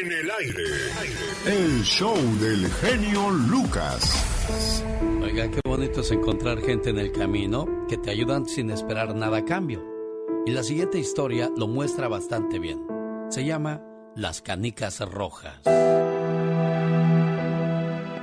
[0.00, 0.64] En el aire.
[1.46, 4.82] El show del genio Lucas.
[5.22, 9.38] Oiga, qué bonito es encontrar gente en el camino que te ayudan sin esperar nada
[9.38, 9.84] a cambio.
[10.46, 12.80] Y la siguiente historia lo muestra bastante bien.
[13.28, 13.82] Se llama
[14.16, 15.60] Las Canicas Rojas.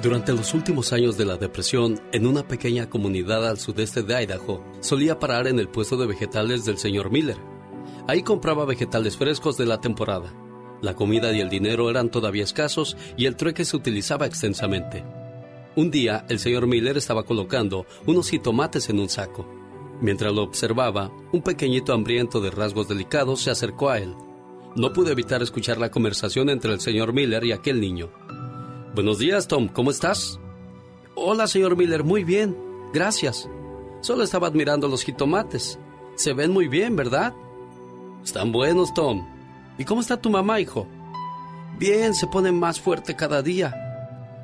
[0.02, 4.66] Durante los últimos años de la depresión, en una pequeña comunidad al sudeste de Idaho,
[4.82, 7.38] solía parar en el puesto de vegetales del señor Miller.
[8.08, 10.34] Ahí compraba vegetales frescos de la temporada.
[10.82, 15.04] La comida y el dinero eran todavía escasos y el trueque se utilizaba extensamente.
[15.76, 19.48] Un día, el señor Miller estaba colocando unos jitomates en un saco.
[20.02, 24.16] Mientras lo observaba, un pequeñito hambriento de rasgos delicados se acercó a él.
[24.76, 28.10] No pude evitar escuchar la conversación entre el señor Miller y aquel niño.
[28.96, 30.40] Buenos días, Tom, ¿cómo estás?
[31.16, 32.58] Hola, señor Miller, muy bien,
[32.94, 33.48] gracias.
[34.02, 35.78] Solo estaba admirando los jitomates.
[36.16, 37.34] Se ven muy bien, ¿verdad?
[38.24, 39.31] Están buenos, Tom.
[39.82, 40.88] ¿Y cómo está tu mamá, hijo?
[41.80, 43.74] Bien, se pone más fuerte cada día.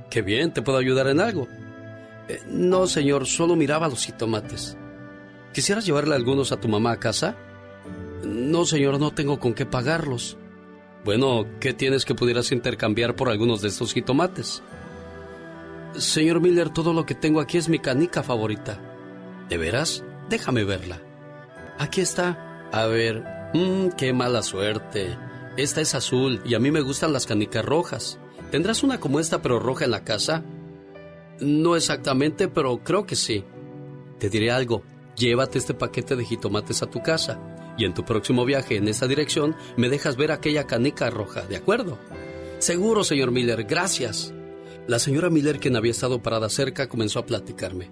[0.10, 1.48] Qué bien, ¿te puedo ayudar en algo?
[2.28, 4.76] Eh, no, señor, solo miraba los jitomates.
[5.54, 7.36] ¿Quisieras llevarle algunos a tu mamá a casa?
[8.24, 10.40] No, señor, no tengo con qué pagarlos.
[11.06, 14.64] Bueno, ¿qué tienes que pudieras intercambiar por algunos de estos jitomates?
[15.96, 18.80] Señor Miller, todo lo que tengo aquí es mi canica favorita.
[19.50, 20.04] ¿De veras?
[20.30, 21.00] Déjame verla.
[21.78, 22.68] Aquí está.
[22.72, 25.27] A ver, mmm, qué mala suerte.
[25.58, 28.20] Esta es azul y a mí me gustan las canicas rojas.
[28.52, 30.44] ¿Tendrás una como esta pero roja en la casa?
[31.40, 33.44] No exactamente, pero creo que sí.
[34.20, 34.84] Te diré algo.
[35.16, 37.40] Llévate este paquete de jitomates a tu casa
[37.76, 41.58] y en tu próximo viaje en esa dirección me dejas ver aquella canica roja, ¿de
[41.58, 41.98] acuerdo?
[42.60, 44.34] Seguro, señor Miller, gracias.
[44.86, 47.90] La señora Miller, quien había estado parada cerca, comenzó a platicarme.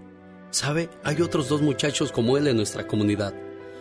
[0.51, 0.89] ¿Sabe?
[1.03, 3.33] Hay otros dos muchachos como él en nuestra comunidad.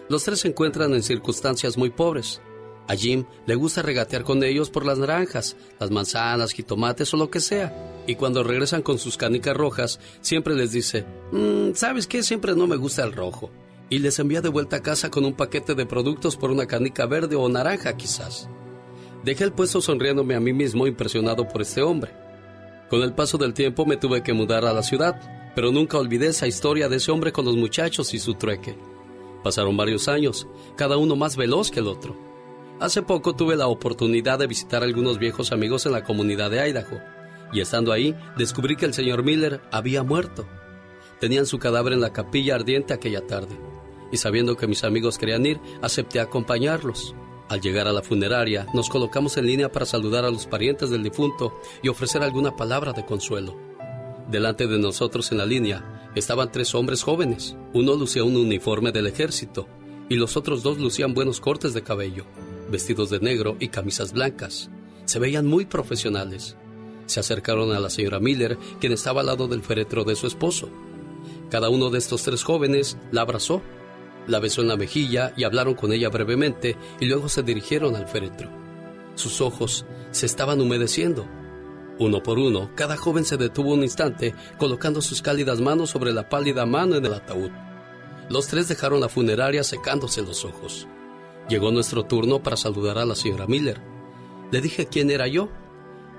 [0.09, 2.41] Los tres se encuentran en circunstancias muy pobres.
[2.87, 7.31] A Jim le gusta regatear con ellos por las naranjas, las manzanas, jitomates o lo
[7.31, 8.03] que sea.
[8.07, 12.23] Y cuando regresan con sus canicas rojas, siempre les dice, mm, ¿sabes qué?
[12.23, 13.51] Siempre no me gusta el rojo
[13.91, 17.07] y les envía de vuelta a casa con un paquete de productos por una canica
[17.07, 18.49] verde o naranja quizás.
[19.25, 22.13] Dejé el puesto sonriéndome a mí mismo impresionado por este hombre.
[22.91, 26.29] Con el paso del tiempo me tuve que mudar a la ciudad, pero nunca olvidé
[26.29, 28.77] esa historia de ese hombre con los muchachos y su trueque.
[29.43, 30.47] Pasaron varios años,
[30.77, 32.34] cada uno más veloz que el otro.
[32.81, 36.69] Hace poco tuve la oportunidad de visitar a algunos viejos amigos en la comunidad de
[36.69, 37.01] Idaho,
[37.53, 40.47] y estando ahí descubrí que el señor Miller había muerto.
[41.21, 43.57] Tenían su cadáver en la capilla ardiente aquella tarde
[44.15, 47.17] y sabiendo que mis amigos querían ir, acepté acompañarlos.
[47.49, 51.03] Al llegar a la funeraria, nos colocamos en línea para saludar a los parientes del
[51.03, 53.57] difunto y ofrecer alguna palabra de consuelo.
[54.31, 57.57] Delante de nosotros en la línea estaban tres hombres jóvenes.
[57.73, 59.67] Uno lucía un uniforme del ejército
[60.09, 62.25] y los otros dos lucían buenos cortes de cabello,
[62.75, 64.69] vestidos de negro y camisas blancas.
[65.07, 66.57] Se veían muy profesionales.
[67.07, 70.69] Se acercaron a la señora Miller, quien estaba al lado del féretro de su esposo.
[71.51, 73.63] Cada uno de estos tres jóvenes la abrazó
[74.27, 78.09] la besó en la mejilla y hablaron con ella brevemente y luego se dirigieron al
[78.09, 78.51] féretro.
[79.15, 81.29] Sus ojos se estaban humedeciendo.
[81.99, 86.29] Uno por uno, cada joven se detuvo un instante colocando sus cálidas manos sobre la
[86.29, 87.51] pálida mano en el ataúd.
[88.31, 90.89] Los tres dejaron la funeraria secándose los ojos.
[91.49, 93.83] Llegó nuestro turno para saludar a la señora Miller.
[94.51, 95.49] Le dije quién era yo.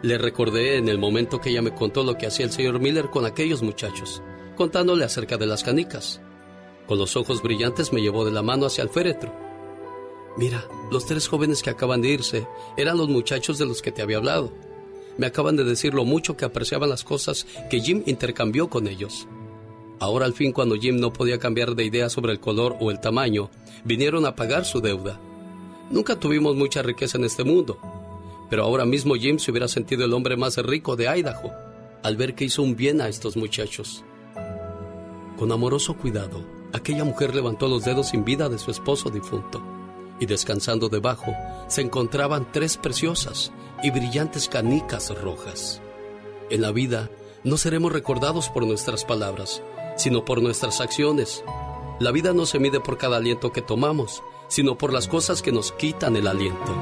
[0.03, 3.09] Le recordé en el momento que ella me contó lo que hacía el señor Miller
[3.09, 4.21] con aquellos muchachos,
[4.55, 6.21] contándole acerca de las canicas.
[6.85, 9.33] Con los ojos brillantes me llevó de la mano hacia el féretro.
[10.37, 12.47] Mira, los tres jóvenes que acaban de irse
[12.77, 14.51] eran los muchachos de los que te había hablado.
[15.17, 19.27] Me acaban de decir lo mucho que apreciaban las cosas que Jim intercambió con ellos.
[19.99, 22.99] Ahora al fin cuando Jim no podía cambiar de idea sobre el color o el
[22.99, 23.49] tamaño,
[23.85, 25.17] vinieron a pagar su deuda.
[25.89, 27.77] Nunca tuvimos mucha riqueza en este mundo,
[28.49, 31.53] pero ahora mismo Jim se hubiera sentido el hombre más rico de Idaho
[32.05, 34.03] al ver que hizo un bien a estos muchachos.
[35.39, 39.59] Con amoroso cuidado, aquella mujer levantó los dedos sin vida de su esposo difunto,
[40.19, 41.33] y descansando debajo
[41.67, 45.81] se encontraban tres preciosas y brillantes canicas rojas.
[46.51, 47.09] En la vida
[47.43, 49.63] no seremos recordados por nuestras palabras,
[49.97, 51.43] sino por nuestras acciones.
[51.97, 55.53] La vida no se mide por cada aliento que tomamos, sino por las cosas que
[55.53, 56.75] nos quitan el aliento.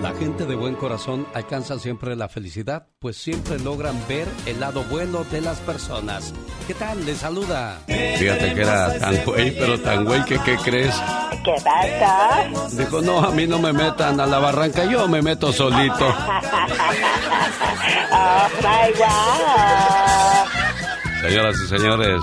[0.00, 4.82] La gente de buen corazón alcanza siempre la felicidad, pues siempre logran ver el lado
[4.84, 6.32] bueno de las personas.
[6.66, 7.04] ¿Qué tal?
[7.04, 7.82] Les saluda.
[7.86, 10.94] Fíjate que era tan güey, pero tan güey que ¿qué crees?
[11.44, 12.48] ¿Qué pasa?
[12.72, 16.08] Dijo, no, a mí no me metan a la barranca, yo me meto solito.
[18.12, 20.51] oh, my God.
[21.22, 22.20] Señoras y señores,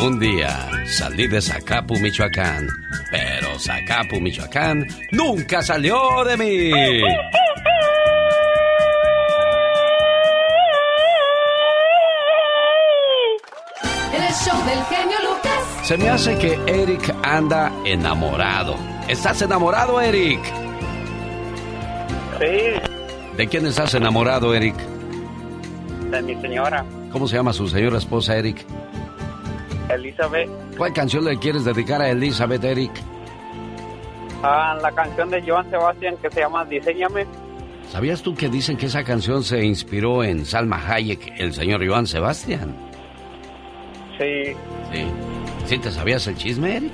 [0.00, 2.68] un día salí de Zacapu, Michoacán,
[3.10, 6.70] pero Zacapu, Michoacán nunca salió de mí.
[14.12, 15.64] El show del genio Lucas.
[15.84, 18.76] Se me hace que Eric anda enamorado.
[19.08, 20.40] ¿Estás enamorado, Eric?
[22.38, 23.36] Sí.
[23.38, 24.76] ¿De quién estás enamorado, Eric?
[26.10, 26.84] De mi señora.
[27.14, 28.66] ¿Cómo se llama su señora esposa, Eric?
[29.88, 30.50] Elizabeth.
[30.76, 32.90] ¿Cuál canción le quieres dedicar a Elizabeth, Eric?
[34.42, 37.24] Ah, la canción de Joan Sebastián que se llama Diseñame.
[37.88, 42.08] ¿Sabías tú que dicen que esa canción se inspiró en Salma Hayek, el señor Joan
[42.08, 42.74] Sebastián?
[44.18, 44.52] Sí.
[44.92, 45.06] Sí.
[45.66, 46.92] ¿Sí te sabías el chisme, Eric?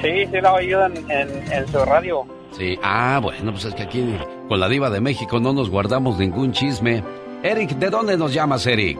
[0.00, 2.24] Sí, sí la oído en, en, su radio.
[2.52, 4.02] Sí, ah, bueno, pues es que aquí
[4.48, 7.04] con la diva de México no nos guardamos ningún chisme.
[7.42, 8.98] Eric, ¿de dónde nos llamas, Eric?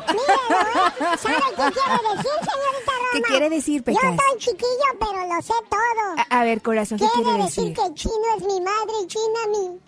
[1.19, 3.09] ¿Sabe qué quiere decir, señorita Roma?
[3.13, 4.03] ¿Qué quiere decir, Pecas?
[4.03, 6.25] Yo estoy chiquillo, pero lo sé todo.
[6.31, 7.65] A, ver, corazón, ¿qué quiere, decir?
[7.65, 9.81] decir que chino es mi madre y china mi...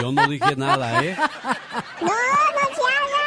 [0.00, 1.16] Yo no dije nada, ¿eh?
[2.00, 3.17] No, no se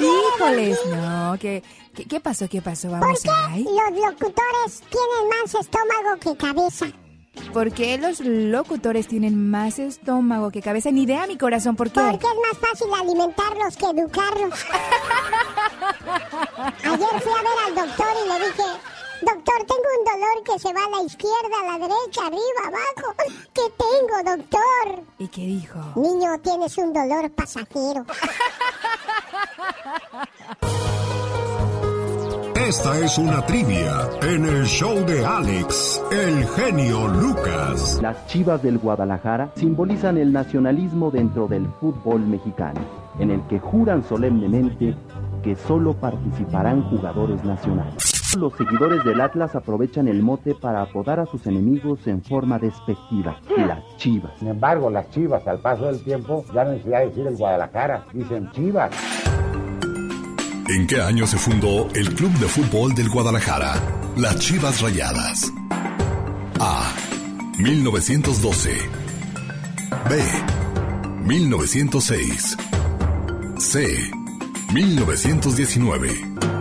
[0.00, 1.36] Híjoles, no.
[1.38, 1.62] ¿Qué,
[2.08, 2.48] qué, pasó?
[2.48, 2.90] ¿Qué pasó?
[2.90, 6.86] Vamos ¿Por qué los locutores tienen más estómago que cabeza?
[7.52, 10.90] ¿Por qué los locutores tienen más estómago que cabeza?
[10.90, 12.00] Ni idea, mi corazón, ¿por qué?
[12.00, 14.64] Porque es más fácil alimentarlos que educarlos.
[16.84, 18.64] Ayer fui a ver al doctor y le dije,
[19.22, 23.14] Doctor, tengo un dolor que se va a la izquierda, a la derecha, arriba, abajo.
[23.54, 25.04] ¿Qué tengo, doctor?
[25.18, 25.78] ¿Y qué dijo?
[25.96, 28.04] Niño, tienes un dolor pasajero.
[32.68, 38.00] Esta es una trivia en el show de Alex, el genio Lucas.
[38.02, 42.80] Las Chivas del Guadalajara simbolizan el nacionalismo dentro del fútbol mexicano,
[43.20, 44.96] en el que juran solemnemente
[45.44, 48.34] que solo participarán jugadores nacionales.
[48.36, 53.36] Los seguidores del Atlas aprovechan el mote para apodar a sus enemigos en forma despectiva,
[53.56, 54.32] las Chivas.
[54.38, 58.50] Sin embargo, las Chivas, al paso del tiempo, ya no necesita decir el Guadalajara, dicen
[58.50, 58.90] Chivas.
[60.68, 63.80] ¿En qué año se fundó el Club de Fútbol del Guadalajara?
[64.16, 65.52] Las Chivas Rayadas.
[66.58, 66.92] A.
[67.58, 68.70] 1912.
[70.10, 70.24] B.
[71.24, 72.56] 1906.
[73.58, 74.10] C.
[74.72, 76.55] 1919.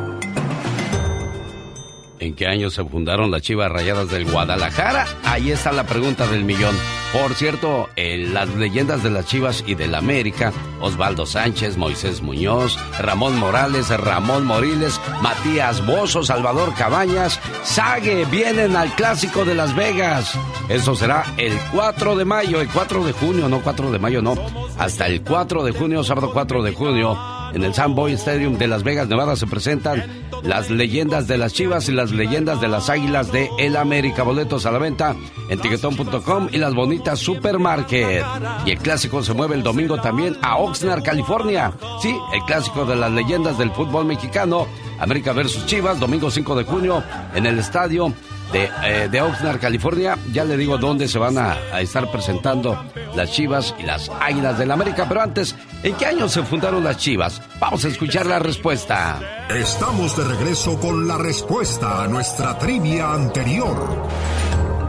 [2.25, 5.05] ¿En qué año se fundaron las Chivas Rayadas del Guadalajara?
[5.25, 6.75] Ahí está la pregunta del millón.
[7.13, 10.51] Por cierto, en las leyendas de las Chivas y del América,
[10.81, 18.95] Osvaldo Sánchez, Moisés Muñoz, Ramón Morales, Ramón Moriles, Matías Bozo, Salvador Cabañas, Sague vienen al
[18.95, 20.35] Clásico de Las Vegas.
[20.67, 24.35] Eso será el 4 de mayo, el 4 de junio, no 4 de mayo, no.
[24.79, 28.83] Hasta el 4 de junio, sábado 4 de junio en el Boy Stadium de Las
[28.83, 30.03] Vegas, Nevada, se presentan
[30.43, 34.23] las leyendas de las Chivas y las leyendas de las Águilas de El América.
[34.23, 35.15] Boletos a la venta
[35.49, 38.25] en tiquetón.com y las bonitas Supermarket.
[38.65, 41.71] Y el clásico se mueve el domingo también a Oxnard, California.
[42.01, 44.67] Sí, el clásico de las leyendas del fútbol mexicano.
[44.99, 48.13] América versus Chivas, domingo 5 de junio en el estadio
[48.51, 50.17] de, eh, Oxnard, California.
[50.31, 52.85] Ya le digo dónde se van a, a, estar presentando
[53.15, 55.05] las Chivas y las Águilas del América.
[55.07, 57.41] Pero antes, ¿en qué año se fundaron las Chivas?
[57.59, 59.19] Vamos a escuchar la respuesta.
[59.49, 64.07] Estamos de regreso con la respuesta a nuestra trivia anterior.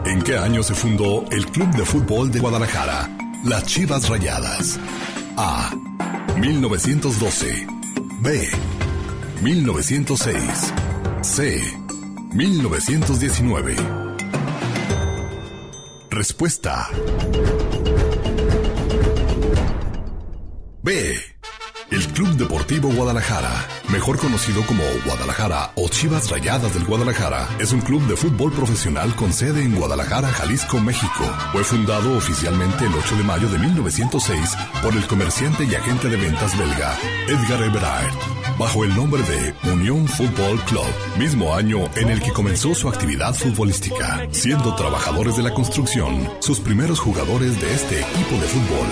[0.05, 3.09] ¿En qué año se fundó el Club de Fútbol de Guadalajara?
[3.43, 4.79] Las Chivas Rayadas.
[5.35, 5.71] A.
[6.37, 7.67] 1912.
[8.21, 8.49] B.
[9.41, 10.73] 1906.
[11.21, 11.86] C.
[12.33, 13.75] 1919.
[16.09, 16.89] Respuesta.
[20.83, 21.17] B.
[21.89, 27.79] El Club Deportivo Guadalajara, mejor conocido como Guadalajara o Chivas Rayadas del Guadalajara, es un
[27.79, 31.23] club de fútbol profesional con sede en Guadalajara, Jalisco, México.
[31.53, 36.17] Fue fundado oficialmente el 8 de mayo de 1906 por el comerciante y agente de
[36.17, 36.93] ventas belga
[37.29, 38.13] Edgar Eberhard,
[38.57, 40.87] bajo el nombre de Unión Fútbol Club,
[41.17, 46.59] mismo año en el que comenzó su actividad futbolística, siendo trabajadores de la construcción sus
[46.59, 48.87] primeros jugadores de este equipo de fútbol.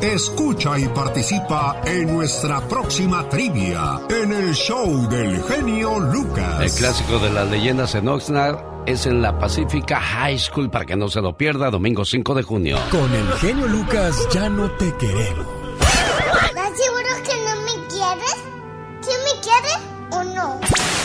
[0.00, 6.60] Escucha y participa en nuestra próxima trivia en el show del genio Lucas.
[6.60, 10.94] El clásico de las leyendas en Oxnard es en la Pacífica High School para que
[10.94, 12.78] no se lo pierda, domingo 5 de junio.
[12.90, 15.46] Con el genio Lucas ya no te queremos.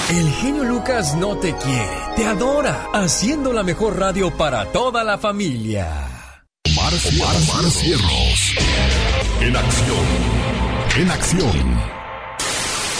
[0.10, 5.20] El genio Lucas no te quiere, te adora, haciendo la mejor radio para toda la
[5.20, 5.88] familia.
[6.68, 8.56] Omar, Omar Cierros.
[9.40, 10.06] En acción.
[10.98, 11.80] En acción.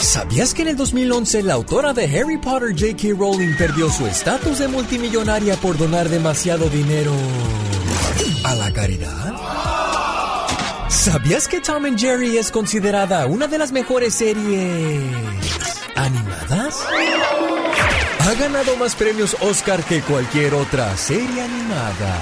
[0.00, 3.18] ¿Sabías que en el 2011 la autora de Harry Potter J.K.
[3.18, 7.12] Rowling perdió su estatus de multimillonaria por donar demasiado dinero
[8.44, 9.34] a la caridad?
[10.88, 15.02] ¿Sabías que Tom and Jerry es considerada una de las mejores series
[15.96, 16.59] animadas?
[18.20, 22.18] Ha ganado más premios Oscar que cualquier otra serie animada.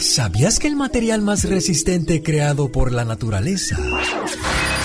[0.00, 3.78] ¿Sabías que el material más resistente creado por la naturaleza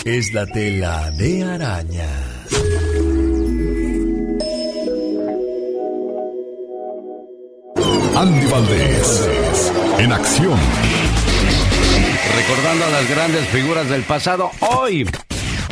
[0.06, 2.08] es la tela de araña?
[8.16, 9.72] Andy Valdés.
[10.00, 10.58] En acción.
[12.36, 15.10] Recordando a las grandes figuras del pasado, hoy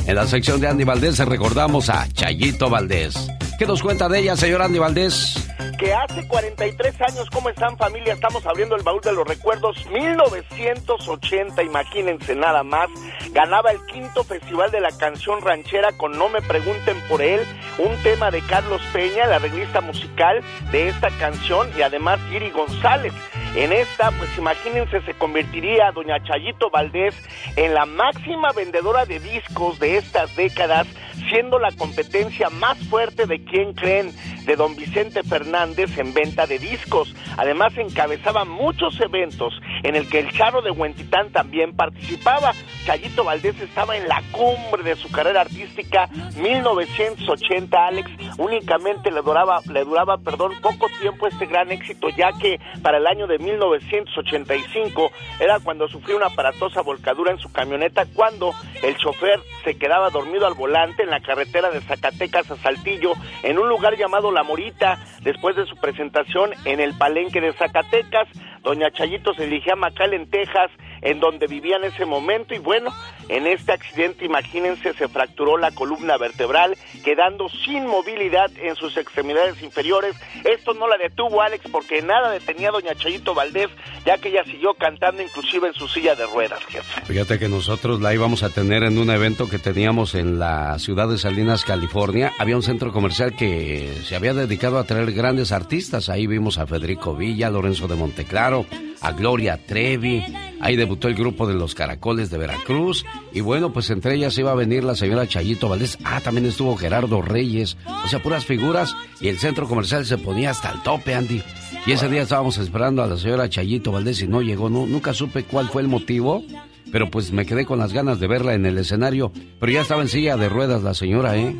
[0.08, 3.16] en la sección de Andy Valdés recordamos a Chayito Valdés.
[3.58, 5.46] ¿Qué nos cuenta de ella, señor Andy Valdés?
[5.78, 8.14] que hace 43 años, ¿cómo están familia?
[8.14, 12.90] Estamos abriendo el baúl de los recuerdos, 1980, imagínense nada más,
[13.32, 17.42] ganaba el quinto festival de la canción ranchera con No me pregunten por él,
[17.78, 20.42] un tema de Carlos Peña, la arreglista musical
[20.72, 23.14] de esta canción y además Giri González.
[23.56, 27.16] En esta, pues imagínense, se convertiría doña Chayito Valdés
[27.56, 30.88] en la máxima vendedora de discos de estas décadas,
[31.30, 34.12] siendo la competencia más fuerte de quien creen,
[34.46, 37.14] de don Vicente Fernández en venta de discos.
[37.38, 39.54] Además encabezaba muchos eventos
[39.84, 42.54] en el que el Charo de Huentitán también participaba.
[42.86, 46.08] Chayito Valdés estaba en la cumbre de su carrera artística
[46.38, 48.12] 1980, Alex.
[48.38, 53.08] Únicamente le duraba, le duraba, perdón, poco tiempo este gran éxito, ya que para el
[53.08, 58.54] año de 1985 era cuando sufrió una aparatosa volcadura en su camioneta cuando
[58.84, 63.58] el chofer se quedaba dormido al volante en la carretera de Zacatecas a Saltillo en
[63.58, 68.28] un lugar llamado La Morita después de su presentación en el Palenque de Zacatecas.
[68.66, 72.92] Doña Chayito se dirigía a McAllen, Texas, en donde vivía en ese momento y bueno,
[73.30, 79.62] en este accidente, imagínense, se fracturó la columna vertebral, quedando sin movilidad en sus extremidades
[79.62, 80.16] inferiores.
[80.44, 83.70] Esto no la detuvo Alex porque nada detenía a doña Chayito Valdés,
[84.04, 87.02] ya que ella siguió cantando inclusive en su silla de ruedas, jefe.
[87.06, 91.08] Fíjate que nosotros la íbamos a tener en un evento que teníamos en la ciudad
[91.08, 92.32] de Salinas, California.
[92.40, 96.10] Había un centro comercial que se había dedicado a traer grandes artistas.
[96.10, 98.55] Ahí vimos a Federico Villa, Lorenzo de Monteclaro,
[99.02, 100.24] a Gloria Trevi.
[100.62, 103.06] Ahí debutó el grupo de los Caracoles de Veracruz.
[103.34, 105.98] Y bueno, pues entre ellas iba a venir la señora Chayito Valdés.
[106.04, 107.78] Ah, también estuvo Gerardo Reyes.
[108.04, 108.96] O sea, puras figuras.
[109.20, 111.44] Y el centro comercial se ponía hasta el tope, Andy.
[111.86, 114.70] Y ese día estábamos esperando a la señora Chayito Valdés y no llegó.
[114.70, 116.44] No, nunca supe cuál fue el motivo.
[116.92, 119.32] Pero pues me quedé con las ganas de verla en el escenario.
[119.60, 121.56] Pero ya estaba en silla de ruedas la señora, ¿eh?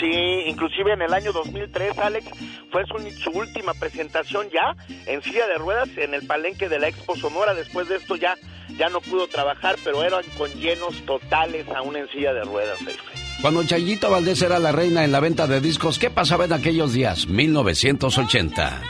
[0.00, 2.26] Sí, inclusive en el año 2003, Alex,
[2.70, 4.74] fue su, su, última presentación ya
[5.06, 7.54] en silla de ruedas en el palenque de la Expo Sonora.
[7.54, 8.34] Después de esto ya,
[8.78, 13.22] ya no pudo trabajar, pero eran con llenos totales aún en silla de ruedas, jefe.
[13.42, 16.92] Cuando Chayito Valdés era la reina en la venta de discos, ¿qué pasaba en aquellos
[16.92, 17.26] días?
[17.26, 18.82] 1980.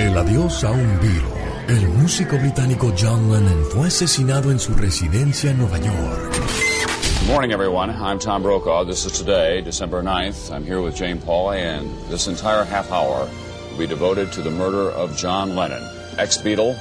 [0.00, 1.28] El adiós a un Beatle.
[1.68, 6.32] El músico británico John Lennon fue asesinado en su residencia en Nueva York.
[7.20, 7.90] Good morning, everyone.
[7.90, 8.86] I'm Tom Brokaw.
[8.86, 10.50] This is today, December 9th.
[10.50, 13.28] I'm here with Jane Pauley, and this entire half hour
[13.70, 15.82] will be devoted to the murder of John Lennon,
[16.16, 16.74] ex Beatle,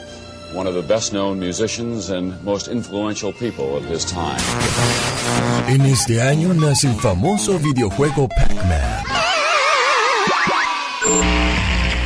[0.55, 4.39] one of the best known musicians and most influential people of his time.
[5.67, 9.38] En este año nace el famoso videojuego Pac-Man.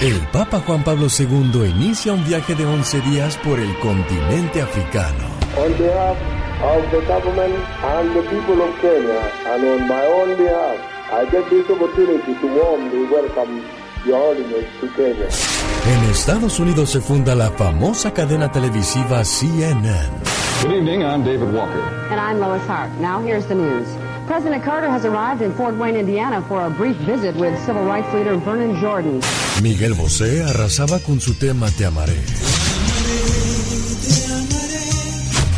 [0.01, 5.23] El Papa Juan Pablo II inicia un viaje de 11 días por el continente africano.
[5.57, 6.17] On behalf
[6.61, 9.21] of the government and the people of Kenya,
[9.53, 10.77] and on my own behalf,
[11.11, 13.61] I get this opportunity to warmly welcome
[14.05, 15.29] Your Holiness to Kenya.
[15.85, 20.09] En Estados Unidos se funda la famosa cadena televisiva CNN.
[20.63, 21.81] Good evening, I'm David Walker.
[22.11, 22.89] And I'm Lois Hart.
[22.99, 23.87] Now here's the news.
[24.27, 28.11] President Carter has arrived in Fort Wayne, Indiana for a brief visit with civil rights
[28.13, 29.21] leader Vernon Jordan.
[29.61, 32.15] Miguel Bosé arrasaba con su tema Te amaré.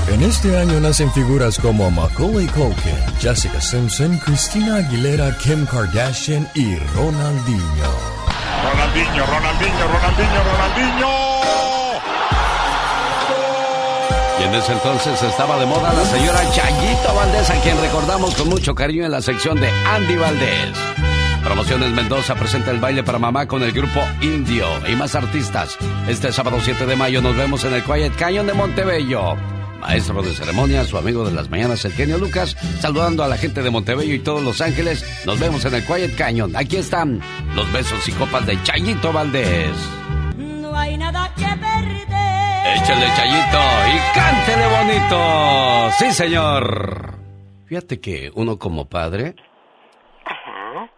[0.08, 6.76] En este año nacen figuras como Macaulay Culkin, Jessica Simpson, Christina Aguilera, Kim Kardashian y
[6.96, 8.16] Ronaldinho.
[8.64, 11.35] Ronaldinho, Ronaldinho, Ronaldinho, Ronaldinho.
[14.64, 19.12] Entonces estaba de moda la señora Chayito Valdés, a quien recordamos con mucho cariño en
[19.12, 20.70] la sección de Andy Valdés.
[21.44, 25.78] Promociones Mendoza presenta el baile para mamá con el grupo Indio y más artistas.
[26.08, 29.36] Este sábado 7 de mayo nos vemos en el Quiet Canyon de Montebello.
[29.82, 33.62] Maestro de ceremonia, su amigo de las mañanas, el genio Lucas, saludando a la gente
[33.62, 35.04] de Montebello y todos Los Ángeles.
[35.26, 36.56] Nos vemos en el Quiet Canyon.
[36.56, 37.22] Aquí están
[37.56, 39.76] los besos y copas de Chayito Valdés.
[42.76, 45.92] Échale Chayito y cántele bonito.
[45.98, 47.18] Sí, señor.
[47.68, 49.36] Fíjate que uno como padre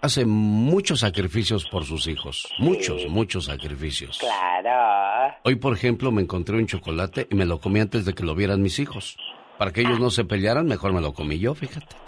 [0.02, 2.48] hace muchos sacrificios por sus hijos.
[2.58, 4.18] Muchos, muchos sacrificios.
[4.18, 5.36] Claro.
[5.44, 8.34] Hoy, por ejemplo, me encontré un chocolate y me lo comí antes de que lo
[8.34, 9.16] vieran mis hijos.
[9.60, 11.96] Para que ellos no se pelearan, mejor me lo comí yo, fíjate.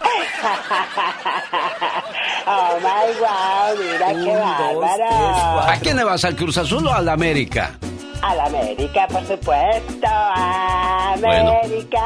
[2.46, 5.60] oh my wow, mira qué bárbaro.
[5.60, 6.24] ¿A quién le vas?
[6.24, 7.78] ¿Al Cruz Azul o al América?
[8.22, 10.06] A la América, por supuesto.
[11.14, 12.00] América.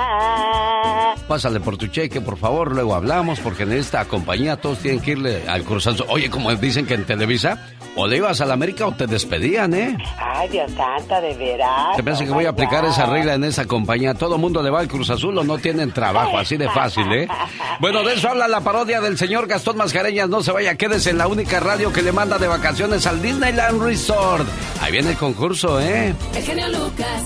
[1.26, 5.12] Pásale por tu cheque, por favor, luego hablamos, porque en esta compañía todos tienen que
[5.12, 6.06] irle al Cruz Azul.
[6.08, 7.58] Oye, como dicen que en Televisa,
[7.96, 9.96] o le ibas a la América o te despedían, ¿eh?
[10.18, 12.02] Ay, Dios santo, de veras.
[12.02, 14.14] Me hace que voy a aplicar esa regla en esa compañía.
[14.14, 17.28] Todo mundo le va al Cruz Azul o no tienen trabajo, así de fácil, ¿eh?
[17.80, 20.28] Bueno, de eso habla la parodia del señor Gastón Mascareñas.
[20.28, 23.82] No se vaya, quédese en la única radio que le manda de vacaciones al Disneyland
[23.82, 24.46] Resort.
[24.80, 26.03] Ahí viene el concurso, ¿eh?
[26.12, 27.22] Lucas.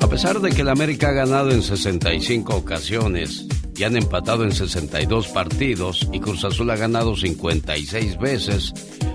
[0.00, 4.52] A pesar de que el América ha ganado en 65 ocasiones y han empatado en
[4.52, 8.72] 62 partidos y Cruz Azul ha ganado 56 veces,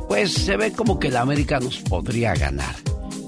[0.07, 2.75] pues se ve como que el América nos podría ganar.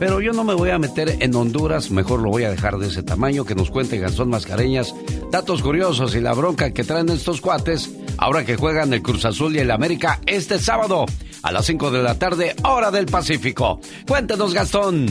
[0.04, 2.88] Pero yo no me voy a meter en Honduras, mejor lo voy a dejar de
[2.88, 4.94] ese tamaño, que nos cuente Gastón Mascareñas,
[5.32, 9.56] datos curiosos y la bronca que traen estos cuates ahora que juegan el Cruz Azul
[9.56, 11.06] y el América este sábado
[11.42, 13.80] a las 5 de la tarde, hora del Pacífico.
[14.06, 15.06] Cuéntenos, Gastón.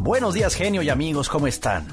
[0.00, 1.86] Buenos días, genio y amigos, ¿cómo están?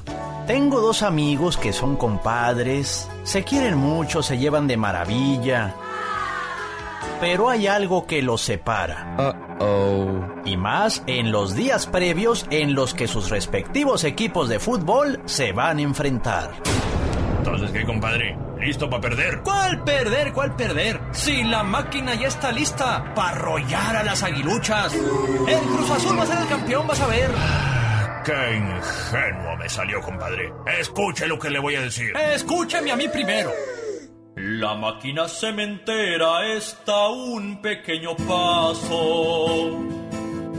[0.48, 5.76] Tengo dos amigos que son compadres, se quieren mucho, se llevan de maravilla.
[7.22, 9.14] Pero hay algo que los separa.
[9.16, 10.42] Uh-oh.
[10.44, 15.52] Y más en los días previos en los que sus respectivos equipos de fútbol se
[15.52, 16.50] van a enfrentar.
[17.38, 18.36] Entonces, ¿qué, compadre?
[18.58, 19.40] ¿Listo para perder?
[19.44, 20.32] ¿Cuál perder?
[20.32, 21.00] ¿Cuál perder?
[21.12, 24.92] Si la máquina ya está lista para arrollar a las aguiluchas.
[24.92, 27.30] El Cruz Azul va a ser el campeón, vas a ver.
[28.24, 30.52] Qué ingenuo me salió, compadre.
[30.76, 32.16] Escuche lo que le voy a decir.
[32.16, 33.52] Escúcheme a mí primero.
[34.44, 39.70] La máquina cementera está a un pequeño paso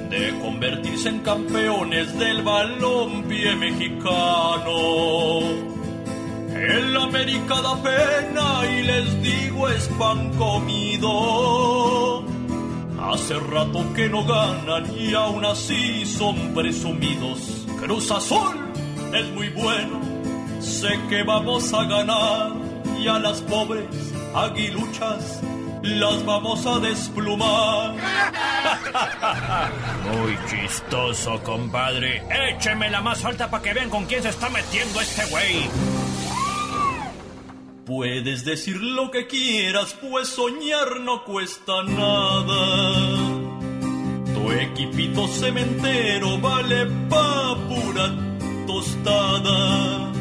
[0.10, 5.42] de convertirse en campeones del balompié mexicano.
[6.56, 12.24] El América da pena y les digo es pan comido.
[13.02, 17.68] Hace rato que no ganan y aún así son presumidos.
[17.82, 18.62] Cruz Azul
[19.14, 20.00] es muy bueno,
[20.62, 22.73] sé que vamos a ganar
[23.04, 23.86] y a las pobres
[24.34, 25.42] aguiluchas
[25.82, 27.96] las vamos a desplumar.
[30.06, 32.24] Muy chistoso, compadre.
[32.50, 35.70] Écheme la más alta para que vean con quién se está metiendo este güey.
[37.86, 43.18] Puedes decir lo que quieras, pues soñar no cuesta nada.
[44.34, 48.16] Tu equipito cementero vale pa' pura
[48.66, 50.14] tostada.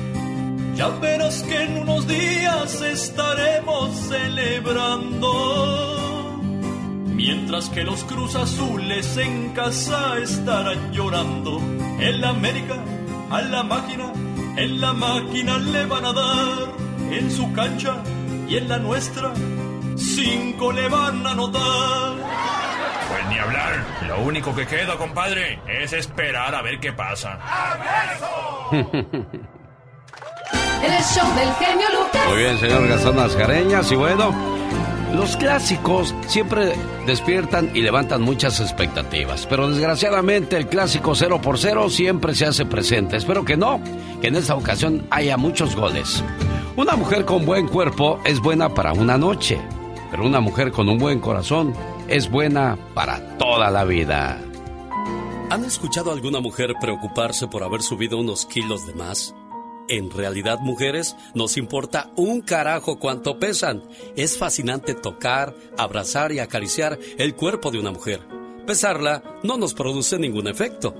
[0.74, 5.30] Ya verás que en unos días estaremos celebrando.
[7.06, 11.61] Mientras que los Cruz Azules en casa estarán llorando.
[12.00, 12.76] En la América,
[13.30, 14.12] a la máquina,
[14.56, 16.72] en la máquina le van a dar.
[17.11, 17.96] En su cancha
[18.48, 19.35] y en la nuestra,
[19.96, 22.16] cinco le van a anotar.
[23.08, 23.85] Pues ni hablar.
[24.08, 27.38] Lo único que queda, compadre, es esperar a ver qué pasa.
[30.83, 32.29] En el show del genio Lucas.
[32.29, 33.90] Muy bien, señor Gastón Mascareñas.
[33.92, 34.33] Y bueno,
[35.14, 36.73] Los clásicos siempre
[37.07, 42.64] despiertan y levantan muchas expectativas, pero desgraciadamente el clásico 0 por 0 siempre se hace
[42.64, 43.18] presente.
[43.18, 43.79] Espero que no,
[44.23, 46.25] que en esta ocasión haya muchos goles.
[46.77, 49.61] Una mujer con buen cuerpo es buena para una noche,
[50.11, 51.75] pero una mujer con un buen corazón
[52.09, 54.40] es buena para toda la vida.
[55.51, 59.35] ¿Han escuchado a alguna mujer preocuparse por haber subido unos kilos de más?
[59.88, 63.83] En realidad, mujeres, nos importa un carajo cuánto pesan.
[64.16, 68.21] Es fascinante tocar, abrazar y acariciar el cuerpo de una mujer.
[68.66, 70.95] Pesarla no nos produce ningún efecto.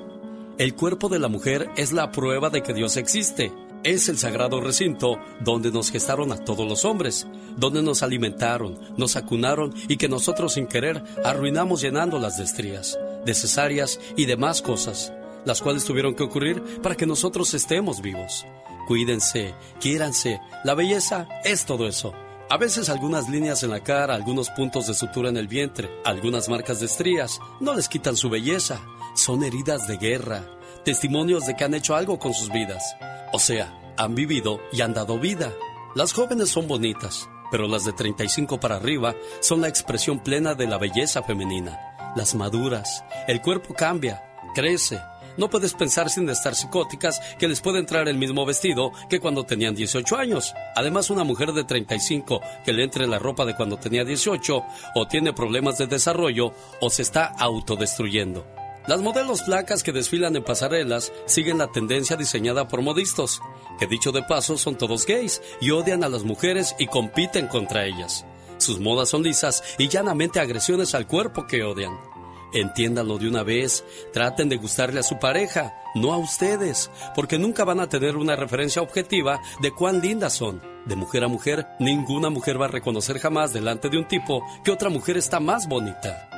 [0.59, 3.53] El cuerpo de la mujer es la prueba de que Dios existe.
[3.85, 9.17] Es el sagrado recinto donde nos gestaron a todos los hombres, donde nos alimentaron, nos
[9.17, 14.63] acunaron y que nosotros sin querer arruinamos llenando las de estrías, de cesáreas y demás
[14.63, 15.13] cosas,
[15.45, 18.45] las cuales tuvieron que ocurrir para que nosotros estemos vivos.
[18.87, 20.41] Cuídense, quiéranse.
[20.65, 22.13] La belleza es todo eso.
[22.51, 26.49] A veces algunas líneas en la cara, algunos puntos de sutura en el vientre, algunas
[26.49, 28.81] marcas de estrías, no les quitan su belleza.
[29.15, 30.45] Son heridas de guerra,
[30.85, 32.97] testimonios de que han hecho algo con sus vidas.
[33.33, 35.53] O sea, han vivido y han dado vida.
[35.95, 40.67] Las jóvenes son bonitas, pero las de 35 para arriba son la expresión plena de
[40.67, 42.13] la belleza femenina.
[42.17, 44.23] Las maduras, el cuerpo cambia,
[44.55, 45.01] crece,
[45.37, 49.45] no puedes pensar sin estar psicóticas que les puede entrar el mismo vestido que cuando
[49.45, 50.55] tenían 18 años.
[50.75, 54.65] Además, una mujer de 35 que le entre la ropa de cuando tenía 18
[54.95, 58.47] o tiene problemas de desarrollo o se está autodestruyendo.
[58.87, 63.41] Las modelos flacas que desfilan en pasarelas siguen la tendencia diseñada por modistas,
[63.79, 67.87] que dicho de paso son todos gays y odian a las mujeres y compiten contra
[67.87, 68.27] ellas.
[68.59, 72.12] Sus modas son lisas y llanamente agresiones al cuerpo que odian.
[72.53, 77.65] Entiéndanlo de una vez, traten de gustarle a su pareja, no a ustedes, porque nunca
[77.65, 80.61] van a tener una referencia objetiva de cuán lindas son.
[80.87, 84.71] De mujer a mujer, ninguna mujer va a reconocer jamás delante de un tipo que
[84.71, 86.29] otra mujer está más bonita.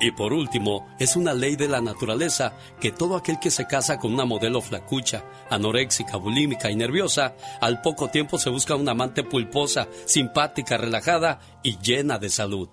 [0.00, 3.98] Y por último, es una ley de la naturaleza que todo aquel que se casa
[3.98, 9.24] con una modelo flacucha, anoréxica, bulímica y nerviosa, al poco tiempo se busca una amante
[9.24, 12.68] pulposa, simpática, relajada y llena de salud.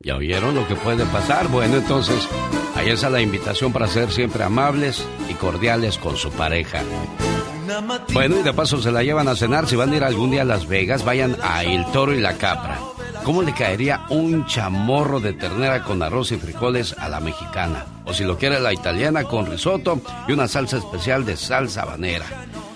[0.00, 1.48] ¿Ya oyeron lo que puede pasar?
[1.48, 2.28] Bueno, entonces,
[2.74, 6.82] ahí está la invitación para ser siempre amables y cordiales con su pareja.
[8.12, 9.66] Bueno, y de paso se la llevan a cenar.
[9.66, 12.36] Si van a ir algún día a Las Vegas, vayan a El Toro y la
[12.36, 12.78] Capra.
[13.24, 17.86] ¿Cómo le caería un chamorro de ternera con arroz y frijoles a la mexicana?
[18.04, 22.26] O si lo quiere la italiana con risotto y una salsa especial de salsa habanera.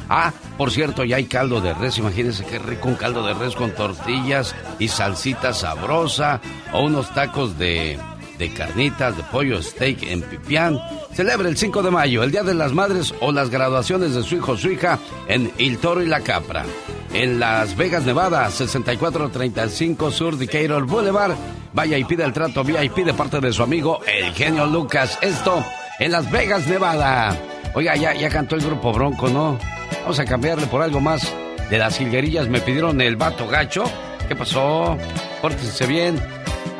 [0.08, 1.98] Ah, por cierto, ya hay caldo de res.
[1.98, 6.40] Imagínense qué rico un caldo de res con tortillas y salsita sabrosa.
[6.72, 7.98] O unos tacos de,
[8.38, 10.80] de carnitas, de pollo, steak en pipián.
[11.12, 14.36] Celebre el 5 de mayo, el Día de las Madres o las graduaciones de su
[14.36, 16.64] hijo o su hija en El Toro y la Capra.
[17.12, 21.34] En Las Vegas, Nevada, 6435 Sur Decatur Boulevard.
[21.72, 25.18] Vaya y pide el trato VIP de parte de su amigo el genio Lucas.
[25.20, 25.64] Esto
[25.98, 27.36] en Las Vegas, Nevada.
[27.74, 29.58] Oiga, ya, ya cantó el grupo Bronco, ¿no?
[30.02, 31.32] Vamos a cambiarle por algo más.
[31.70, 33.84] De las jilguerillas me pidieron el vato gacho.
[34.26, 34.96] ¿Qué pasó?
[35.42, 36.18] Pórtense bien.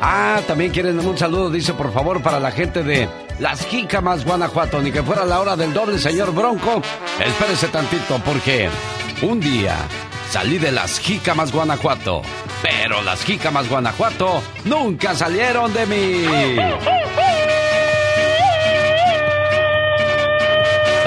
[0.01, 4.81] Ah, también quieren un saludo, dice por favor, para la gente de Las Jícamas, Guanajuato.
[4.81, 6.81] Ni que fuera la hora del doble, señor Bronco.
[7.23, 8.69] Espérese tantito, porque
[9.21, 9.75] un día
[10.29, 12.21] salí de Las Jícamas, Guanajuato.
[12.61, 16.25] Pero las Jícamas, Guanajuato nunca salieron de mí.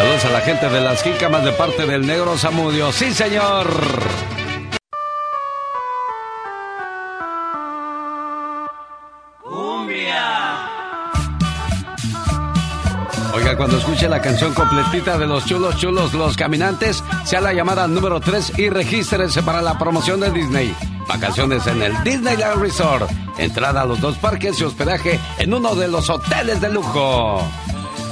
[0.03, 2.91] Saludos a la gente de las jícamas de parte del negro Zamudio.
[2.91, 3.69] Sí, señor.
[13.33, 17.87] Oiga, cuando escuche la canción completita de los chulos chulos los caminantes, sea la llamada
[17.87, 20.75] número 3 y regístrese para la promoción de Disney.
[21.07, 23.09] Vacaciones en el Disneyland Resort.
[23.38, 27.41] Entrada a los dos parques y hospedaje en uno de los hoteles de lujo.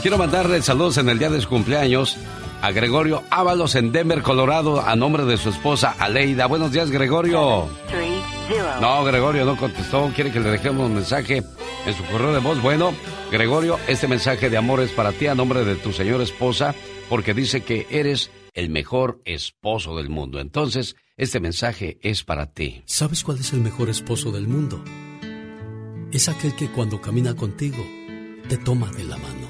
[0.02, 2.16] Quiero mandarle saludos en el día de su cumpleaños
[2.62, 6.46] a Gregorio Ábalos en Denver, Colorado, a nombre de su esposa Aleida.
[6.46, 7.68] Buenos días, Gregorio.
[8.80, 10.10] No, Gregorio no contestó.
[10.14, 11.42] Quiere que le dejemos un mensaje
[11.84, 12.62] en su correo de voz.
[12.62, 12.94] Bueno,
[13.30, 16.74] Gregorio, este mensaje de amor es para ti a nombre de tu señora esposa,
[17.10, 20.40] porque dice que eres el mejor esposo del mundo.
[20.40, 22.82] Entonces, este mensaje es para ti.
[22.86, 24.82] ¿Sabes cuál es el mejor esposo del mundo?
[26.10, 27.86] Es aquel que cuando camina contigo
[28.48, 29.49] te toma de la mano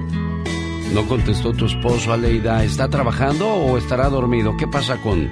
[0.93, 2.63] No contestó tu esposo, Aleida.
[2.63, 4.55] ¿Está trabajando o estará dormido?
[4.57, 5.29] ¿Qué pasa con...?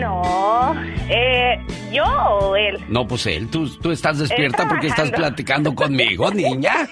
[0.00, 0.74] No,
[1.08, 1.56] eh,
[1.92, 2.84] yo o él.
[2.88, 3.48] No, pues él.
[3.48, 6.88] Tú, tú estás despierta porque estás platicando conmigo, niña.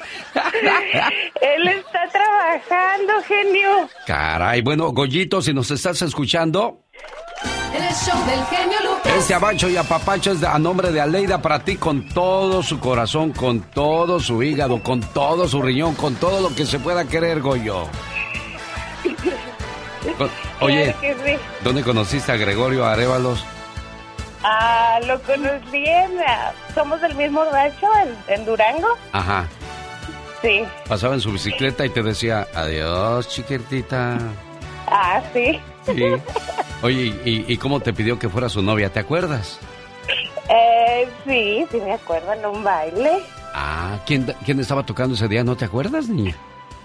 [1.40, 3.88] él está trabajando, genio.
[4.06, 6.82] Caray, bueno, Goyito, si nos estás escuchando...
[7.76, 9.12] El show del genio Lucas.
[9.16, 13.32] Este abacho y apapacho es a nombre de Aleida para ti con todo su corazón,
[13.32, 17.40] con todo su hígado, con todo su riñón, con todo lo que se pueda querer,
[17.42, 17.86] Goyo.
[20.60, 20.94] Oye,
[21.62, 23.44] ¿dónde conociste a Gregorio Arevalos?
[24.42, 26.18] Ah, lo conocí en...
[26.26, 27.88] Ah, somos del mismo rancho,
[28.28, 28.96] en, Durango.
[29.12, 29.46] Ajá.
[30.40, 30.64] Sí.
[30.88, 34.18] Pasaba en su bicicleta y te decía, adiós, chiquitita.
[34.86, 35.60] Ah, sí.
[35.86, 36.04] Sí.
[36.82, 38.92] Oye, ¿y, cómo te pidió que fuera su novia?
[38.92, 39.58] ¿Te acuerdas?
[40.48, 43.22] Eh, sí, sí me acuerdo, en un baile.
[43.54, 45.42] Ah, ¿quién, ¿quién estaba tocando ese día?
[45.42, 46.36] ¿No te acuerdas, niña?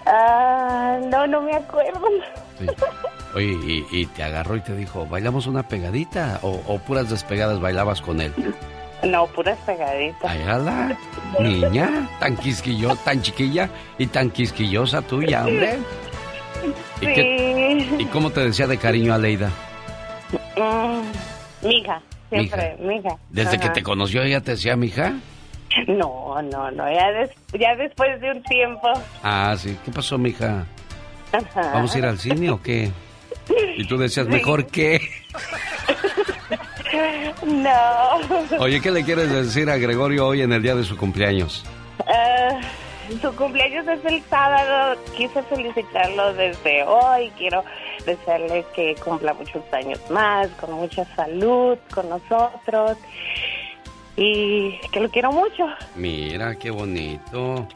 [0.05, 2.07] Ah, no, no me acuerdo.
[3.35, 8.21] Oye, y, te agarró y te dijo, ¿bailamos una pegadita o, puras despegadas bailabas con
[8.21, 8.33] él?
[9.03, 10.31] No, puras pegaditas.
[10.31, 10.95] Ay,
[11.39, 15.79] niña, tan quisquillosa, tan chiquilla y tan quisquillosa tuya, hombre.
[17.01, 17.95] ¿Y, sí.
[17.99, 19.49] ¿Y cómo te decía de cariño a Leida?
[20.57, 23.15] Mm, mija, siempre, mija.
[23.29, 25.13] ¿Desde que te conoció ella te decía mija?
[25.87, 28.89] No, no, no, ya, ya después de un tiempo.
[29.23, 29.77] Ah, sí.
[29.85, 30.65] ¿Qué pasó, mija?
[31.55, 32.91] ¿Vamos a ir al cine o qué?
[33.77, 34.99] Y tú decías, ¿mejor qué?
[37.45, 38.59] No.
[38.59, 41.63] Oye, ¿qué le quieres decir a Gregorio hoy en el día de su cumpleaños?
[41.99, 42.59] Uh,
[43.19, 44.99] su cumpleaños es el sábado.
[45.15, 47.31] Quise felicitarlo desde hoy.
[47.37, 47.63] Quiero
[48.05, 52.97] desearle que cumpla muchos años más, con mucha salud con nosotros.
[54.15, 55.65] Y que lo quiero mucho.
[55.95, 57.67] Mira, qué bonito.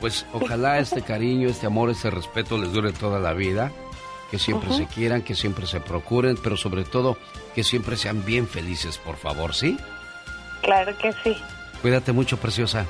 [0.00, 3.72] Pues ojalá este cariño, este amor, este respeto les dure toda la vida.
[4.30, 7.16] Que siempre se quieran, que siempre se procuren, pero sobre todo
[7.54, 9.78] que siempre sean bien felices, por favor, ¿sí?
[10.60, 11.34] Claro que sí.
[11.80, 12.84] Cuídate mucho, preciosa.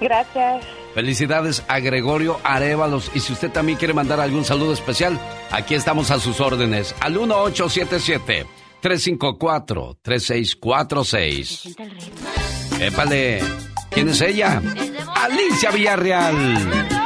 [0.00, 0.64] Gracias.
[0.94, 3.10] Felicidades a Gregorio Arevalos.
[3.14, 5.18] Y si usted también quiere mandar algún saludo especial,
[5.50, 6.94] aquí estamos a sus órdenes.
[7.00, 8.46] Al 1877
[8.80, 11.76] 354 3646.
[12.80, 13.40] Épale.
[13.90, 14.62] ¿Quién es ella?
[15.14, 17.01] Alicia Villarreal.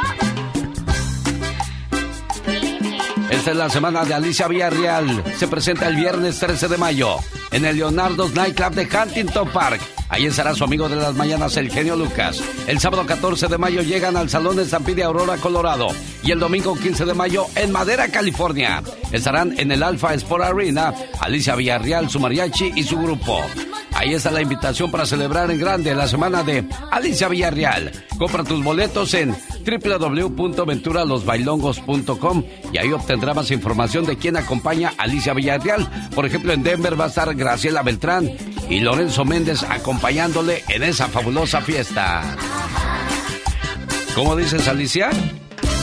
[3.37, 5.23] Esta es la semana de Alicia Villarreal.
[5.37, 7.17] Se presenta el viernes 13 de mayo
[7.51, 9.79] en el Leonardo's Nightclub de Huntington Park.
[10.09, 12.41] Ahí estará su amigo de las mañanas, el genio Lucas.
[12.65, 15.89] El sábado 14 de mayo llegan al Salón de Stampede Aurora, Colorado.
[16.23, 18.81] Y el domingo 15 de mayo en Madera, California.
[19.11, 23.39] Estarán en el Alpha Sport Arena Alicia Villarreal, su mariachi y su grupo.
[23.93, 27.91] Ahí está la invitación para celebrar en grande la semana de Alicia Villarreal.
[28.17, 35.35] Compra tus boletos en www.venturalosbailongos.com y ahí obtendrá más información de quién acompaña a Alicia
[35.35, 35.87] Villarreal.
[36.15, 38.31] Por ejemplo, en Denver va a estar Graciela Beltrán
[38.67, 42.23] y Lorenzo Méndez acompañándole en esa fabulosa fiesta.
[44.15, 45.11] ¿Cómo dices, Alicia?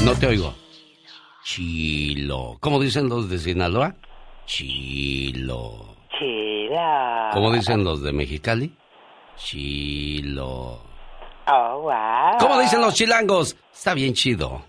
[0.02, 0.52] No te oigo.
[1.44, 2.56] Chilo.
[2.58, 3.94] ¿Cómo dicen los de Sinaloa?
[4.46, 5.94] Chilo.
[6.18, 7.30] Chilo.
[7.34, 8.74] ¿Cómo dicen los de Mexicali?
[9.36, 10.80] Chilo.
[11.46, 12.38] Oh, wow.
[12.40, 13.56] ¿Cómo dicen los chilangos?
[13.72, 14.64] Está bien chido.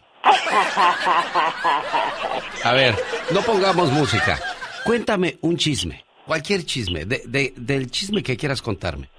[2.63, 2.95] A ver,
[3.31, 4.39] no pongamos música.
[4.83, 6.03] Cuéntame un chisme.
[6.25, 7.05] Cualquier chisme.
[7.05, 9.09] De, del chisme que quieras contarme.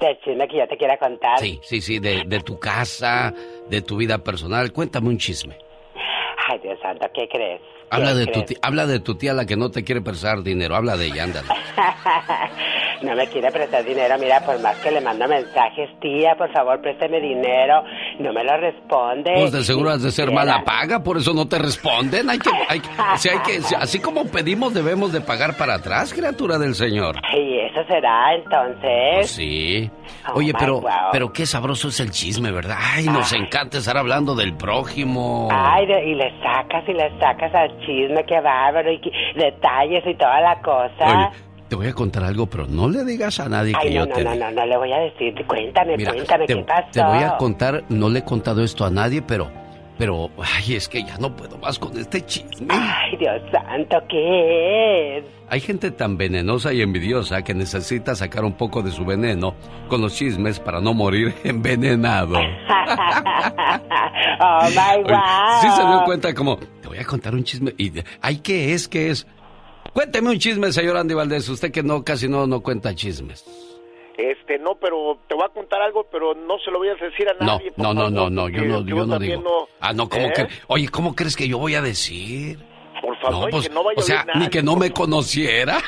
[0.00, 1.38] Del chisme que yo te quiera contar.
[1.38, 1.98] Sí, sí, sí.
[1.98, 3.32] De, de tu casa,
[3.68, 4.72] de tu vida personal.
[4.72, 5.56] Cuéntame un chisme.
[6.48, 7.60] Ay, Dios santo, ¿qué crees?
[7.90, 10.76] Habla de, tu tía, habla de tu tía la que no te quiere prestar dinero.
[10.76, 11.48] Habla de ella, ándale.
[13.02, 14.16] no me quiere prestar dinero.
[14.18, 17.82] Mira, por más que le mando mensajes, tía, por favor, présteme dinero.
[18.18, 19.32] No me lo responde.
[19.36, 22.28] Pues de seguro has de ser mala paga, por eso no te responden.
[22.30, 26.74] Hay que, hay, hay que, así como pedimos, debemos de pagar para atrás, criatura del
[26.74, 27.16] Señor.
[27.34, 29.14] Y eso será entonces.
[29.14, 29.90] Pues sí.
[30.28, 30.82] Oh Oye, pero,
[31.12, 32.76] pero qué sabroso es el chisme, ¿verdad?
[32.78, 35.48] Ay, nos encanta estar hablando del prójimo.
[35.50, 39.00] Ay, y le sacas y le sacas al chisme, qué bárbaro, y
[39.34, 41.32] detalles y toda la cosa.
[41.68, 44.24] Te voy a contar algo, pero no le digas a nadie que yo no, te...
[44.24, 45.34] No, no, no, no le voy a decir.
[45.46, 46.88] Cuéntame, cuéntame, ¿qué pasó?
[46.92, 49.50] Te voy a contar, no le he contado esto a nadie, pero...
[49.98, 52.68] Pero, ay, es que ya no puedo más con este chisme.
[52.70, 55.24] Ay, Dios santo, ¿qué es?
[55.48, 59.56] Hay gente tan venenosa y envidiosa que necesita sacar un poco de su veneno
[59.88, 62.34] con los chismes para no morir envenenado.
[62.38, 62.42] oh,
[64.68, 65.62] my God.
[65.62, 67.74] Sí se dio cuenta como, te voy a contar un chisme.
[67.76, 68.86] Y, ay, ¿qué es?
[68.86, 69.26] ¿Qué es?
[69.92, 71.48] Cuénteme un chisme, señor Andy Valdés.
[71.48, 73.44] Usted que no, casi no, no cuenta chismes.
[74.16, 77.28] Este, no, pero te voy a contar algo, pero no se lo voy a decir
[77.28, 77.72] a nadie.
[77.76, 79.68] No, no, no, no, yo no, yo no digo.
[79.80, 80.48] Ah, no, ¿cómo ¿Eh?
[80.66, 82.58] Oye, ¿cómo crees que yo voy a decir?
[83.00, 85.78] Por favor, no, pues, que no vaya o sea, a ni que no me conociera.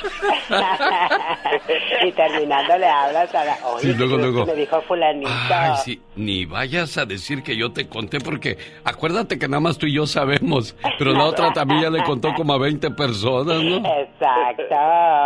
[2.05, 3.59] y terminando le hablas a la...
[3.66, 4.46] Oye, Sí, luego, ¿qué luego.
[4.46, 5.31] Me dijo fulanito.
[5.51, 9.79] Ay, sí, ni vayas a decir que yo te conté porque acuérdate que nada más
[9.79, 13.62] tú y yo sabemos, pero la otra también ya le contó como a 20 personas,
[13.62, 13.77] ¿no?
[13.77, 14.77] Exacto.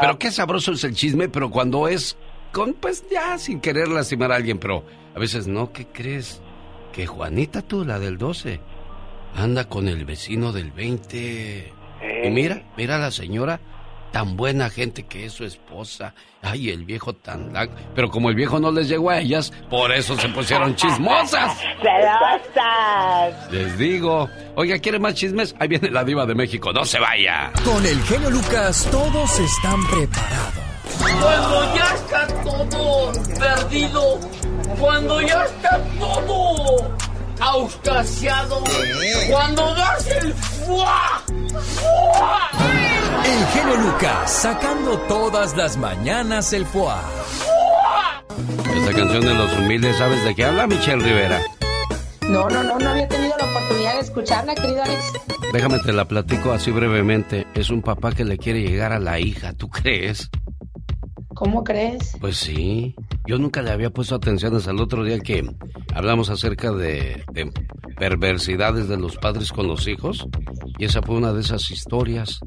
[0.00, 2.16] Pero qué sabroso es el chisme, pero cuando es
[2.52, 6.40] con, pues ya sin querer lastimar a alguien, pero a veces no, ¿qué crees?
[6.92, 8.60] Que Juanita tú, la del 12,
[9.36, 11.72] anda con el vecino del 20.
[12.24, 13.60] Y mira, mira a la señora,
[14.12, 16.14] tan buena gente que es su esposa.
[16.42, 17.52] Ay, el viejo tan...
[17.52, 21.56] lag- Pero como el viejo no les llegó a ellas, por eso se pusieron chismosas.
[21.82, 23.50] ¡Celosas!
[23.52, 24.28] Les digo.
[24.54, 25.54] Oiga, ¿quiere más chismes?
[25.58, 27.50] Ahí viene la diva de México, no se vaya.
[27.64, 30.54] Con el genio Lucas todos están preparados.
[31.20, 34.20] Cuando ya está todo perdido,
[34.78, 36.96] cuando ya está todo
[37.44, 38.62] auscasiado,
[39.30, 41.22] cuando das el fuá,
[41.76, 42.50] fuá.
[43.24, 46.94] El genio Lucas sacando todas las mañanas el foie.
[48.76, 51.40] Esta canción de los humildes, ¿sabes de qué habla Michelle Rivera?
[52.22, 55.12] No, no, no, no había tenido la oportunidad de escucharla, querido Alex.
[55.52, 57.46] Déjame te la platico así brevemente.
[57.54, 60.30] Es un papá que le quiere llegar a la hija, ¿tú crees?
[61.44, 62.16] ¿Cómo crees?
[62.22, 62.94] Pues sí.
[63.26, 65.44] Yo nunca le había puesto atención hasta el otro día que
[65.94, 67.52] hablamos acerca de, de
[67.98, 70.26] perversidades de los padres con los hijos.
[70.78, 72.40] Y esa fue una de esas historias.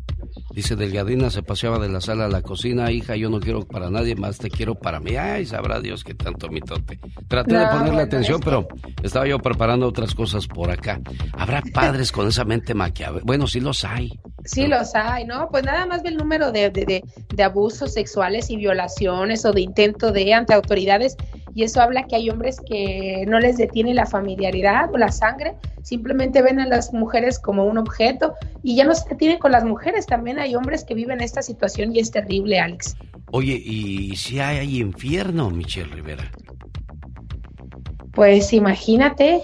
[0.52, 3.92] Dice Delgadina se paseaba de la sala a la cocina, hija, yo no quiero para
[3.92, 5.16] nadie más, te quiero para mí.
[5.16, 7.00] Ay, sabrá Dios qué tanto mitote.
[7.28, 8.68] Traté de No, ponerle bueno, atención, pero
[9.04, 11.00] estaba yo preparando otras cosas por acá.
[11.34, 13.26] ¿Habrá padres con esa mente maquiavélica?
[13.26, 14.20] Bueno, sí los hay.
[14.46, 15.50] Sí, los hay, ¿no?
[15.52, 17.04] Pues nada más ve el número de, de, de,
[17.36, 18.87] de abusos sexuales y violaciones
[19.46, 21.18] o de intento de ante autoridades
[21.54, 25.56] y eso habla que hay hombres que no les detiene la familiaridad o la sangre,
[25.82, 29.64] simplemente ven a las mujeres como un objeto y ya no se detienen con las
[29.64, 32.96] mujeres, también hay hombres que viven esta situación y es terrible, Alex.
[33.32, 36.32] Oye, ¿y si hay infierno, Michelle Rivera?
[38.14, 39.42] Pues imagínate,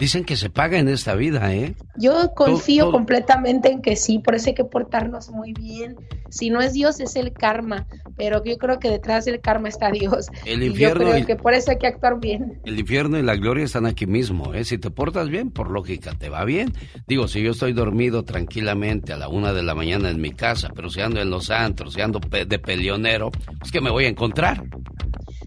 [0.00, 1.74] Dicen que se paga en esta vida, ¿eh?
[1.98, 5.94] Yo confío todo- completamente en que sí, por eso hay que portarnos muy bien.
[6.30, 7.86] Si no es Dios, es el karma,
[8.16, 10.28] pero yo creo que detrás del karma está Dios.
[10.46, 12.60] El Y infierno yo creo y- que por eso hay que actuar bien.
[12.64, 14.64] El infierno y la gloria están aquí mismo, ¿eh?
[14.64, 16.72] Si te portas bien, por lógica, te va bien.
[17.06, 20.70] Digo, si yo estoy dormido tranquilamente a la una de la mañana en mi casa,
[20.74, 24.08] pero si ando en los antros, si ando de peleonero, pues que me voy a
[24.08, 24.64] encontrar.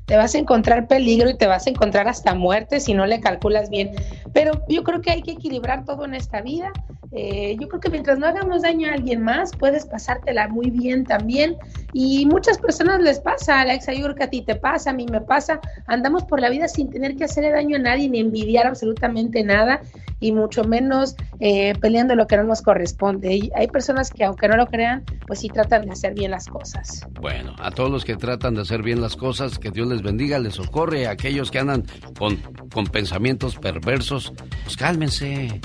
[0.06, 3.20] Te vas a encontrar peligro y te vas a encontrar hasta muerte si no le
[3.20, 3.92] calculas bien.
[4.34, 6.72] Pero yo creo que hay que equilibrar todo en esta vida.
[7.16, 11.04] Eh, yo creo que mientras no hagamos daño a alguien más, puedes pasártela muy bien
[11.06, 11.58] también.
[11.94, 15.60] Y muchas personas les pasa, creo que a ti te pasa, a mí me pasa.
[15.86, 19.82] Andamos por la vida sin tener que hacerle daño a nadie ni envidiar absolutamente nada
[20.20, 23.36] y mucho menos eh, peleando lo que no nos corresponde.
[23.36, 26.48] Y hay personas que aunque no lo crean, pues sí tratan de hacer bien las
[26.48, 27.06] cosas.
[27.22, 30.40] Bueno, a todos los que tratan de hacer bien las cosas, que Dios les bendiga,
[30.40, 31.08] les socorre.
[31.08, 31.86] A aquellos que andan
[32.18, 32.38] con,
[32.74, 35.62] con pensamientos perversos, pues cálmense.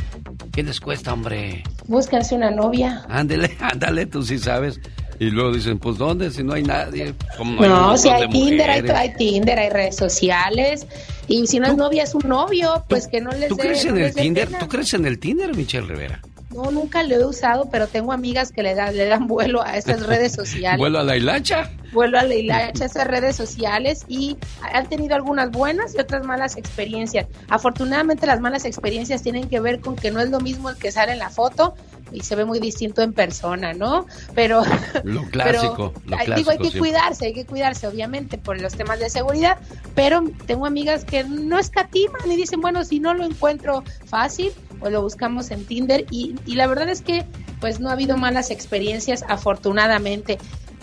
[0.53, 1.63] ¿Qué les cuesta, hombre?
[1.87, 3.05] Búsquense una novia.
[3.09, 4.81] Ándele, ándale, tú sí sabes.
[5.21, 6.31] Y luego dicen, pues ¿dónde?
[6.31, 7.15] Si no hay nadie.
[7.37, 10.87] ¿Cómo hay un No, montón si hay Tinder, hay, hay Tinder, hay redes sociales.
[11.27, 13.91] Y si no es novia, es un novio, pues que no les ¿Tú crees no
[13.91, 14.49] en el les Tinder?
[14.59, 16.21] ¿Tú crees en el Tinder, Michelle Rivera?
[16.55, 19.77] No, nunca lo he usado, pero tengo amigas que le, dan le dan vuelo a
[19.77, 20.79] estas redes sociales.
[20.79, 21.71] ¿Vuelo a la hilacha?
[21.93, 24.37] vuelo a la hilacha, esas redes sociales y
[24.75, 27.27] han tenido algunas buenas y otras malas experiencias.
[27.49, 30.93] Afortunadamente las malas experiencias tienen que ver con que no es lo mismo el que
[30.93, 31.75] sale en la foto
[32.13, 34.07] y se ve muy distinto en persona, ¿no?
[34.35, 34.63] Pero
[35.05, 36.37] Lo clásico, pero, lo clásico.
[36.37, 36.81] digo, hay que siempre.
[36.81, 39.59] cuidarse, hay que cuidarse, obviamente, por los temas de seguridad,
[39.95, 44.93] pero tengo amigas que no escatiman y dicen, bueno, si no lo encuentro fácil, pues
[44.93, 47.25] lo buscamos en Tinder y, y la verdad es que
[47.61, 50.39] pues no ha habido malas experiencias, afortunadamente.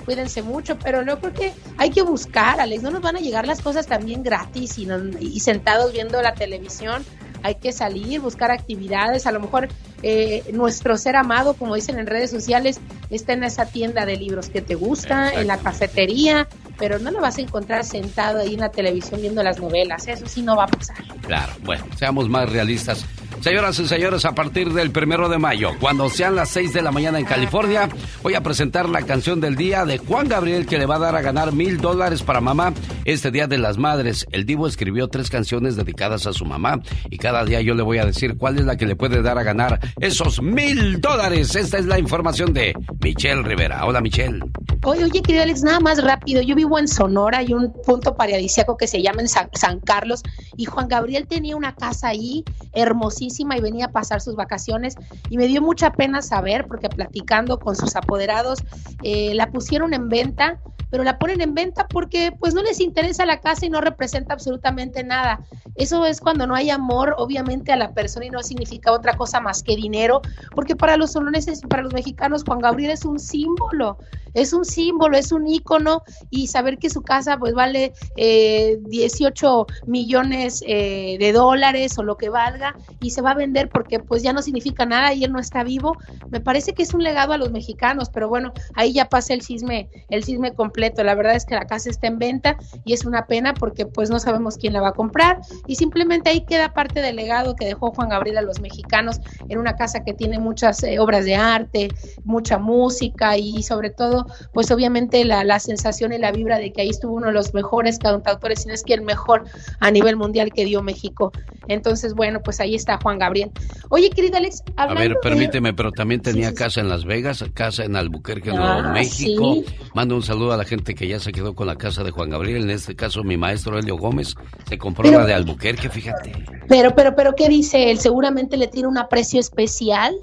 [0.05, 3.47] Cuídense mucho, pero yo creo que hay que buscar, Alex, no nos van a llegar
[3.47, 7.03] las cosas también gratis y, no- y sentados viendo la televisión.
[7.41, 9.25] Hay que salir, buscar actividades.
[9.27, 9.67] A lo mejor
[10.03, 12.79] eh, nuestro ser amado, como dicen en redes sociales,
[13.09, 17.21] está en esa tienda de libros que te gusta, en la cafetería, pero no lo
[17.21, 20.07] vas a encontrar sentado ahí en la televisión viendo las novelas.
[20.07, 20.97] Eso sí no va a pasar.
[21.21, 23.05] Claro, bueno, seamos más realistas.
[23.41, 26.91] Señoras y señores, a partir del primero de mayo, cuando sean las 6 de la
[26.91, 27.89] mañana en California,
[28.23, 31.15] voy a presentar la canción del día de Juan Gabriel que le va a dar
[31.15, 32.73] a ganar mil dólares para mamá
[33.03, 34.25] este Día de las Madres.
[34.31, 37.99] El Divo escribió tres canciones dedicadas a su mamá y cada día yo le voy
[37.99, 41.55] a decir cuál es la que le puede dar a ganar esos mil dólares.
[41.55, 42.73] Esta es la información de
[43.03, 43.85] Michelle Rivera.
[43.85, 44.39] Hola, Michelle.
[44.83, 46.41] Oye, oye, querido Alex, nada más rápido.
[46.41, 50.23] Yo vivo en Sonora, hay un punto paradisíaco que se llama San, Carlos
[50.57, 54.95] y Juan Gabriel tenía una casa ahí hermosísima y venía a pasar sus vacaciones
[55.29, 58.63] y me dio mucha pena saber porque platicando con sus apoderados
[59.03, 60.59] eh, la pusieron en venta
[60.89, 64.33] pero la ponen en venta porque pues no les interesa la casa y no representa
[64.33, 65.41] absolutamente nada.
[65.75, 69.41] Eso es cuando no hay amor, obviamente, a la persona y no significa otra cosa
[69.41, 70.21] más que dinero,
[70.51, 73.97] porque para los soloneses y para los mexicanos Juan Gabriel es un símbolo,
[74.35, 79.73] es un símbolo, es un ícono y saber que su casa pues vale 18 eh,
[79.87, 84.21] millones eh, de dólares o lo que valga y se va a vender porque pues
[84.21, 85.97] ya no significa nada y él no está vivo,
[86.29, 89.41] me parece que es un legado a los mexicanos, pero bueno, ahí ya pasa el
[89.41, 91.03] cisme, el cisme completo.
[91.03, 94.09] La verdad es que la casa está en venta y es una pena porque pues
[94.09, 97.65] no sabemos quién la va a comprar y simplemente ahí queda parte del legado que
[97.65, 101.35] dejó Juan Gabriel a los mexicanos en una casa que tiene muchas eh, obras de
[101.35, 101.87] arte,
[102.23, 106.81] mucha música y sobre todo pues obviamente la, la, sensación y la vibra de que
[106.81, 109.45] ahí estuvo uno de los mejores cantautores, si no es que el mejor
[109.79, 111.31] a nivel mundial que dio México.
[111.67, 113.51] Entonces, bueno, pues ahí está Juan Gabriel.
[113.89, 117.95] Oye, querido Alex, A ver, permíteme, pero también tenía casa en Las Vegas, casa en
[117.95, 119.63] Albuquerque, Nuevo ah, México.
[119.93, 122.29] Mando un saludo a la gente que ya se quedó con la casa de Juan
[122.29, 122.63] Gabriel.
[122.63, 124.35] En este caso, mi maestro Helio Gómez
[124.67, 126.31] se compró la de Albuquerque, fíjate.
[126.67, 127.99] Pero, pero, pero, ¿qué dice él?
[127.99, 130.15] Seguramente le tiene un aprecio especial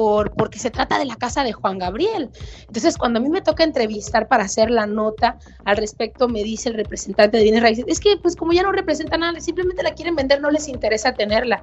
[0.00, 2.30] por, porque se trata de la casa de Juan Gabriel.
[2.60, 5.36] Entonces, cuando a mí me toca entrevistar para hacer la nota
[5.66, 8.72] al respecto, me dice el representante de Bienes Raíces, es que pues como ya no
[8.72, 11.62] representa nada, simplemente la quieren vender, no les interesa tenerla.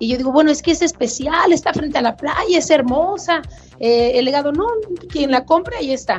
[0.00, 3.40] Y yo digo, bueno, es que es especial, está frente a la playa, es hermosa.
[3.78, 4.66] Eh, el legado, no,
[5.08, 6.18] quien la compre, ahí está.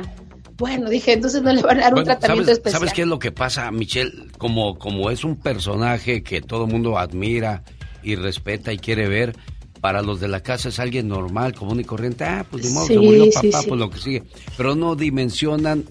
[0.56, 2.80] Bueno, dije, entonces no le van a dar un tratamiento especial.
[2.80, 4.10] ¿Sabes qué es lo que pasa, Michelle?
[4.38, 7.62] Como, como es un personaje que todo mundo admira
[8.02, 9.36] y respeta y quiere ver,
[9.82, 12.22] para los de la casa es alguien normal, común y corriente.
[12.22, 14.22] Ah, pues de modo, se murió papá, pues lo que sigue.
[14.56, 15.84] Pero no dimensionan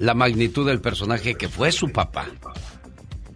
[0.00, 2.26] la magnitud del personaje que fue su papá.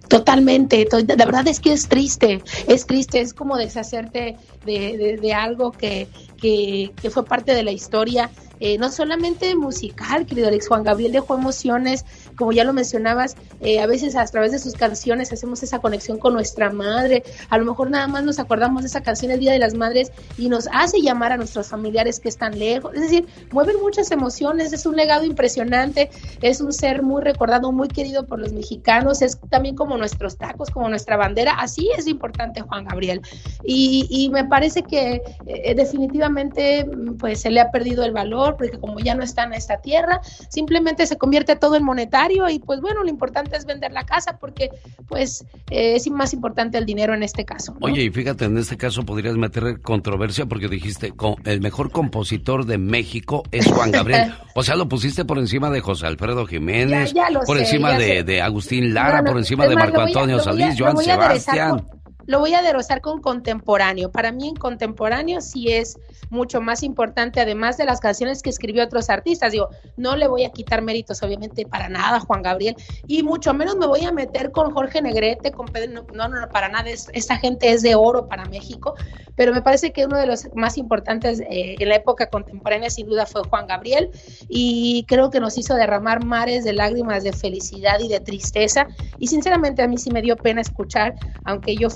[0.09, 4.37] Totalmente, la verdad es que es triste, es triste, es como deshacerte
[4.67, 6.09] de, de, algo que,
[6.43, 11.13] que, que, fue parte de la historia eh, no solamente musical, querido Alex Juan Gabriel
[11.13, 12.05] dejó emociones,
[12.37, 16.19] como ya lo mencionabas, eh, a veces a través de sus canciones hacemos esa conexión
[16.19, 19.53] con nuestra madre, a lo mejor nada más nos acordamos de esa canción el Día
[19.53, 23.27] de las Madres y nos hace llamar a nuestros familiares que están lejos, es decir,
[23.51, 28.39] mueven muchas emociones, es un legado impresionante, es un ser muy recordado, muy querido por
[28.39, 33.23] los mexicanos, es también como nuestros tacos, como nuestra bandera, así es importante Juan Gabriel.
[33.65, 36.87] Y, me parece que eh, definitivamente
[37.19, 40.21] pues se le ha perdido el valor, porque como ya no está en esta tierra,
[40.49, 44.39] simplemente se convierte todo en monetario y pues bueno, lo importante es vender la casa
[44.39, 44.71] porque
[45.09, 47.77] pues eh, es más importante el dinero en este caso.
[47.81, 51.13] Oye, y fíjate, en este caso podrías meter controversia porque dijiste,
[51.45, 54.35] el mejor compositor de México es Juan Gabriel.
[54.55, 57.15] o sea, lo pusiste por encima de José Alfredo Jiménez,
[57.47, 61.85] por encima de, Agustín Lara, por encima de Marco Antonio Solís, Joan Sebastián
[62.27, 64.11] lo voy a derrosar con contemporáneo.
[64.11, 65.99] Para mí en contemporáneo sí es
[66.31, 69.53] mucho más importante, además de las canciones que escribió otros artistas.
[69.53, 73.77] Digo, no le voy a quitar méritos, obviamente, para nada Juan Gabriel, y mucho menos
[73.77, 77.37] me voy a meter con Jorge Negrete, con Pedro, no, no, no, para nada, esta
[77.37, 78.95] gente es de oro para México,
[79.37, 83.07] pero me parece que uno de los más importantes eh, en la época contemporánea sin
[83.07, 84.11] duda fue Juan Gabriel,
[84.49, 88.87] y creo que nos hizo derramar mares de lágrimas de felicidad y de tristeza,
[89.19, 91.15] y sinceramente a mí sí me dio pena escuchar,
[91.45, 91.91] aunque yo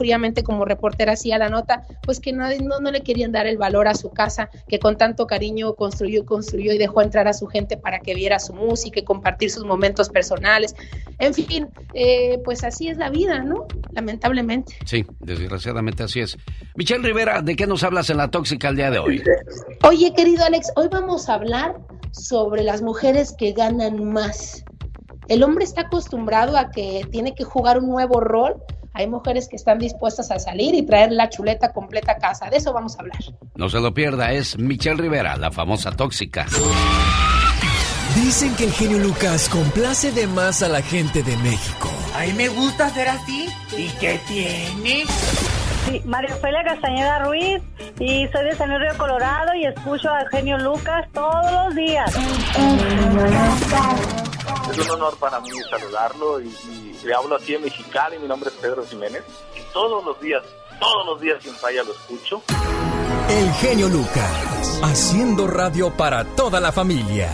[0.44, 2.48] como reportera hacía la nota, pues que no,
[2.80, 6.24] no, le querían dar el valor a su casa, que con tanto cariño construyó y
[6.24, 9.64] construyó y dejó entrar a su gente para que viera su música y compartir sus
[9.64, 10.74] momentos personales.
[11.18, 13.66] En fin, eh, pues así es la vida, ¿no?
[13.92, 14.76] Lamentablemente.
[14.84, 16.36] Sí, desgraciadamente así es.
[16.76, 19.22] Michelle Rivera, ¿de qué nos hablas en la tóxica el día de hoy?
[19.82, 21.76] Oye, querido Alex, hoy vamos a hablar
[22.12, 24.64] sobre las mujeres que ganan más.
[25.28, 28.62] El hombre está acostumbrado a que tiene que jugar un nuevo rol
[28.94, 32.48] hay mujeres que están dispuestas a salir y traer la chuleta completa a casa.
[32.48, 33.18] De eso vamos a hablar.
[33.56, 36.46] No se lo pierda, es Michelle Rivera, la famosa tóxica.
[38.14, 41.90] Dicen que el genio Lucas complace de más a la gente de México.
[42.14, 43.48] A mí me gusta ser así.
[43.76, 45.04] ¿Y qué tiene?
[45.86, 47.62] Sí, María Ofelia Castañeda Ruiz
[47.98, 52.10] y soy de San Luis Río Colorado y escucho al genio Lucas todos los días.
[54.70, 56.50] Es un honor para mí saludarlo y
[57.04, 59.22] le hablo aquí en Mexicali, mi nombre es Pedro Jiménez.
[59.56, 60.42] Y todos los días,
[60.80, 62.42] todos los días sin falla lo escucho.
[63.28, 67.30] El genio Lucas, haciendo radio para toda la familia.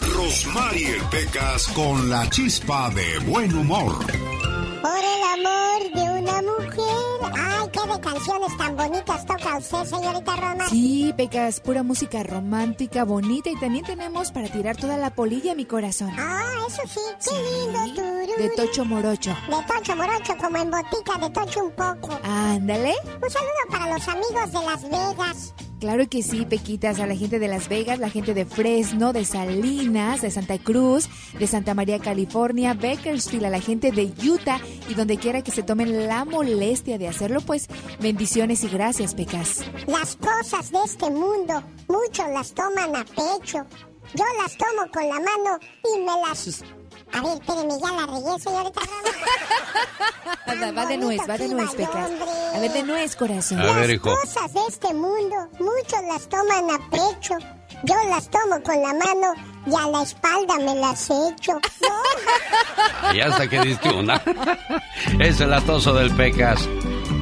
[0.00, 3.98] Rosmarie Pecas con la chispa de buen humor.
[4.82, 6.11] Por el amor de
[6.42, 10.68] mujer, ay, de canciones tan bonitas toca usted, señorita Roma?
[10.68, 15.54] Sí, Pecas, pura música romántica, bonita y también tenemos para tirar toda la polilla a
[15.54, 16.10] mi corazón.
[16.18, 18.02] Ah, eso sí, qué lindo.
[18.38, 19.30] De Tocho Morocho.
[19.30, 22.18] De Tocho Morocho, como en botica, de Tocho un poco.
[22.22, 22.94] Ándale.
[23.22, 25.54] Un saludo para los amigos de Las Vegas.
[25.82, 29.24] Claro que sí, Pequitas, a la gente de Las Vegas, la gente de Fresno, de
[29.24, 34.94] Salinas, de Santa Cruz, de Santa María, California, Bakersfield, a la gente de Utah y
[34.94, 37.66] donde quiera que se tomen la molestia de hacerlo, pues
[37.98, 39.64] bendiciones y gracias, Pecas.
[39.88, 43.66] Las cosas de este mundo, muchos las toman a pecho.
[44.14, 46.62] Yo las tomo con la mano y me las
[47.12, 48.80] a ver, espéreme, ya la regué, señorita
[50.48, 52.10] va, va de nuez, va de nuez, Pecas.
[52.54, 53.60] A ver, de nuez, corazón.
[53.60, 54.08] A ver, hijo.
[54.10, 57.34] Las cosas de este mundo, muchos las toman a pecho.
[57.84, 59.34] Yo las tomo con la mano
[59.66, 61.58] y a la espalda me las echo.
[63.14, 64.22] y hasta que diste una.
[65.18, 66.68] es el atoso del Pecas.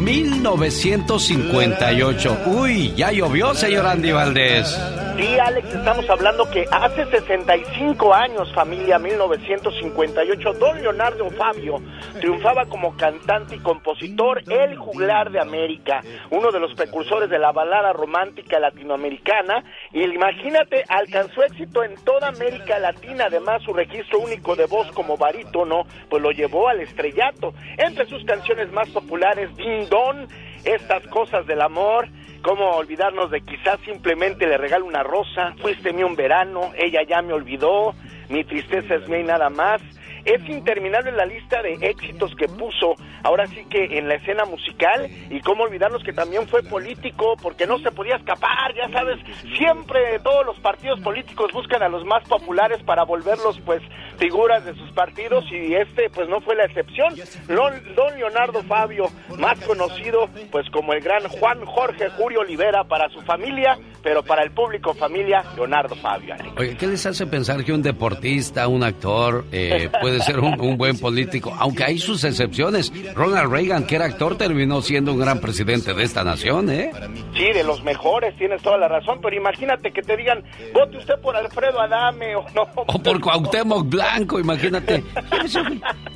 [0.01, 2.39] 1958.
[2.47, 4.79] Uy, ya llovió, señor Andy Valdés.
[5.21, 11.77] Sí, Alex, estamos hablando que hace 65 años, familia, 1958, don Leonardo Fabio
[12.19, 16.01] triunfaba como cantante y compositor, el juglar de América,
[16.31, 19.63] uno de los precursores de la balada romántica latinoamericana,
[19.93, 25.19] y imagínate, alcanzó éxito en toda América Latina, además su registro único de voz como
[25.19, 27.53] barítono, pues lo llevó al estrellato.
[27.77, 30.27] Entre sus canciones más populares, Ding Don,
[30.65, 32.09] Estas cosas del amor,
[32.43, 35.55] ¿Cómo olvidarnos de quizás simplemente le regalo una rosa?
[35.61, 37.95] Fuiste mi un verano, ella ya me olvidó,
[38.31, 39.83] mi tristeza es mía y nada más
[40.25, 45.09] es interminable la lista de éxitos que puso ahora sí que en la escena musical
[45.31, 49.19] y cómo olvidarnos que también fue político porque no se podía escapar, ya sabes,
[49.57, 53.83] siempre todos los partidos políticos buscan a los más populares para volverlos pues
[54.19, 57.15] figuras de sus partidos y este pues no fue la excepción.
[57.49, 59.07] Don Leonardo Fabio,
[59.39, 64.43] más conocido pues como el gran Juan Jorge Julio Olivera para su familia, pero para
[64.43, 66.35] el público familia Leonardo Fabio.
[66.57, 70.99] Oye, ¿qué les hace pensar que un deportista, un actor, eh, puede ser un, buen
[70.99, 72.93] político, aunque hay sus excepciones.
[73.15, 76.91] Ronald Reagan, que era actor, terminó siendo un gran presidente de esta nación, ¿eh?
[77.35, 80.43] Sí, de los mejores, tienes toda la razón, pero imagínate que te digan,
[80.73, 82.63] vote usted por Alfredo Adame o no.
[82.77, 85.03] O por Cuauhtémoc Blanco, imagínate.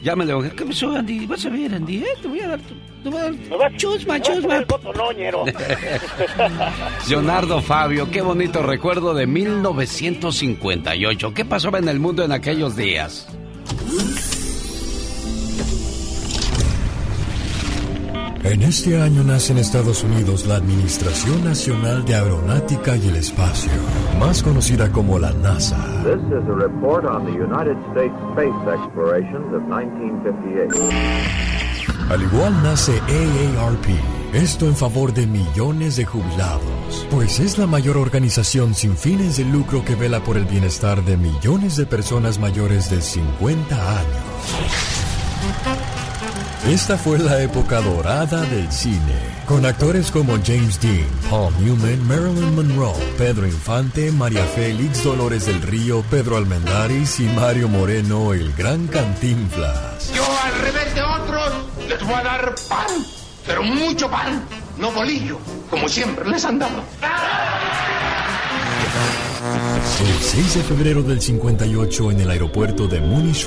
[0.03, 1.26] Llámale, ¿qué pasó, Andy?
[1.26, 2.14] Vas a ver, Andy, ¿eh?
[2.20, 2.55] Te voy a dar...
[2.55, 2.93] Dar...
[3.76, 4.64] Chusma, chusma.
[7.09, 11.34] Leonardo Fabio, qué bonito recuerdo de 1958.
[11.34, 13.28] ¿Qué pasó en el mundo en aquellos días?
[18.44, 23.72] En este año nace en Estados Unidos la Administración Nacional de Aeronáutica y el Espacio,
[24.20, 25.76] más conocida como la NASA.
[26.05, 31.53] This is a report on the United States space explorations of 1958.
[32.11, 33.86] Al igual nace AARP,
[34.34, 39.44] esto en favor de millones de jubilados, pues es la mayor organización sin fines de
[39.44, 44.24] lucro que vela por el bienestar de millones de personas mayores de 50 años.
[46.68, 52.55] Esta fue la época dorada del cine, con actores como James Dean, Paul Newman, Marilyn
[52.55, 58.86] Monroe, Pedro Infante, María Félix, Dolores del Río, Pedro Almendaris y Mario Moreno, el gran
[58.86, 60.11] Cantinflas.
[60.14, 63.05] Yo al revés de otros les voy a dar pan,
[63.47, 64.45] pero mucho pan,
[64.78, 65.39] no bolillo,
[65.70, 66.82] como siempre les han dado.
[70.01, 73.47] El 6 de febrero del 58 en el aeropuerto de Munich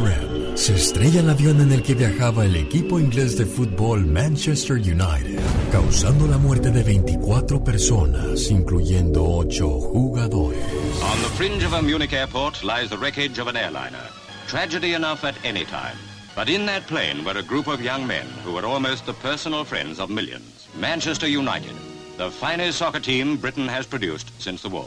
[0.56, 5.40] se estrella el avión en el que viajaba el equipo inglés de fútbol Manchester United,
[5.72, 10.60] causando la muerte de 24 personas, incluyendo 8 jugadores.
[11.02, 14.10] On the fringe of a Munich airport lies the wreckage of an airliner.
[14.48, 15.98] Tragedy enough at any time.
[16.38, 19.66] But in that plane were a group of young men who were almost the personal
[19.66, 20.68] friends of millions.
[20.80, 21.74] Manchester United,
[22.18, 24.86] the finest soccer team Britain has produced since the war.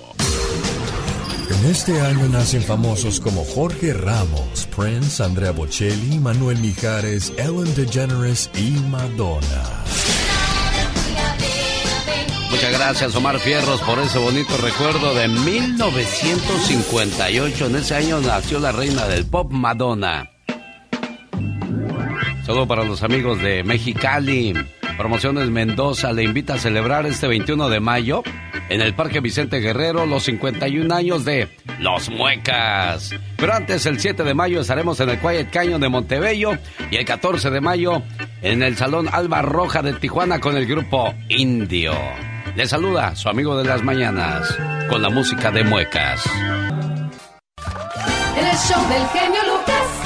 [1.51, 8.49] En este año nacen famosos como Jorge Ramos, Prince, Andrea Bocelli, Manuel Mijares, Ellen DeGeneres
[8.55, 9.83] y Madonna.
[12.53, 17.67] Muchas gracias Omar Fierros por ese bonito recuerdo de 1958.
[17.67, 20.31] En ese año nació la reina del pop Madonna.
[22.51, 24.53] Solo para los amigos de Mexicali.
[24.99, 28.25] Promociones Mendoza le invita a celebrar este 21 de mayo
[28.69, 31.49] en el Parque Vicente Guerrero los 51 años de
[31.79, 33.15] Los Muecas.
[33.37, 36.59] Pero antes, el 7 de mayo estaremos en el Quiet Canyon de Montebello
[36.91, 38.03] y el 14 de mayo
[38.43, 41.93] en el Salón Alba Roja de Tijuana con el grupo Indio.
[42.57, 46.25] Le saluda su amigo de las mañanas con la música de Muecas.
[48.37, 50.00] El show del genio Lucas.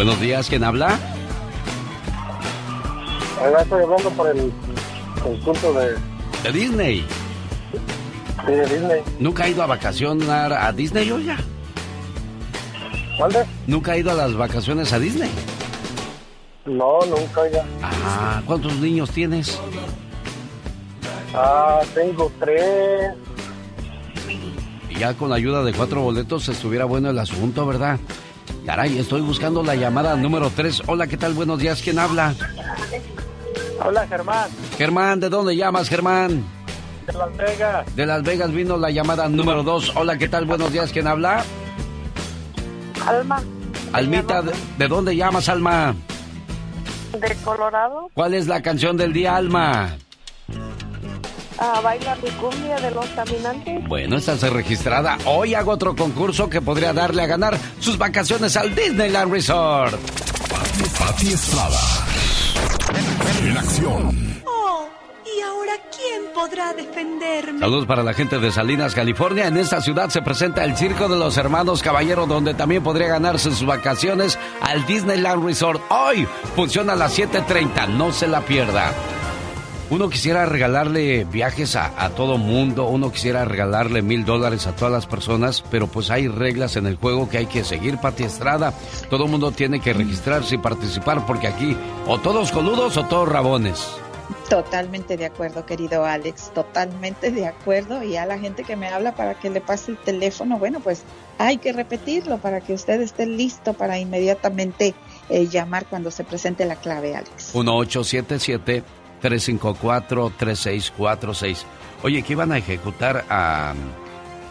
[0.00, 0.98] Buenos días, ¿quién habla?
[3.60, 4.50] estoy hablando por el
[5.22, 5.94] conjunto de...
[6.42, 7.04] ¿De Disney?
[8.46, 9.02] Sí, de Disney.
[9.18, 11.36] ¿Nunca ha ido a vacacionar a Disney, ya?
[13.18, 13.44] ¿Dónde?
[13.66, 15.30] ¿Nunca ha ido a las vacaciones a Disney?
[16.64, 17.66] No, nunca ya.
[17.82, 19.60] Ah, ¿cuántos niños tienes?
[21.34, 23.12] Ah, tengo tres.
[24.88, 28.00] Y ya con la ayuda de cuatro boletos estuviera bueno el asunto, ¿verdad?
[28.66, 30.82] Caray, estoy buscando la llamada número tres.
[30.86, 31.34] Hola, ¿qué tal?
[31.34, 32.34] Buenos días, ¿quién habla?
[33.84, 34.50] Hola, Germán.
[34.76, 36.44] Germán, ¿de dónde llamas, Germán?
[37.06, 37.96] De Las Vegas.
[37.96, 39.92] De Las Vegas vino la llamada número dos.
[39.96, 40.44] Hola, ¿qué tal?
[40.44, 41.42] Buenos días, ¿quién habla?
[43.06, 43.42] Alma.
[43.92, 44.42] Almita,
[44.78, 45.94] ¿de dónde llamas, Alma?
[47.18, 48.08] De Colorado.
[48.14, 49.96] ¿Cuál es la canción del día, Alma?
[51.62, 53.86] Ah, baila mi cumbia de los caminantes.
[53.86, 55.18] Bueno, estás registrada.
[55.26, 60.00] Hoy hago otro concurso que podría darle a ganar sus vacaciones al Disneyland Resort.
[60.98, 61.78] Pati Estrada.
[63.44, 64.42] En acción.
[64.46, 64.88] Oh,
[65.26, 67.60] ¿y ahora quién podrá defenderme?
[67.60, 69.46] Saludos para la gente de Salinas, California.
[69.46, 73.50] En esta ciudad se presenta el Circo de los Hermanos Caballero, donde también podría ganarse
[73.50, 75.82] sus vacaciones al Disneyland Resort.
[75.90, 77.86] Hoy funciona a las 7:30.
[77.86, 78.92] No se la pierda.
[79.90, 85.06] Uno quisiera regalarle viajes a, todo mundo, uno quisiera regalarle mil dólares a todas las
[85.06, 88.72] personas, pero pues hay reglas en el juego que hay que seguir, Pati Estrada.
[89.10, 91.76] Todo mundo tiene que registrarse y participar porque aquí
[92.06, 93.84] o todos coludos o todos rabones.
[94.48, 98.04] Totalmente de acuerdo, querido Alex, totalmente de acuerdo.
[98.04, 101.02] Y a la gente que me habla para que le pase el teléfono, bueno, pues
[101.38, 104.94] hay que repetirlo para que usted esté listo para inmediatamente
[105.28, 107.56] eh, llamar cuando se presente la clave, Alex.
[107.56, 108.84] 1877
[109.22, 111.64] 354-3646.
[112.02, 113.74] Oye, que iban a ejecutar a...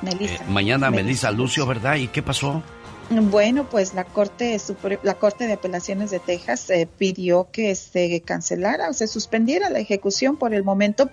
[0.02, 0.36] Melissa.
[0.36, 1.96] Eh, mañana Melissa Lucio, ¿verdad?
[1.96, 2.62] ¿Y qué pasó?
[3.10, 4.56] Bueno, pues la Corte
[5.02, 9.80] la Corte de Apelaciones de Texas eh, pidió que se cancelara o se suspendiera la
[9.80, 11.10] ejecución por el momento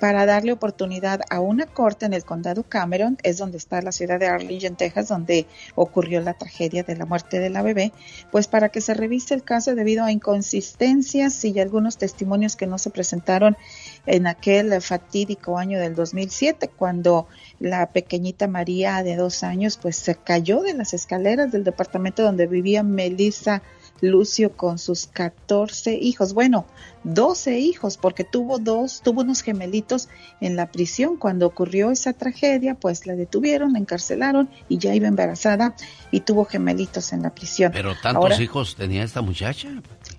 [0.00, 4.18] para darle oportunidad a una corte en el condado Cameron, es donde está la ciudad
[4.18, 7.92] de Arlington, Texas, donde ocurrió la tragedia de la muerte de la bebé,
[8.32, 12.78] pues para que se revise el caso debido a inconsistencias y algunos testimonios que no
[12.78, 13.58] se presentaron
[14.06, 17.28] en aquel fatídico año del 2007, cuando
[17.58, 22.46] la pequeñita María de dos años pues se cayó de las escaleras del departamento donde
[22.46, 23.62] vivía Melissa
[24.00, 26.66] Lucio con sus 14 hijos, bueno,
[27.04, 30.08] 12 hijos, porque tuvo dos, tuvo unos gemelitos
[30.40, 31.16] en la prisión.
[31.16, 35.74] Cuando ocurrió esa tragedia, pues la detuvieron, la encarcelaron y ya iba embarazada
[36.10, 37.72] y tuvo gemelitos en la prisión.
[37.72, 39.68] Pero tantos hijos tenía esta muchacha.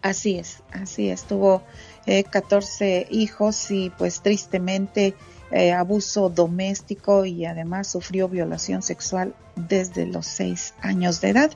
[0.02, 1.64] Así es, así es, tuvo
[2.06, 5.16] 14 eh, hijos y pues tristemente
[5.52, 11.52] eh, abuso doméstico y además sufrió violación sexual desde los 6 años de edad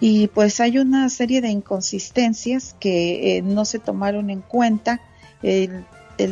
[0.00, 5.00] y pues hay una serie de inconsistencias que eh, no se tomaron en cuenta.
[5.42, 5.84] El,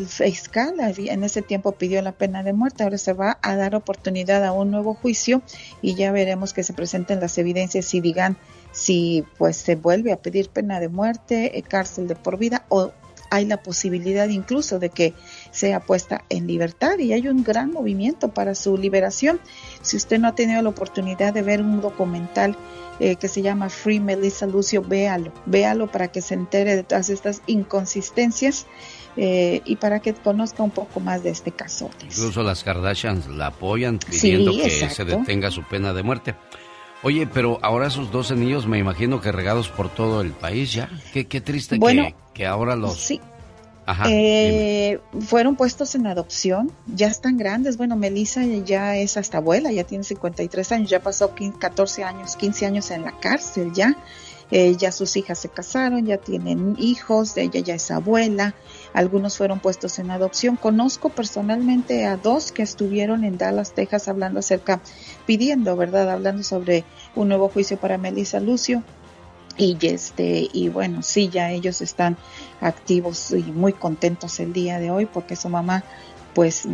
[0.09, 4.43] fiscal en ese tiempo pidió la pena de muerte, ahora se va a dar oportunidad
[4.43, 5.43] a un nuevo juicio
[5.83, 8.39] y ya veremos que se presenten las evidencias y digan
[8.73, 12.93] si pues se vuelve a pedir pena de muerte, eh, cárcel de por vida o
[13.31, 15.13] hay la posibilidad incluso de que
[15.55, 19.41] sea puesta en libertad y hay un gran movimiento para su liberación.
[19.83, 22.57] Si usted no ha tenido la oportunidad de ver un documental
[22.99, 27.09] eh, que se llama Free Melissa Lucio, véalo, véalo para que se entere de todas
[27.09, 28.67] estas inconsistencias
[29.17, 31.89] eh, y para que conozca un poco más de este caso.
[32.05, 36.35] Incluso las Kardashians la apoyan pidiendo que se detenga su pena de muerte.
[37.05, 40.91] Oye, pero ahora esos 12 niños me imagino que regados por todo el país ya.
[41.13, 42.97] Qué, qué triste que, que, ahora los...
[42.97, 43.21] Sí.
[44.09, 47.77] Eh, fueron puestos en adopción, ya están grandes.
[47.77, 52.67] Bueno, Melissa ya es hasta abuela, ya tiene 53 años, ya pasó 14 años, 15
[52.67, 53.97] años en la cárcel ya.
[54.51, 58.55] Eh, ya sus hijas se casaron, ya tienen hijos, ella ya es abuela,
[58.93, 60.57] algunos fueron puestos en adopción.
[60.57, 64.81] Conozco personalmente a dos que estuvieron en Dallas, Texas, hablando acerca,
[65.27, 66.11] pidiendo, ¿verdad?
[66.11, 68.83] Hablando sobre un nuevo juicio para Melissa Lucio.
[69.57, 72.17] Y este, y bueno, sí, ya ellos están
[72.65, 75.85] activos y muy contentos el día de hoy porque su mamá,
[76.35, 76.67] pues,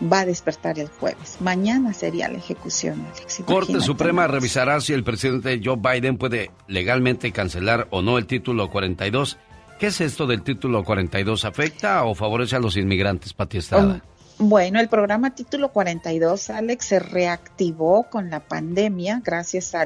[0.00, 1.38] va a despertar el jueves.
[1.40, 3.42] Mañana sería la ejecución, Alex.
[3.44, 8.70] Corte Suprema revisará si el presidente Joe Biden puede legalmente cancelar o no el título
[8.70, 9.38] 42.
[9.78, 11.44] ¿Qué es esto del título 42?
[11.44, 14.02] ¿Afecta o favorece a los inmigrantes, Pati Estrada?
[14.42, 19.84] Bueno, el programa Título 42, Alex, se reactivó con la pandemia gracias a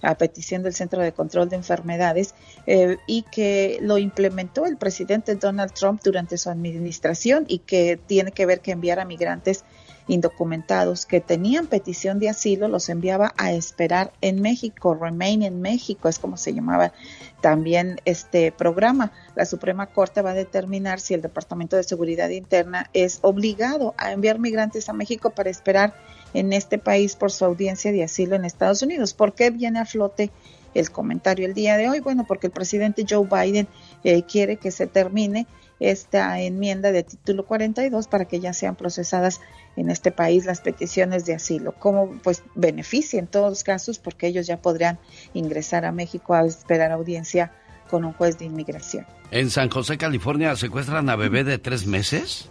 [0.00, 2.32] la petición del Centro de Control de Enfermedades
[2.68, 8.30] eh, y que lo implementó el presidente Donald Trump durante su administración y que tiene
[8.30, 9.64] que ver que enviar a migrantes
[10.08, 16.08] indocumentados que tenían petición de asilo los enviaba a esperar en México, Remain en México,
[16.08, 16.92] es como se llamaba
[17.40, 19.12] también este programa.
[19.34, 24.12] La Suprema Corte va a determinar si el Departamento de Seguridad Interna es obligado a
[24.12, 25.94] enviar migrantes a México para esperar
[26.34, 29.14] en este país por su audiencia de asilo en Estados Unidos.
[29.14, 30.30] ¿Por qué viene a flote
[30.74, 32.00] el comentario el día de hoy?
[32.00, 33.68] Bueno, porque el presidente Joe Biden
[34.04, 35.46] eh, quiere que se termine
[35.80, 39.40] esta enmienda de título 42 para que ya sean procesadas
[39.76, 44.26] en este país las peticiones de asilo, como pues beneficia en todos los casos porque
[44.26, 44.98] ellos ya podrían
[45.34, 47.52] ingresar a México a esperar audiencia
[47.90, 49.06] con un juez de inmigración.
[49.30, 52.48] En San José, California, secuestran a bebé de tres meses.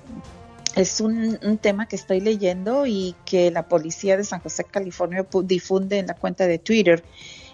[0.75, 5.25] Es un, un, tema que estoy leyendo y que la policía de San José, California
[5.43, 7.01] difunde en la cuenta de Twitter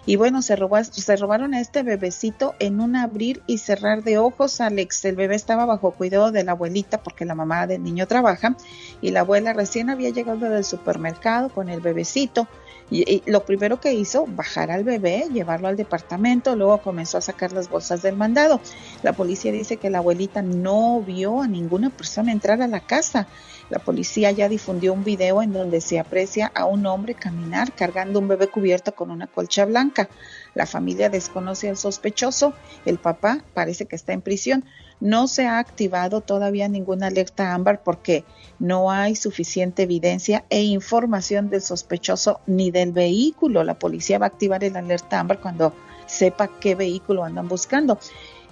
[0.04, 0.56] y bueno, se,
[0.90, 5.04] se robaron a este bebecito en un abrir y cerrar de ojos, Alex.
[5.04, 8.56] El bebé estaba bajo cuidado de la abuelita porque la mamá del niño trabaja
[9.00, 12.48] y la abuela recién había llegado del supermercado con el bebecito.
[12.90, 17.52] Y, lo primero que hizo, bajar al bebé, llevarlo al departamento, luego comenzó a sacar
[17.52, 18.60] las bolsas del mandado.
[19.02, 23.28] La policía dice que la abuelita no vio a ninguna persona entrar a la casa.
[23.72, 28.18] La policía ya difundió un video en donde se aprecia a un hombre caminar cargando
[28.18, 30.10] un bebé cubierto con una colcha blanca.
[30.52, 32.52] La familia desconoce al sospechoso.
[32.84, 34.66] El papá parece que está en prisión.
[35.00, 38.26] No se ha activado todavía ninguna alerta ámbar porque
[38.58, 43.64] no hay suficiente evidencia e información del sospechoso ni del vehículo.
[43.64, 45.72] La policía va a activar el alerta ámbar cuando
[46.04, 47.98] sepa qué vehículo andan buscando.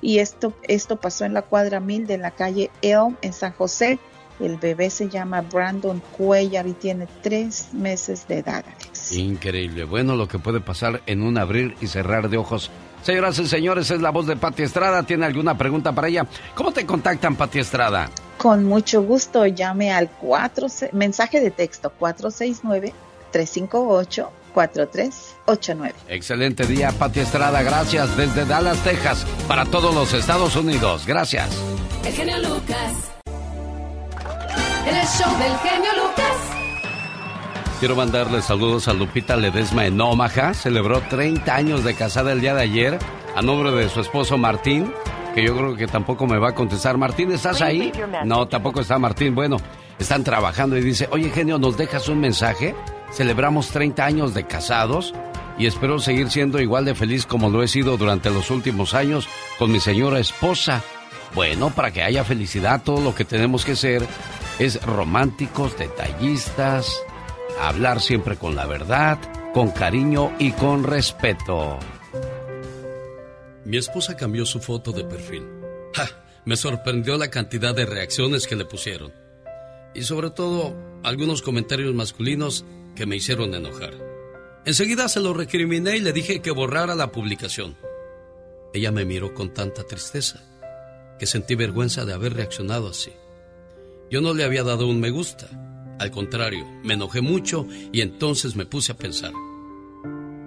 [0.01, 3.99] Y esto, esto pasó en la cuadra mil de la calle Elm en San José.
[4.41, 8.65] El bebé se llama Brandon Cuellar y tiene tres meses de edad,
[9.13, 9.85] Increíble.
[9.85, 12.71] Bueno, lo que puede pasar en un abrir y cerrar de ojos.
[13.03, 15.03] Señoras y señores, es la voz de Pati Estrada.
[15.03, 16.27] ¿Tiene alguna pregunta para ella?
[16.55, 18.11] ¿Cómo te contactan, Pati Estrada?
[18.37, 19.47] Con mucho gusto.
[19.47, 22.93] Llame al 4, mensaje de texto 469
[23.33, 25.95] 358 4389.
[26.09, 27.63] Excelente día, Pati Estrada.
[27.63, 31.07] Gracias desde Dallas, Texas, para todos los Estados Unidos.
[31.07, 31.49] Gracias.
[32.05, 33.20] El genio Lucas.
[34.87, 36.37] El show del genio Lucas.
[37.79, 40.55] Quiero mandarle saludos a Lupita Ledesma en Omaha.
[40.55, 42.99] Celebró 30 años de casada el día de ayer
[43.37, 44.93] a nombre de su esposo Martín,
[45.35, 46.97] que yo creo que tampoco me va a contestar.
[46.97, 47.93] Martín, ¿estás ahí?
[48.25, 49.35] No, tampoco está Martín.
[49.35, 49.59] Bueno,
[49.99, 52.75] están trabajando y dice, oye genio, ¿nos dejas un mensaje?
[53.13, 55.15] Celebramos 30 años de casados
[55.59, 59.29] y espero seguir siendo igual de feliz como lo he sido durante los últimos años
[59.59, 60.83] con mi señora esposa.
[61.35, 64.07] Bueno, para que haya felicidad, todo lo que tenemos que ser
[64.59, 67.03] es románticos, detallistas,
[67.61, 69.19] hablar siempre con la verdad,
[69.53, 71.79] con cariño y con respeto.
[73.65, 75.45] Mi esposa cambió su foto de perfil.
[75.95, 76.09] ¡Ja!
[76.45, 79.13] Me sorprendió la cantidad de reacciones que le pusieron.
[79.95, 82.65] Y sobre todo, algunos comentarios masculinos
[82.97, 83.93] que me hicieron enojar.
[84.65, 87.77] Enseguida se lo recriminé y le dije que borrara la publicación.
[88.73, 90.43] Ella me miró con tanta tristeza
[91.19, 93.13] que sentí vergüenza de haber reaccionado así.
[94.11, 95.49] Yo no le había dado un me gusta.
[96.01, 99.33] Al contrario, me enojé mucho y entonces me puse a pensar.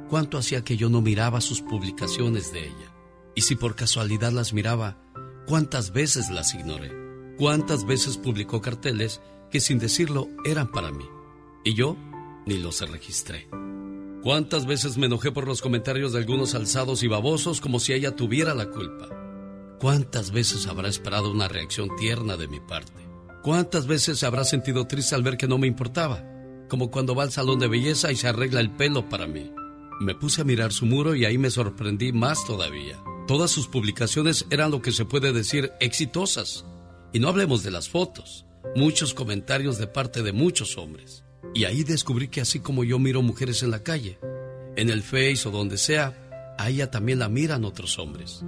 [0.09, 2.93] ¿Cuánto hacía que yo no miraba sus publicaciones de ella?
[3.36, 4.97] Y si por casualidad las miraba,
[5.47, 6.91] ¿cuántas veces las ignoré?
[7.38, 11.05] ¿Cuántas veces publicó carteles que sin decirlo eran para mí?
[11.64, 11.95] Y yo
[12.45, 13.47] ni los registré.
[14.22, 18.16] ¿Cuántas veces me enojé por los comentarios de algunos alzados y babosos como si ella
[18.16, 19.09] tuviera la culpa?
[19.80, 23.03] ¿Cuántas veces habrá esperado una reacción tierna de mi parte?
[23.43, 26.23] ¿Cuántas veces se habrá sentido triste al ver que no me importaba?
[26.69, 29.51] Como cuando va al salón de belleza y se arregla el pelo para mí.
[29.99, 33.03] Me puse a mirar su muro y ahí me sorprendí más todavía.
[33.27, 36.63] Todas sus publicaciones eran lo que se puede decir exitosas.
[37.11, 38.45] Y no hablemos de las fotos,
[38.77, 41.25] muchos comentarios de parte de muchos hombres.
[41.53, 44.19] Y ahí descubrí que así como yo miro mujeres en la calle,
[44.77, 48.41] en el Face o donde sea, a ella también la miran otros hombres.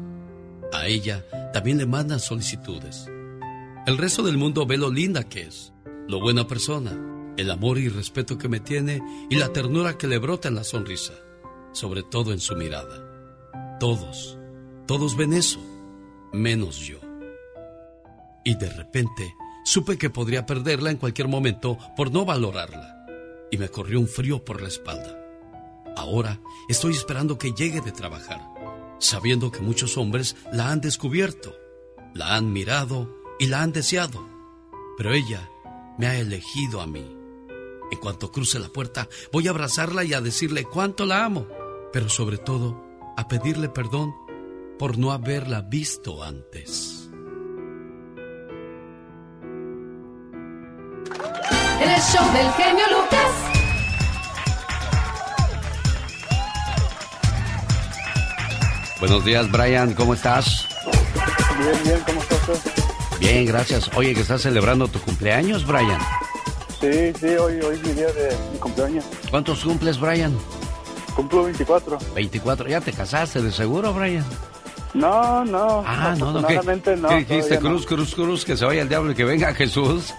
[0.72, 3.10] A ella también le mandan solicitudes.
[3.86, 5.74] El resto del mundo ve lo linda que es,
[6.08, 10.18] lo buena persona, el amor y respeto que me tiene y la ternura que le
[10.18, 11.14] brota en la sonrisa,
[11.72, 13.78] sobre todo en su mirada.
[13.80, 14.38] Todos,
[14.88, 15.60] todos ven eso,
[16.34, 17.00] menos yo.
[18.44, 23.06] Y de repente supe que podría perderla en cualquier momento por no valorarla,
[23.52, 25.20] y me corrió un frío por la espalda.
[25.96, 28.56] Ahora estoy esperando que llegue de trabajar
[29.00, 31.56] sabiendo que muchos hombres la han descubierto,
[32.14, 34.26] la han mirado y la han deseado.
[34.98, 35.50] Pero ella
[35.98, 37.16] me ha elegido a mí.
[37.92, 41.48] En cuanto cruce la puerta, voy a abrazarla y a decirle cuánto la amo,
[41.94, 42.84] pero sobre todo
[43.18, 44.16] a pedirle perdón
[44.78, 47.10] por no haberla visto antes.
[51.82, 53.56] El show del genio Lucas.
[59.00, 60.68] Buenos días, Brian, ¿cómo estás?
[61.60, 62.85] Bien, bien, ¿cómo estás tú?
[63.20, 63.90] Bien, gracias.
[63.96, 66.00] Oye, que estás celebrando tu cumpleaños, Brian.
[66.80, 69.06] Sí, sí, hoy, hoy es mi día de mi cumpleaños.
[69.32, 70.38] ¿Cuántos cumples, Brian?
[71.16, 71.98] Cumplo 24.
[72.14, 72.68] 24.
[72.68, 74.26] ¿Ya te casaste de seguro, Brian?
[74.94, 75.84] No, no.
[75.86, 76.48] Ah, no, no.
[76.48, 76.56] ¿qué?
[76.96, 77.10] no.
[77.10, 77.56] ¿Qué dijiste?
[77.56, 77.62] no.
[77.62, 80.14] Cruz, cruz, cruz, que se vaya el diablo y que venga Jesús.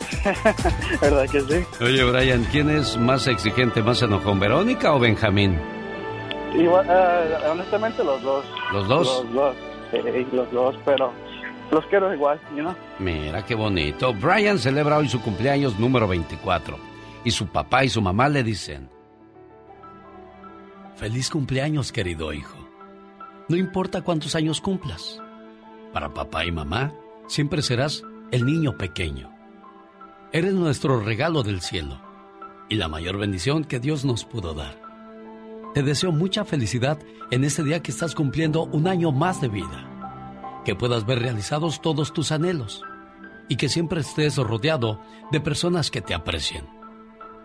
[1.00, 1.66] ¿Verdad que sí?
[1.82, 5.58] Oye, Brian, ¿quién es más exigente, más enojón, Verónica o Benjamín?
[6.54, 8.44] Igual, eh, honestamente los dos.
[8.72, 9.24] ¿Los dos?
[9.24, 9.56] Los dos.
[9.90, 11.12] Sí, los dos, pero
[11.70, 12.74] los quiero igual, you know?
[12.98, 14.14] Mira qué bonito.
[14.14, 16.78] Brian celebra hoy su cumpleaños número 24.
[17.24, 18.88] Y su papá y su mamá le dicen:
[20.96, 22.56] Feliz cumpleaños, querido hijo.
[23.48, 25.20] No importa cuántos años cumplas.
[25.92, 26.92] Para papá y mamá,
[27.26, 29.32] siempre serás el niño pequeño.
[30.32, 32.00] Eres nuestro regalo del cielo
[32.68, 34.80] y la mayor bendición que Dios nos pudo dar.
[35.74, 36.98] Te deseo mucha felicidad
[37.30, 39.95] en este día que estás cumpliendo un año más de vida.
[40.66, 42.82] Que puedas ver realizados todos tus anhelos
[43.48, 44.98] y que siempre estés rodeado
[45.30, 46.66] de personas que te aprecien.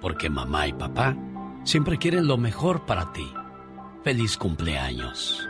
[0.02, 1.16] Porque mamá y papá
[1.64, 3.32] siempre quieren lo mejor para ti.
[4.04, 5.48] Feliz cumpleaños.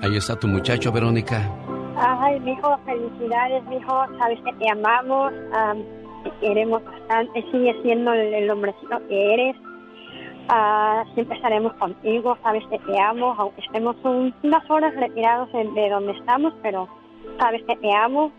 [0.00, 1.50] Ahí está tu muchacho, Verónica.
[1.96, 4.06] Ay, mijo, felicidades, mijo.
[4.16, 5.82] Sabes que te amamos, am,
[6.22, 7.42] te queremos bastante.
[7.50, 9.56] Sigue siendo el hombrecito que eres.
[10.52, 12.36] Ah, siempre estaremos contigo.
[12.42, 16.88] Sabes que te amo, aunque estemos un- unas horas retirados de, de donde estamos, pero
[17.38, 18.32] sabes que te amo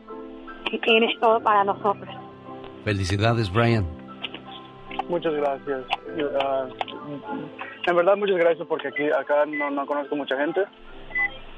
[0.71, 2.09] y que eres todo para nosotros.
[2.83, 3.85] Felicidades, Brian.
[5.07, 5.81] Muchas gracias.
[6.41, 6.65] Ah,
[7.87, 10.61] en verdad, muchas gracias porque aquí acá no, no conozco mucha gente.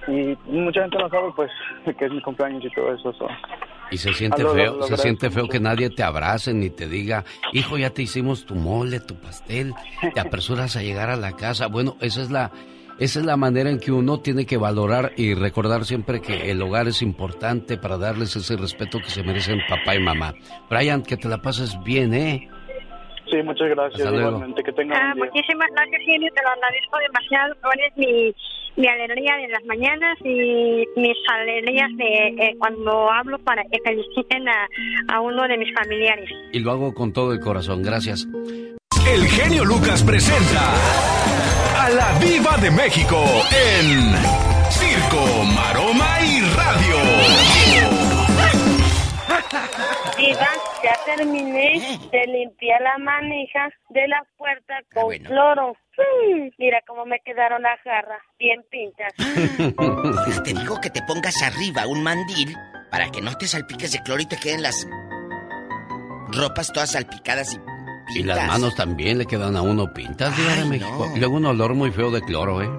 [0.07, 1.49] Y mucha gente no sabe, pues,
[1.97, 3.13] que es mi cumpleaños y todo eso.
[3.13, 3.27] so.
[3.93, 6.71] Y se siente Ah, lo- feo, lo se siente feo que nadie te abrace ni
[6.71, 9.73] te diga, hijo, ya te hicimos tu mole, tu pastel,
[10.13, 11.67] te apresuras a llegar a la casa.
[11.67, 12.49] Bueno, esa es la,
[12.97, 16.59] esa es la manera en que uno tiene que valorar y recordar siempre que el
[16.63, 20.33] hogar es importante para darles ese respeto que se merecen papá y mamá.
[20.71, 22.49] Brian, que te la pases bien, ¿eh?
[23.29, 23.99] Sí, muchas gracias.
[24.01, 24.29] Hasta luego.
[24.29, 25.25] Igualmente, que tengan Ah, un día.
[25.31, 26.29] muchísimas gracias, genio.
[26.35, 27.55] Te lo agradezco demasiado.
[27.61, 28.35] Tú eres mi,
[28.75, 34.47] mi alegría de las mañanas y mis alegrías de eh, cuando hablo para que feliciten
[34.47, 34.67] a,
[35.09, 36.29] a uno de mis familiares.
[36.51, 38.27] Y lo hago con todo el corazón, gracias.
[39.07, 40.73] El genio Lucas presenta
[41.77, 43.21] a la Viva de México
[43.51, 44.13] en
[44.71, 47.52] Circo, Maroma y Radio.
[50.17, 50.47] Diva,
[50.83, 55.29] ya terminé de limpiar la manija de la puerta con bueno.
[55.29, 55.77] cloro.
[55.97, 59.13] Mm, mira cómo me quedaron las garras, bien pintas.
[60.43, 62.55] Te digo que te pongas arriba un mandil
[62.89, 64.87] para que no te salpiques de cloro y te queden las
[66.31, 68.15] ropas todas salpicadas y pintas.
[68.15, 71.07] Y las manos también le quedan a uno pintas, Diva de México.
[71.09, 71.15] no.
[71.15, 72.69] Y luego un olor muy feo de cloro, ¿eh?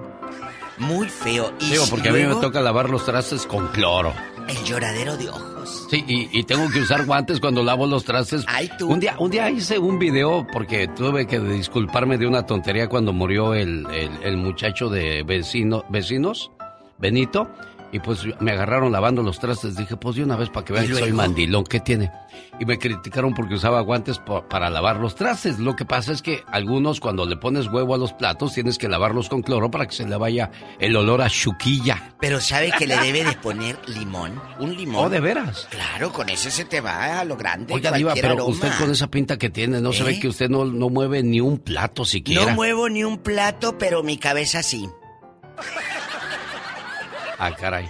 [0.77, 1.53] Muy feo.
[1.61, 4.13] Y Digo, porque a mí me toca lavar los trastes con cloro.
[4.47, 5.87] El lloradero de ojos.
[5.89, 8.45] Sí, y, y tengo que usar guantes cuando lavo los trastes.
[8.81, 13.11] Un día, un día hice un video porque tuve que disculparme de una tontería cuando
[13.13, 16.51] murió el, el, el muchacho de vecino, vecinos,
[16.97, 17.49] Benito.
[17.91, 19.77] Y pues me agarraron lavando los trastes.
[19.77, 21.63] Dije, pues de una vez para que vean ¿Y que soy mandilón.
[21.63, 22.11] ¿Qué tiene?
[22.59, 24.19] Y me criticaron porque usaba guantes
[24.49, 25.59] para lavar los trastes.
[25.59, 28.89] Lo que pasa es que algunos cuando le pones huevo a los platos tienes que
[28.89, 32.15] lavarlos con cloro para que se le vaya el olor a chuquilla.
[32.19, 34.41] Pero ¿sabe que le debe de poner limón?
[34.59, 35.05] Un limón.
[35.05, 35.67] Oh, ¿de veras?
[35.69, 37.73] Claro, con ese se te va a lo grande.
[37.73, 38.45] Oiga, Diva, pero aroma.
[38.45, 40.19] usted con esa pinta que tiene, ¿no se ve ¿Eh?
[40.19, 42.45] que usted no, no mueve ni un plato siquiera?
[42.47, 44.89] No muevo ni un plato, pero mi cabeza sí.
[47.39, 47.87] Ah, caray.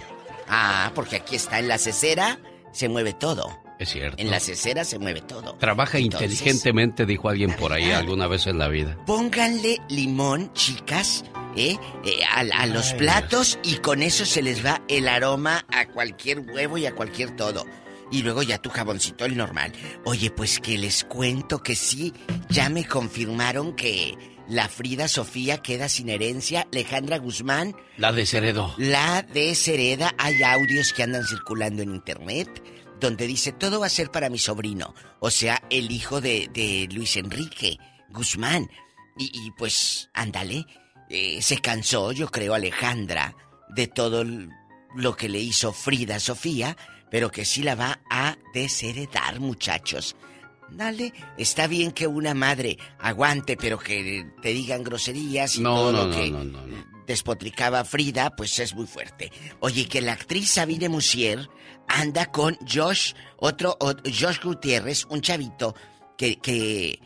[0.48, 2.38] Ah, porque aquí está en la cesera,
[2.72, 3.60] se mueve todo.
[3.78, 4.16] Es cierto.
[4.22, 5.54] En la cesera se mueve todo.
[5.56, 8.96] Trabaja Entonces, inteligentemente, dijo alguien por ahí alguna vez en la vida.
[9.06, 11.24] Pónganle limón, chicas,
[11.56, 11.76] ¿eh?
[12.04, 15.86] Eh, a, a los Ay, platos y con eso se les va el aroma a
[15.88, 17.66] cualquier huevo y a cualquier todo.
[18.10, 19.72] Y luego ya tu jaboncito el normal.
[20.04, 22.14] Oye, pues que les cuento que sí,
[22.48, 24.16] ya me confirmaron que
[24.48, 28.74] la Frida Sofía queda sin herencia, Alejandra Guzmán La desheredó.
[28.78, 30.14] la deshereda.
[30.18, 32.62] Hay audios que andan circulando en internet
[33.00, 36.88] donde dice todo va a ser para mi sobrino, o sea, el hijo de, de
[36.92, 37.78] Luis Enrique
[38.10, 38.70] Guzmán.
[39.18, 40.64] Y, y, pues, ándale,
[41.10, 43.34] eh, se cansó, yo creo, Alejandra,
[43.68, 44.24] de todo
[44.94, 46.76] lo que le hizo Frida Sofía,
[47.10, 50.16] pero que sí la va a desheredar, muchachos.
[50.70, 55.92] Dale, está bien que una madre aguante, pero que te digan groserías y No, todo
[55.92, 59.30] no, lo no, que no, despotricaba Frida, pues es muy fuerte.
[59.60, 61.48] Oye, que la actriz Sabine Musier
[61.86, 65.74] anda con Josh, otro, o- Josh Gutiérrez, un chavito
[66.18, 66.98] que, que,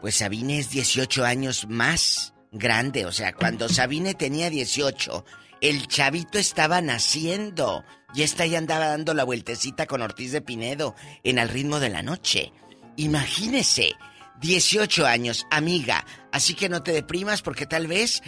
[0.00, 5.24] pues Sabine es 18 años más grande, o sea, cuando Sabine tenía 18,
[5.60, 7.84] el chavito estaba naciendo
[8.14, 11.88] y esta ya andaba dando la vueltecita con Ortiz de Pinedo en Al ritmo de
[11.90, 12.52] la noche.
[12.96, 13.92] Imagínese,
[14.40, 18.22] 18 años, amiga, así que no te deprimas porque tal vez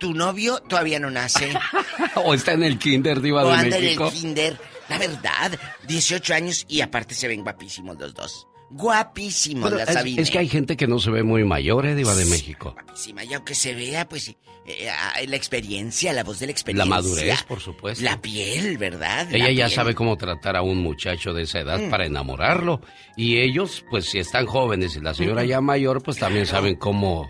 [0.00, 1.52] tu novio todavía no nace.
[2.16, 4.08] o está en el kinder, diva o de anda México.
[4.08, 4.60] en el kinder.
[4.88, 8.47] La verdad, 18 años y aparte se ven guapísimos los dos.
[8.70, 11.94] Guapísimos, Pero la es, es que hay gente que no se ve muy mayor, ¿eh,
[11.94, 12.72] diva de México.
[12.74, 14.28] Guapísima, y aunque se vea, pues,
[14.66, 16.90] eh, ah, la experiencia, la voz de la La experiencia.
[16.94, 18.04] madurez, por supuesto.
[18.04, 19.26] La piel, ¿verdad?
[19.32, 19.74] Ella La ya piel.
[19.74, 21.90] sabe cómo tratar a un muchacho de esa edad Mm.
[21.90, 22.82] para enamorarlo.
[23.16, 27.26] Y ellos, pues si están jóvenes y la señora ya mayor, pues también saben cómo,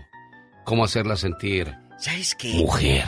[0.65, 2.49] cómo hacerla sentir ¿Sabes qué?
[2.53, 3.05] mujer.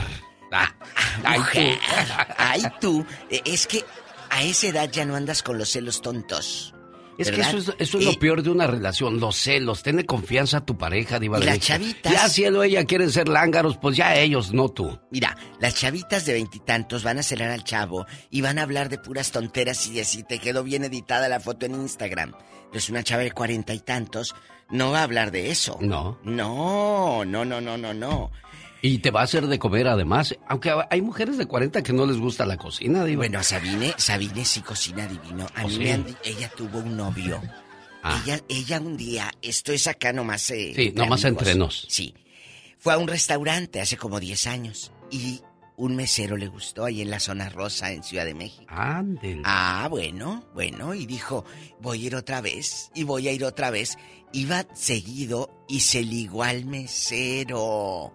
[0.50, 0.74] Ah,
[1.24, 1.40] ay, tú.
[1.40, 1.78] Mujer.
[2.38, 3.06] Ay, tú.
[3.30, 3.84] Eh, Es que
[4.30, 6.74] a esa edad ya no andas con los celos tontos.
[7.18, 9.82] Es que eso es, eso es Eh, lo peor de una relación, los celos.
[9.82, 11.68] Tiene confianza a tu pareja, Diva Y de las México.
[11.78, 12.12] chavitas.
[12.12, 14.98] Ya si él o ella quieren ser lángaros, pues ya ellos, no tú.
[15.10, 18.98] Mira, las chavitas de veintitantos van a celar al chavo y van a hablar de
[18.98, 22.32] puras tonteras y de si te quedó bien editada la foto en Instagram.
[22.70, 24.34] Pues una chava de cuarenta y tantos
[24.70, 25.76] no va a hablar de eso.
[25.80, 26.18] No.
[26.24, 28.30] No, no, no, no, no, no.
[28.82, 30.36] Y te va a hacer de comer además.
[30.48, 33.20] Aunque hay mujeres de 40 que no les gusta la cocina, Diva.
[33.20, 35.46] Bueno, a Sabine, Sabine sí cocina divino.
[35.54, 35.78] A ¿Oh, mí sí?
[35.80, 37.40] me han ella tuvo un novio.
[38.02, 38.20] Ah.
[38.24, 40.50] Ella, ella un día, esto es acá nomás.
[40.50, 41.42] eh, Sí, nomás amigos.
[41.46, 41.86] entre nos.
[41.88, 42.12] Sí.
[42.78, 45.40] Fue a un restaurante hace como 10 años y
[45.76, 48.64] un mesero le gustó ahí en la zona rosa en Ciudad de México.
[48.68, 49.42] Ándele.
[49.44, 51.44] Ah, bueno, bueno, y dijo,
[51.80, 53.96] voy a ir otra vez, y voy a ir otra vez.
[54.32, 58.12] Iba seguido y se ligó al mesero.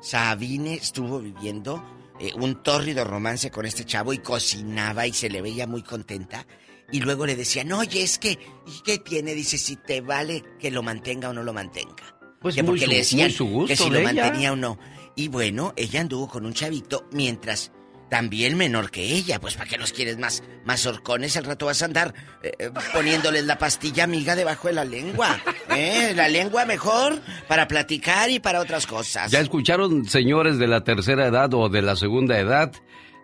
[0.00, 1.82] Sabine estuvo viviendo
[2.20, 6.46] eh, un tórrido romance con este chavo y cocinaba y se le veía muy contenta.
[6.92, 9.34] Y luego le decían, oye, es que, ¿y qué tiene?
[9.34, 12.16] Dice, si te vale que lo mantenga o no lo mantenga.
[12.40, 14.12] Pues que porque su- le decían su gusto que si lo ella.
[14.12, 14.78] mantenía o no.
[15.16, 17.72] Y bueno, ella anduvo con un chavito mientras
[18.10, 19.40] también menor que ella.
[19.40, 21.36] Pues ¿para qué los quieres más, más horcones?
[21.36, 25.40] Al rato vas a andar eh, eh, poniéndoles la pastilla amiga debajo de la lengua.
[25.70, 26.12] ¿Eh?
[26.14, 29.30] La lengua mejor para platicar y para otras cosas.
[29.30, 32.72] ¿Ya escucharon, señores de la tercera edad o de la segunda edad?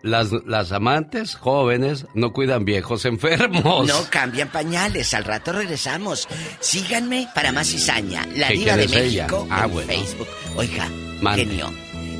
[0.01, 3.87] Las, las amantes jóvenes no cuidan viejos enfermos.
[3.87, 6.27] No cambian pañales, al rato regresamos.
[6.59, 8.25] Síganme para más cizaña.
[8.35, 8.87] La ¿Qué Diva de?
[8.89, 9.87] México Ah, en bueno.
[9.87, 10.27] Facebook.
[10.57, 10.89] Oiga,
[11.21, 11.45] Mande.
[11.45, 11.71] genio.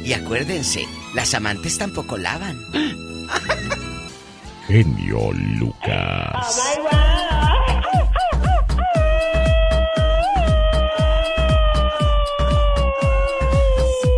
[0.04, 0.86] Y acuérdense,
[1.16, 2.58] las amantes tampoco lavan.
[4.68, 6.62] Genio Lucas.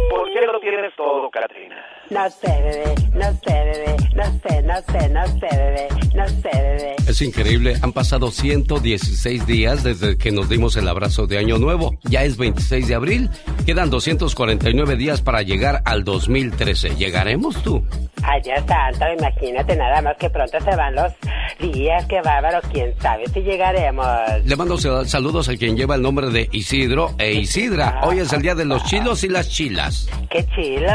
[0.09, 1.94] ¿Por qué lo tienes todo, Katrina?
[2.11, 6.49] No sé, bebé, no sé, bebé, no sé, no sé, no sé, bebé, no sé,
[6.53, 6.95] bebé.
[7.07, 11.97] Es increíble, han pasado 116 días desde que nos dimos el abrazo de Año Nuevo.
[12.03, 13.29] Ya es 26 de abril,
[13.65, 16.95] quedan 249 días para llegar al 2013.
[16.95, 17.83] ¿Llegaremos tú?
[18.23, 21.11] Ay, Dios santo, imagínate nada más que pronto se van los
[21.59, 24.07] días, qué bárbaro, quién sabe si llegaremos.
[24.45, 28.01] Le mando sal- saludos a quien lleva el nombre de Isidro e Isidra.
[28.03, 30.07] Hoy es el día de los chilos y las chilas.
[30.29, 30.87] ¡Qué chilo!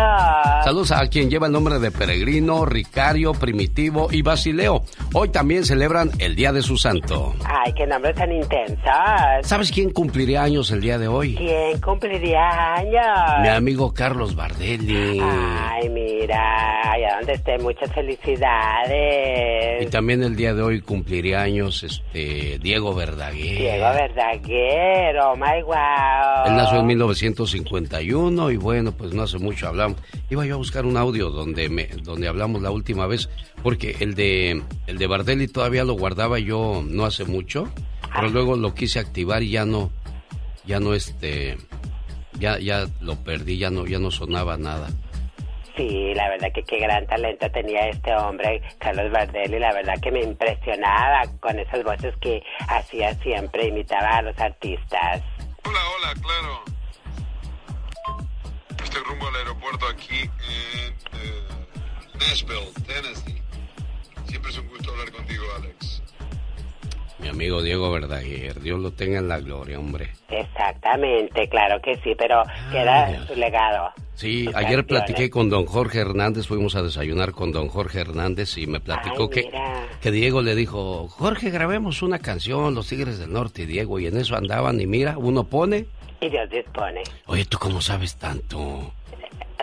[0.64, 4.82] Saludos a quien lleva el nombre de Peregrino, Ricario, Primitivo y Basileo.
[5.14, 7.34] Hoy también celebran el Día de su Santo.
[7.44, 8.80] Ay, qué nombres tan intensos.
[9.42, 11.34] ¿Sabes quién cumpliría años el día de hoy?
[11.36, 13.42] ¿Quién cumpliría años?
[13.42, 15.20] Mi amigo Carlos Bardelli.
[15.20, 19.82] Ay, mira, allá donde esté, muchas felicidades.
[19.82, 23.58] Y también el día de hoy cumpliría años este Diego Verdaguer.
[23.58, 26.46] Diego Verdaguero, oh my wow.
[26.46, 29.98] Él nació en 1951 y bueno, pues no hace mucho hablamos.
[30.28, 33.28] Iba yo a buscar un audio donde me, donde hablamos la última vez,
[33.62, 37.68] porque el de el de Bardelli todavía lo guardaba yo no hace mucho,
[38.14, 39.90] pero luego lo quise activar y ya no,
[40.66, 41.56] ya no este,
[42.38, 44.88] ya ya lo perdí, ya no ya no sonaba nada.
[45.76, 50.10] Sí, la verdad que qué gran talento tenía este hombre, Carlos Bardelli, la verdad que
[50.10, 55.22] me impresionaba con esas voces que hacía siempre, imitaba a los artistas.
[55.64, 56.79] Hola, hola, claro.
[58.82, 61.48] Estoy rumbo al aeropuerto aquí en eh,
[62.18, 63.42] Nashville, Tennessee.
[64.28, 66.02] Siempre es un gusto hablar contigo, Alex.
[67.22, 70.10] Mi amigo Diego Verdaguer, Dios lo tenga en la gloria, hombre.
[70.30, 72.42] Exactamente, claro que sí, pero
[72.72, 73.90] queda su legado.
[74.14, 74.84] Sí, ayer canciones.
[74.86, 79.24] platiqué con don Jorge Hernández, fuimos a desayunar con don Jorge Hernández y me platicó
[79.24, 79.50] Ay, que,
[80.00, 84.06] que Diego le dijo, Jorge, grabemos una canción, Los Tigres del Norte, y Diego, y
[84.06, 85.86] en eso andaban y mira, uno pone,
[86.20, 87.02] Y Dios dispone.
[87.26, 88.92] oye, ¿tú cómo sabes tanto?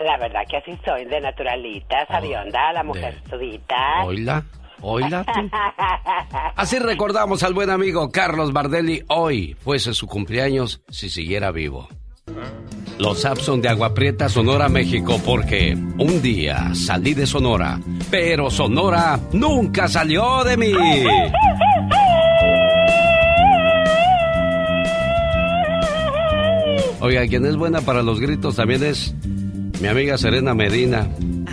[0.04, 4.04] La verdad que así soy, de naturalita, sabionda, la mujer sudita.
[4.04, 4.44] Oila,
[4.80, 5.50] oila tú.
[6.56, 11.88] Así recordamos al buen amigo Carlos Bardelli hoy, fuese su cumpleaños, si siguiera vivo.
[12.98, 19.20] Los Abson de Agua Prieta, Sonora, México, porque un día salí de Sonora, pero Sonora
[19.32, 20.72] nunca salió de mí.
[27.00, 29.14] Oiga, quien es buena para los gritos también es
[29.80, 31.06] mi amiga Serena Medina.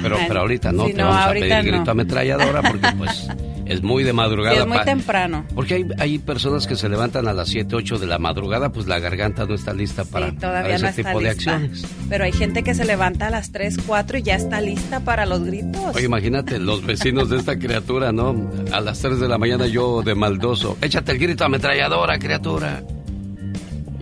[0.09, 1.63] Pero, pero ahorita no, te no, vamos a pedir no.
[1.77, 3.27] grito ametralladora porque pues
[3.65, 4.55] es muy de madrugada.
[4.55, 5.45] Sí, es muy pa- temprano.
[5.55, 8.85] Porque hay, hay personas que se levantan a las 7, 8 de la madrugada, pues
[8.87, 11.85] la garganta no está lista para, Sí, para ese no tipo de acciones.
[12.09, 15.25] Pero hay gente que se levanta a las 3, 4 y ya está lista para
[15.25, 15.95] los gritos.
[15.95, 18.35] Oye, imagínate los vecinos de esta criatura, ¿no?
[18.71, 20.77] A las 3 de la mañana yo de maldoso.
[20.81, 22.83] Échate el grito ametralladora, criatura.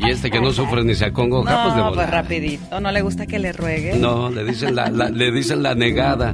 [0.06, 3.02] Y este que no sufre ni se acongoja, pues de no, pues rapidito, no le
[3.02, 3.96] gusta que le ruegue.
[3.96, 6.34] No, le dicen la, la- le dicen la negada.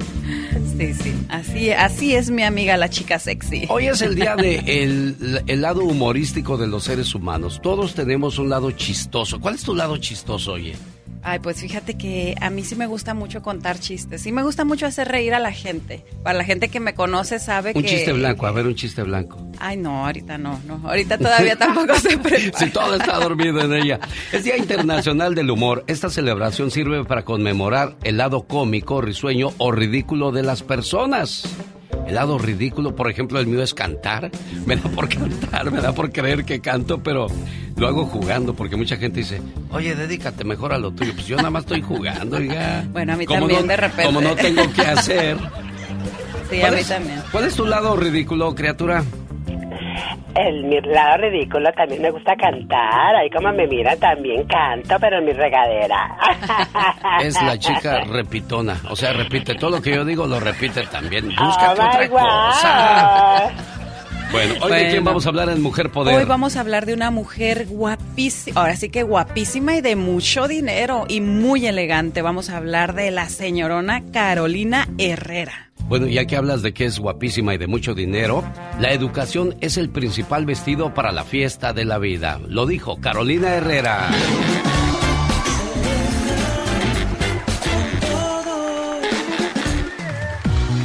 [0.78, 3.66] Sí, sí, así, así es mi amiga la chica sexy.
[3.70, 7.60] Hoy es el día de el, el lado humorístico de los seres humanos.
[7.62, 9.40] Todos tenemos un lado chistoso.
[9.42, 10.76] ¿Cuál es tu lado chistoso, oye?
[11.22, 14.22] Ay, pues fíjate que a mí sí me gusta mucho contar chistes.
[14.22, 16.06] Sí me gusta mucho hacer reír a la gente.
[16.24, 17.90] Para la gente que me conoce sabe Un que...
[17.90, 19.38] chiste blanco, a ver, un chiste blanco.
[19.60, 20.82] Ay, no, ahorita no, no.
[20.88, 22.58] Ahorita todavía tampoco se prepara.
[22.58, 24.00] Si todo está dormido en ella.
[24.32, 25.84] Es Día Internacional del Humor.
[25.88, 31.44] Esta celebración sirve para conmemorar el lado cómico, risueño o ridículo de las personas.
[32.08, 34.32] El lado ridículo, por ejemplo, el mío es cantar.
[34.66, 37.28] Me da por cantar, me da por creer que canto, pero
[37.78, 41.14] lo hago jugando porque mucha gente dice, oye, dedícate mejor a lo tuyo.
[41.14, 42.84] Pues yo nada más estoy jugando, oiga.
[42.92, 44.04] Bueno, a mí Como también no- de repente.
[44.06, 45.38] Como no tengo que hacer.
[46.50, 47.22] Sí, a ¿Cuál mí es- también.
[47.32, 49.04] ¿Cuál es tu lado ridículo, criatura?
[50.36, 53.16] El mi lado ridículo también me gusta cantar.
[53.16, 56.16] Ahí como me mira también canto, pero en mi regadera.
[57.22, 58.78] Es la chica repitona.
[58.90, 61.30] O sea, repite todo lo que yo digo, lo repite también.
[61.40, 62.10] Oh otra God.
[62.12, 63.52] cosa.
[64.32, 64.90] Bueno, hoy de Bueno.
[64.92, 66.16] quién vamos a hablar en Mujer Poder.
[66.16, 70.48] Hoy vamos a hablar de una mujer guapísima, ahora sí que guapísima y de mucho
[70.48, 72.22] dinero y muy elegante.
[72.22, 75.69] Vamos a hablar de la señorona Carolina Herrera.
[75.88, 78.44] Bueno, ya que hablas de que es guapísima y de mucho dinero,
[78.80, 82.40] la educación es el principal vestido para la fiesta de la vida.
[82.48, 84.10] Lo dijo Carolina Herrera.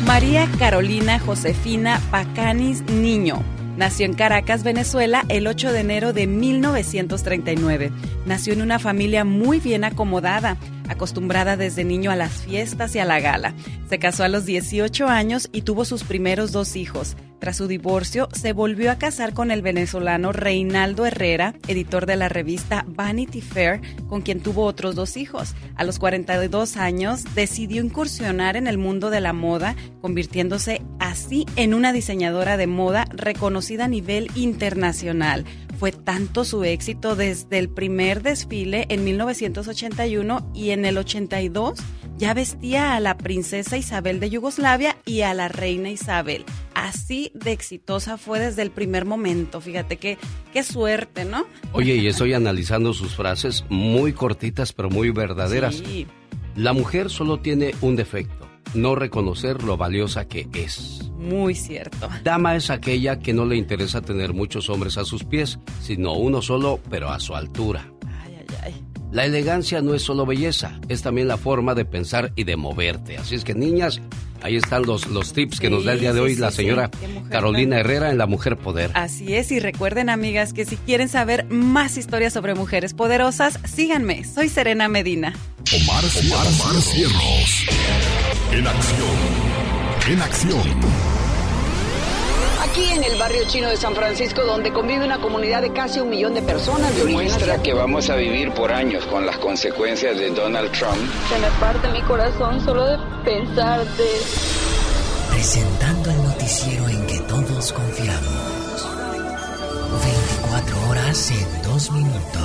[0.07, 3.43] María Carolina Josefina Pacanis Niño.
[3.77, 7.91] Nació en Caracas, Venezuela, el 8 de enero de 1939.
[8.25, 10.57] Nació en una familia muy bien acomodada,
[10.89, 13.55] acostumbrada desde niño a las fiestas y a la gala.
[13.89, 17.16] Se casó a los 18 años y tuvo sus primeros dos hijos.
[17.45, 22.30] Tras su divorcio, se volvió a casar con el venezolano Reinaldo Herrera, editor de la
[22.30, 25.55] revista Vanity Fair, con quien tuvo otros dos hijos.
[25.74, 31.74] A los 42 años, decidió incursionar en el mundo de la moda, convirtiéndose así en
[31.74, 35.45] una diseñadora de moda reconocida a nivel internacional.
[35.85, 41.78] Fue tanto su éxito desde el primer desfile en 1981 y en el 82
[42.16, 46.47] ya vestía a la princesa Isabel de Yugoslavia y a la reina Isabel.
[46.72, 49.61] Así de exitosa fue desde el primer momento.
[49.61, 50.16] Fíjate qué,
[50.55, 51.45] qué suerte, ¿no?
[51.72, 55.74] Oye, y estoy analizando sus frases muy cortitas pero muy verdaderas.
[55.74, 56.07] Sí.
[56.57, 61.11] La mujer solo tiene un defecto, no reconocer lo valiosa que es.
[61.19, 62.09] Muy cierto.
[62.23, 66.43] Dama es aquella que no le interesa tener muchos hombres a sus pies, sino uno
[66.43, 67.91] solo, pero a su altura.
[69.12, 73.16] La elegancia no es solo belleza, es también la forma de pensar y de moverte.
[73.16, 74.01] Así es que niñas,
[74.43, 76.91] ahí están los, los tips que nos da el día de hoy sí, la señora
[77.01, 77.07] sí.
[77.31, 78.91] Carolina tan- Herrera en La Mujer Poder.
[78.95, 84.24] Así es, y recuerden amigas que si quieren saber más historias sobre mujeres poderosas, síganme.
[84.24, 85.32] Soy Serena Medina.
[85.73, 87.66] Omar, Omar, Omar Cierros.
[88.55, 89.09] En acción.
[90.09, 90.62] En acción.
[92.62, 96.09] Aquí en el barrio chino de San Francisco, donde convive una comunidad de casi un
[96.09, 97.62] millón de personas de origen Muestra asiático.
[97.64, 100.94] que vamos a vivir por años con las consecuencias de Donald Trump.
[101.28, 104.05] Se me parte mi corazón solo de pensarte.
[105.31, 108.89] Presentando el noticiero en que todos confiamos.
[110.40, 112.43] 24 horas en 2 minutos.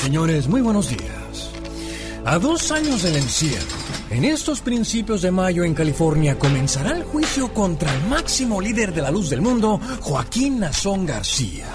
[0.00, 1.19] Señores, muy buenos días.
[2.24, 3.76] A dos años del encierro,
[4.10, 9.02] en estos principios de mayo en California comenzará el juicio contra el máximo líder de
[9.02, 11.66] la luz del mundo, Joaquín Nazón García.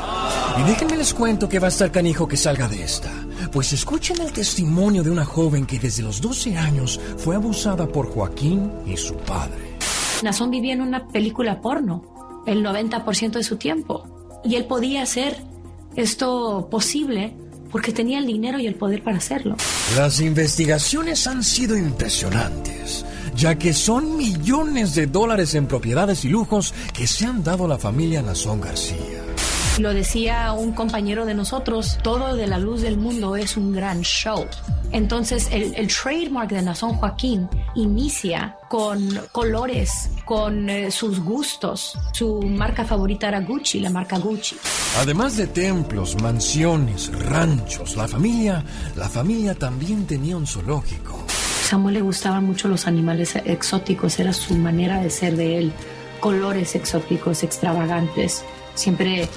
[0.59, 3.11] Y déjenme les cuento que va a estar canijo que salga de esta.
[3.51, 8.07] Pues escuchen el testimonio de una joven que desde los 12 años fue abusada por
[8.07, 9.77] Joaquín y su padre.
[10.23, 15.43] Nazón vivía en una película porno el 90% de su tiempo y él podía hacer
[15.95, 17.35] esto posible
[17.76, 19.57] porque tenía el dinero y el poder para hacerlo.
[19.97, 26.73] Las investigaciones han sido impresionantes, ya que son millones de dólares en propiedades y lujos
[26.93, 29.24] que se han dado a la familia Nazón García.
[29.80, 34.02] Lo decía un compañero de nosotros, todo de la luz del mundo es un gran
[34.03, 34.45] show.
[34.93, 41.97] Entonces el, el trademark de Nazón Joaquín inicia con colores, con eh, sus gustos.
[42.14, 44.56] Su marca favorita era Gucci, la marca Gucci.
[45.02, 48.64] Además de templos, mansiones, ranchos, la familia,
[48.95, 51.19] la familia también tenía un zoológico.
[51.64, 55.73] Samuel le gustaban mucho los animales exóticos, era su manera de ser de él.
[56.22, 58.45] Colores exóticos, extravagantes.
[58.76, 59.27] Siempre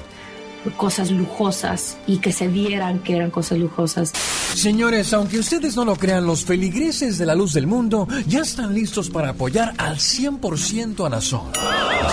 [0.77, 4.13] cosas lujosas y que se vieran que eran cosas lujosas.
[4.55, 8.75] Señores, aunque ustedes no lo crean, los feligreses de la luz del mundo ya están
[8.75, 11.53] listos para apoyar al 100% a Nazón.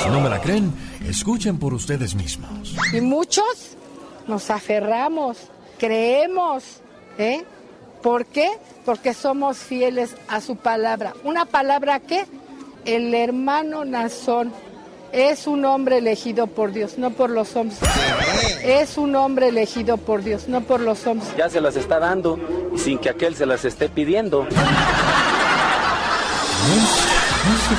[0.03, 0.71] Si no me la creen,
[1.07, 2.75] escuchen por ustedes mismos.
[2.93, 3.75] Y muchos
[4.27, 5.37] nos aferramos,
[5.77, 6.63] creemos,
[7.17, 7.43] ¿eh?
[8.01, 8.51] ¿Por qué?
[8.85, 11.13] Porque somos fieles a su palabra.
[11.23, 12.25] ¿Una palabra que
[12.85, 14.53] El hermano Nazón
[15.15, 17.79] es un hombre elegido por Dios, no por los hombres.
[18.65, 21.29] Es un hombre elegido por Dios, no por los hombres.
[21.37, 22.37] Ya se las está dando
[22.75, 24.45] sin que aquel se las esté pidiendo.
[24.45, 24.55] Este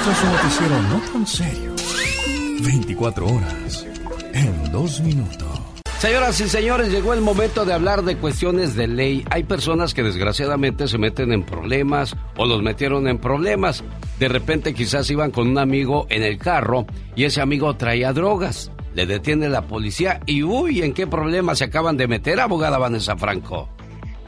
[0.02, 1.74] fue su noticiero no tan serio.
[2.62, 3.86] 24 horas
[4.32, 5.46] en dos minutos.
[5.98, 9.26] Señoras y señores, llegó el momento de hablar de cuestiones de ley.
[9.30, 13.84] Hay personas que desgraciadamente se meten en problemas o los metieron en problemas.
[14.18, 18.70] De repente quizás iban con un amigo en el carro y ese amigo traía drogas.
[18.94, 23.16] Le detiene la policía y uy, ¿en qué problema se acaban de meter, abogada Vanessa
[23.16, 23.68] Franco?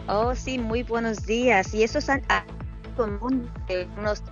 [0.08, 1.72] Oh, sí, muy buenos días.
[1.72, 2.44] Y eso es ah,
[2.96, 4.22] común de unos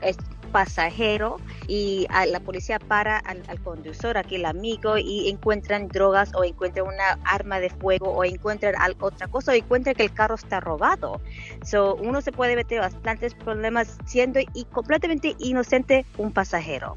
[0.57, 1.37] pasajero
[1.69, 7.19] y la policía para al, conductor, aquí el amigo, y encuentran drogas o encuentran una
[7.25, 11.21] arma de fuego o encuentran otra cosa o encuentran que el carro está robado.
[11.63, 16.97] So, uno se puede meter bastantes problemas siendo y completamente inocente un pasajero.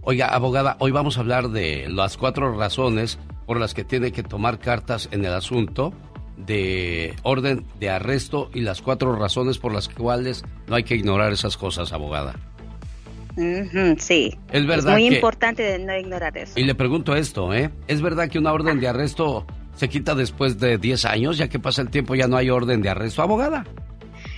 [0.00, 4.22] Oiga, abogada, hoy vamos a hablar de las cuatro razones por las que tiene que
[4.22, 5.92] tomar cartas en el asunto
[6.36, 11.32] de orden de arresto y las cuatro razones por las cuales no hay que ignorar
[11.32, 12.34] esas cosas, abogada.
[13.98, 14.36] sí.
[14.52, 14.92] Es verdad.
[14.92, 16.58] muy importante no ignorar eso.
[16.58, 17.70] Y le pregunto esto, ¿eh?
[17.86, 19.46] ¿Es verdad que una orden de arresto
[19.76, 21.38] se quita después de 10 años?
[21.38, 23.64] Ya que pasa el tiempo ya no hay orden de arresto, abogada.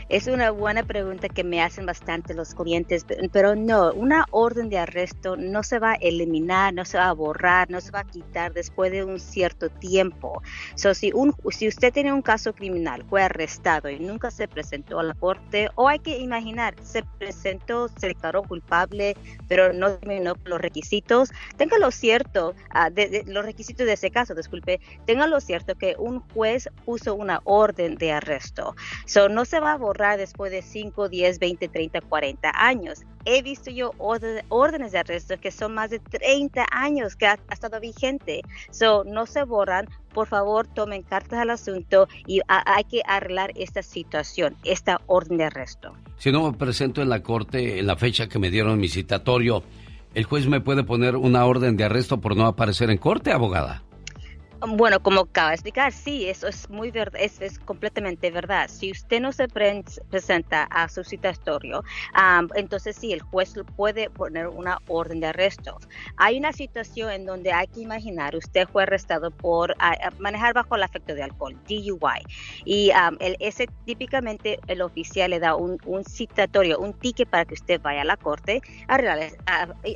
[0.09, 4.79] Es una buena pregunta que me hacen bastante los clientes, pero no, una orden de
[4.79, 8.05] arresto no se va a eliminar, no se va a borrar, no se va a
[8.05, 10.41] quitar después de un cierto tiempo.
[10.77, 15.01] So, si, un, si usted tiene un caso criminal, fue arrestado y nunca se presentó
[15.01, 19.17] a la corte, o hay que imaginar, se presentó, se declaró culpable,
[19.49, 24.81] pero no terminó los requisitos, téngalo cierto, uh, de, los requisitos de ese caso, disculpe,
[25.05, 28.77] téngalo cierto que un juez puso una orden de arresto.
[29.07, 33.03] So, no se va a borrar después de 5, 10, 20, 30, 40 años.
[33.25, 37.81] He visto yo órdenes de arresto que son más de 30 años que ha, estado
[37.81, 38.43] vigente.
[38.71, 39.89] So, no se borran.
[40.13, 45.45] Por favor, tomen cartas al asunto y hay que arreglar esta situación, esta orden de
[45.45, 45.93] arresto.
[46.19, 49.63] Si no me presento en la corte en la fecha que me dieron mi citatorio,
[50.15, 53.83] ¿el juez me puede poner una orden de arresto por no aparecer en corte, abogada?
[54.61, 58.69] Bueno, como acaba de explicar, sí, eso es muy verdad, es, completamente verdad.
[58.71, 61.85] Si usted no se presenta a su citatorio,
[62.55, 65.79] entonces sí, el juez puede poner una orden de arresto.
[66.17, 69.77] Hay una situación en donde hay que imaginar, usted fue arrestado por
[70.19, 72.23] manejar bajo el efecto de alcohol, DUI,
[72.65, 75.79] y el, ese típicamente el oficial le da un,
[76.09, 78.95] citatorio, un ticket para que usted vaya a la corte a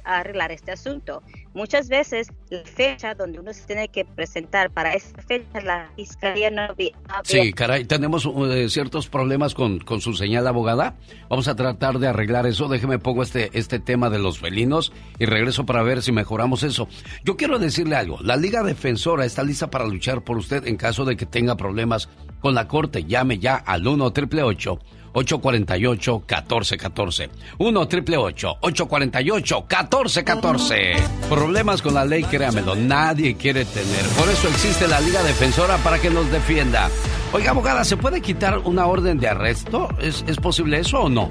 [0.04, 1.22] arreglar este asunto.
[1.52, 6.48] Muchas veces la fecha donde uno se tiene que presentar para esa fecha la fiscalía
[6.50, 6.92] no había...
[7.24, 10.96] Sí, caray, tenemos uh, ciertos problemas con, con, su señal abogada.
[11.28, 12.68] Vamos a tratar de arreglar eso.
[12.68, 16.88] Déjeme pongo este, este tema de los felinos y regreso para ver si mejoramos eso.
[17.24, 18.18] Yo quiero decirle algo.
[18.22, 22.08] La Liga Defensora está lista para luchar por usted en caso de que tenga problemas
[22.40, 23.04] con la corte.
[23.04, 24.78] Llame ya al 1 888
[25.12, 27.28] 848-1414.
[27.58, 31.00] 1 triple 848-1414.
[31.28, 34.04] Problemas con la ley, créamelo, nadie quiere tener.
[34.18, 36.90] Por eso existe la Liga Defensora para que nos defienda.
[37.32, 39.88] Oiga, abogada, ¿se puede quitar una orden de arresto?
[40.00, 41.30] ¿Es, es posible eso o no?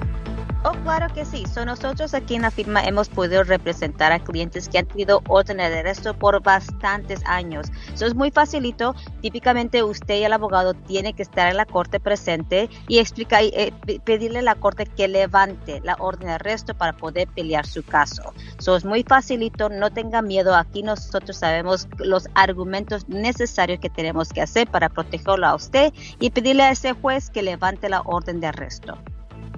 [0.64, 1.46] Ok, Claro que sí.
[1.46, 5.70] So, nosotros aquí en la firma hemos podido representar a clientes que han tenido órdenes
[5.70, 7.68] de arresto por bastantes años.
[7.94, 8.96] Eso es muy facilito.
[9.22, 13.72] Típicamente usted y el abogado tienen que estar en la corte presente y explicar, eh,
[14.04, 18.34] pedirle a la corte que levante la orden de arresto para poder pelear su caso.
[18.58, 19.70] Eso es muy facilito.
[19.70, 20.56] No tenga miedo.
[20.56, 26.32] Aquí nosotros sabemos los argumentos necesarios que tenemos que hacer para protegerlo a usted y
[26.32, 28.98] pedirle a ese juez que levante la orden de arresto.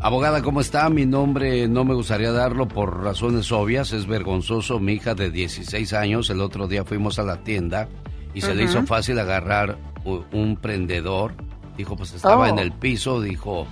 [0.04, 0.90] Abogada, ¿cómo está?
[0.90, 4.80] Mi nombre no me gustaría darlo por razones obvias, es vergonzoso.
[4.80, 7.88] Mi hija de 16 años, el otro día fuimos a la tienda
[8.34, 11.36] y se le hizo fácil agarrar un prendedor.
[11.78, 12.62] Dijo, pues estaba en oh.
[12.62, 13.68] el piso, dijo,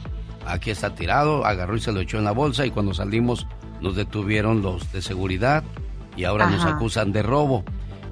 [0.45, 3.47] aquí está tirado, agarró y se lo echó en la bolsa y cuando salimos
[3.81, 5.63] nos detuvieron los de seguridad
[6.15, 7.63] y ahora nos acusan de robo.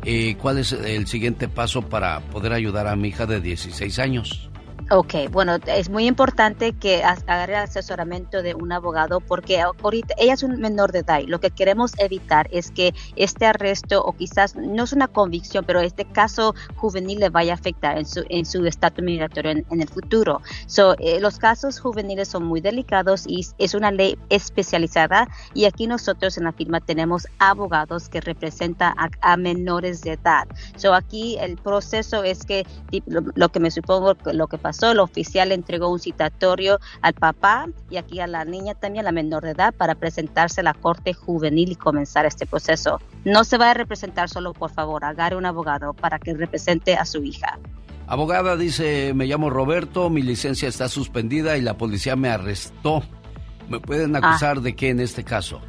[0.06, 4.47] Eh, ¿Cuál es el siguiente paso para poder ayudar a mi hija de 16 años?
[4.90, 10.34] Ok, bueno, es muy importante que agarre el asesoramiento de un abogado porque ahorita ella
[10.34, 14.14] es un menor de edad y lo que queremos evitar es que este arresto o
[14.14, 18.24] quizás no es una convicción, pero este caso juvenil le vaya a afectar en su,
[18.30, 20.42] en su estatus migratorio en, el futuro.
[20.68, 25.88] So, eh, los casos juveniles son muy delicados y es una ley especializada y aquí
[25.88, 30.48] nosotros en la firma tenemos abogados que representan a, menores de edad.
[30.78, 32.66] So, aquí el proceso es que
[33.06, 37.98] lo, que me supongo lo que pasa el oficial entregó un citatorio al papá y
[37.98, 41.72] aquí a la niña también, la menor de edad, para presentarse a la corte juvenil
[41.72, 43.00] y comenzar este proceso.
[43.26, 47.06] No se va a representar solo, por favor, agarre un abogado para que represente a
[47.06, 47.60] su hija.
[48.08, 53.04] Abogada dice, me llamo Roberto, mi licencia está suspendida y la policía me arrestó.
[53.68, 54.20] ¿Me pueden ah.
[54.20, 55.60] acusar de qué en este caso?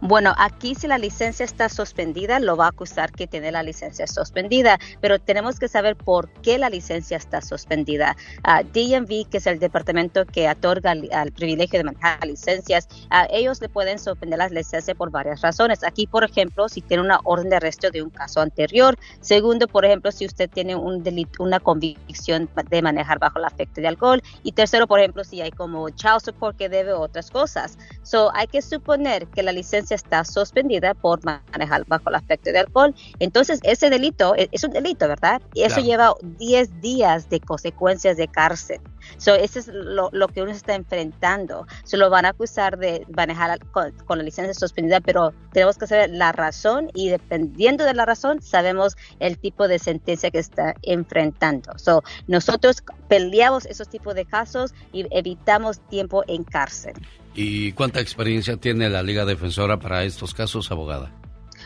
[0.00, 4.06] Bueno, aquí si la licencia está suspendida, lo va a acusar que tiene la licencia
[4.06, 8.16] suspendida, pero tenemos que saber por qué la licencia está suspendida.
[8.46, 13.60] Uh, DMV, que es el departamento que otorga el, privilegio de manejar licencias, uh, ellos
[13.60, 15.82] le pueden suspender la licencia por varias razones.
[15.82, 18.98] Aquí, por ejemplo, si tiene una orden de arresto de un caso anterior.
[19.20, 24.22] Segundo, por ejemplo, si usted tiene una convicción de manejar bajo el afecto de alcohol.
[24.42, 27.78] Y tercero, por ejemplo, si hay como child support que debe otras cosas.
[28.02, 32.60] So, hay que suponer que la licencia está suspendida por manejar bajo el afecto de
[32.60, 32.94] alcohol.
[33.18, 35.40] Entonces, ese delito e, es, un delito, ¿verdad?
[35.54, 38.80] Y eso lleva 10 días de consecuencias de cárcel.
[39.18, 41.66] So, eso es lo, que uno está enfrentando.
[41.84, 46.10] Se lo van a acusar de manejar con, la licencia suspendida, pero tenemos que saber
[46.10, 51.78] la razón y dependiendo de la razón, sabemos el tipo de sentencia que está enfrentando.
[51.78, 56.94] So, nosotros peleamos esos tipos de casos y evitamos tiempo en cárcel.
[57.34, 61.12] ¿Y cuánta experiencia tiene la Liga Defensora para estos casos, abogada?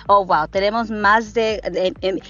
[0.07, 1.61] Oh, wow, tenemos más de,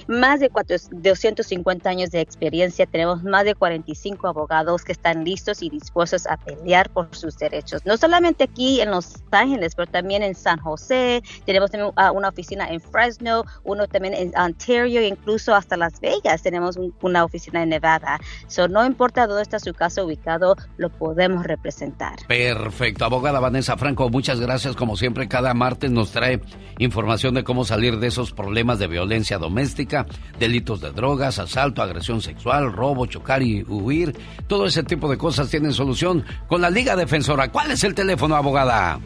[0.09, 0.51] más de
[0.91, 6.37] 250 años de experiencia, tenemos más de 45 abogados que están listos y dispuestos a
[6.37, 7.83] pelear por sus derechos.
[7.85, 12.69] No solamente aquí en Los Ángeles, pero también en San José, tenemos ah, una oficina
[12.69, 18.19] en Fresno, uno también en Ontario, incluso hasta Las Vegas tenemos una oficina en Nevada.
[18.47, 22.19] So, no importa dónde está su caso ubicado, lo podemos representar.
[22.27, 24.77] Perfecto, abogada Vanessa Franco, muchas gracias.
[24.77, 26.41] Como siempre, cada martes nos trae
[26.79, 30.05] información de cómo salir de esos problemas de violencia doméstica,
[30.41, 34.19] delitos de drogas, asalto, agresión sexual, robo, chocar y huir.
[34.49, 37.53] Todo ese tipo de cosas tienen solución con la Liga Defensora.
[37.53, 38.99] ¿Cuál es el teléfono, abogada?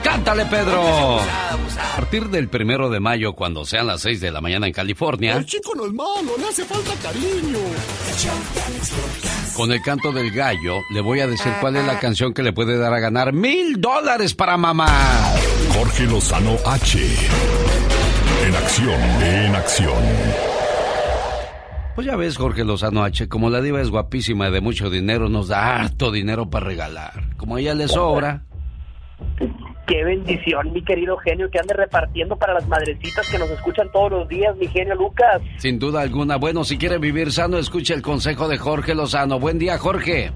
[0.03, 1.21] ¡Cántale, Pedro!
[1.21, 5.37] A partir del primero de mayo, cuando sean las 6 de la mañana en California.
[5.37, 7.59] El chico no es malo, le hace falta cariño.
[9.57, 12.53] Con el canto del gallo, le voy a decir cuál es la canción que le
[12.53, 14.89] puede dar a ganar mil dólares para mamá.
[15.75, 16.99] Jorge Lozano H.
[18.47, 20.03] En acción, en acción.
[21.97, 25.29] Pues ya ves, Jorge Lozano H, como la diva es guapísima y de mucho dinero,
[25.29, 27.37] nos da harto dinero para regalar.
[27.37, 28.45] Como a ella le sobra.
[29.89, 34.13] Qué bendición, mi querido genio, que ande repartiendo para las madrecitas que nos escuchan todos
[34.13, 35.41] los días, mi genio Lucas.
[35.57, 36.37] Sin duda alguna.
[36.37, 39.41] Bueno, si quiere vivir sano, escuche el consejo de Jorge Lozano.
[39.41, 40.31] Buen día, Jorge.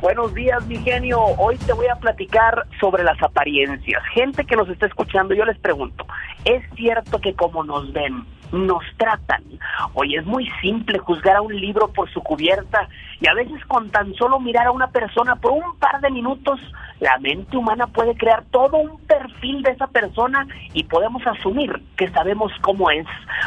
[0.00, 1.20] Buenos días, mi genio.
[1.38, 4.02] Hoy te voy a platicar sobre las apariencias.
[4.12, 6.04] Gente que nos está escuchando, yo les pregunto,
[6.44, 9.42] ¿es cierto que como nos ven, nos tratan?
[9.94, 12.88] Oye, es muy simple juzgar a un libro por su cubierta
[13.20, 16.60] y a veces con tan solo mirar a una persona por un par de minutos,
[17.00, 22.10] la mente humana puede crear todo un perfil de esa persona y podemos asumir que
[22.10, 23.06] sabemos cómo es.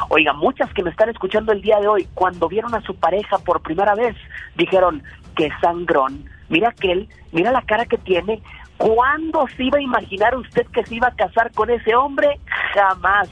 [0.10, 3.38] Oiga, muchas que me están escuchando el día de hoy, cuando vieron a su pareja
[3.40, 4.16] por primera vez,
[4.56, 5.04] dijeron,
[5.40, 8.42] que sangrón, mira aquel, mira la cara que tiene.
[8.78, 12.40] ¿Cuándo se iba a imaginar usted que se iba a casar con ese hombre?
[12.74, 13.30] Jamás.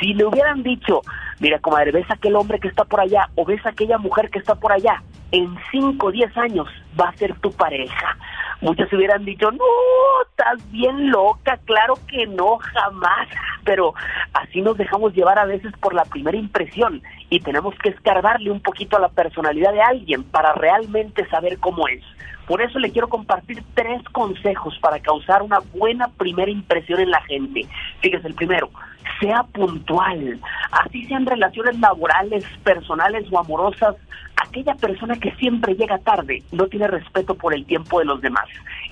[0.00, 1.02] Si le hubieran dicho,
[1.40, 4.30] mira, comadre, ves a aquel hombre que está por allá o ves a aquella mujer
[4.30, 6.68] que está por allá, en 5 o 10 años
[6.98, 8.16] va a ser tu pareja.
[8.60, 9.64] Muchos hubieran dicho, no,
[10.28, 13.28] estás bien loca, claro que no, jamás.
[13.64, 13.94] Pero
[14.32, 18.60] así nos dejamos llevar a veces por la primera impresión y tenemos que escarbarle un
[18.60, 22.02] poquito a la personalidad de alguien para realmente saber cómo es.
[22.48, 27.20] Por eso le quiero compartir tres consejos para causar una buena primera impresión en la
[27.22, 27.66] gente.
[28.00, 28.70] Fíjese, el primero,
[29.20, 30.40] sea puntual.
[30.70, 33.96] Así sean relaciones laborales, personales o amorosas,
[34.36, 38.46] aquella persona que siempre llega tarde no tiene respeto por el tiempo de los demás.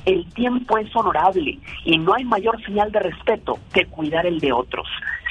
[0.04, 4.52] El tiempo es honorable y no hay mayor señal de respeto que cuidar el de
[4.52, 4.86] otros.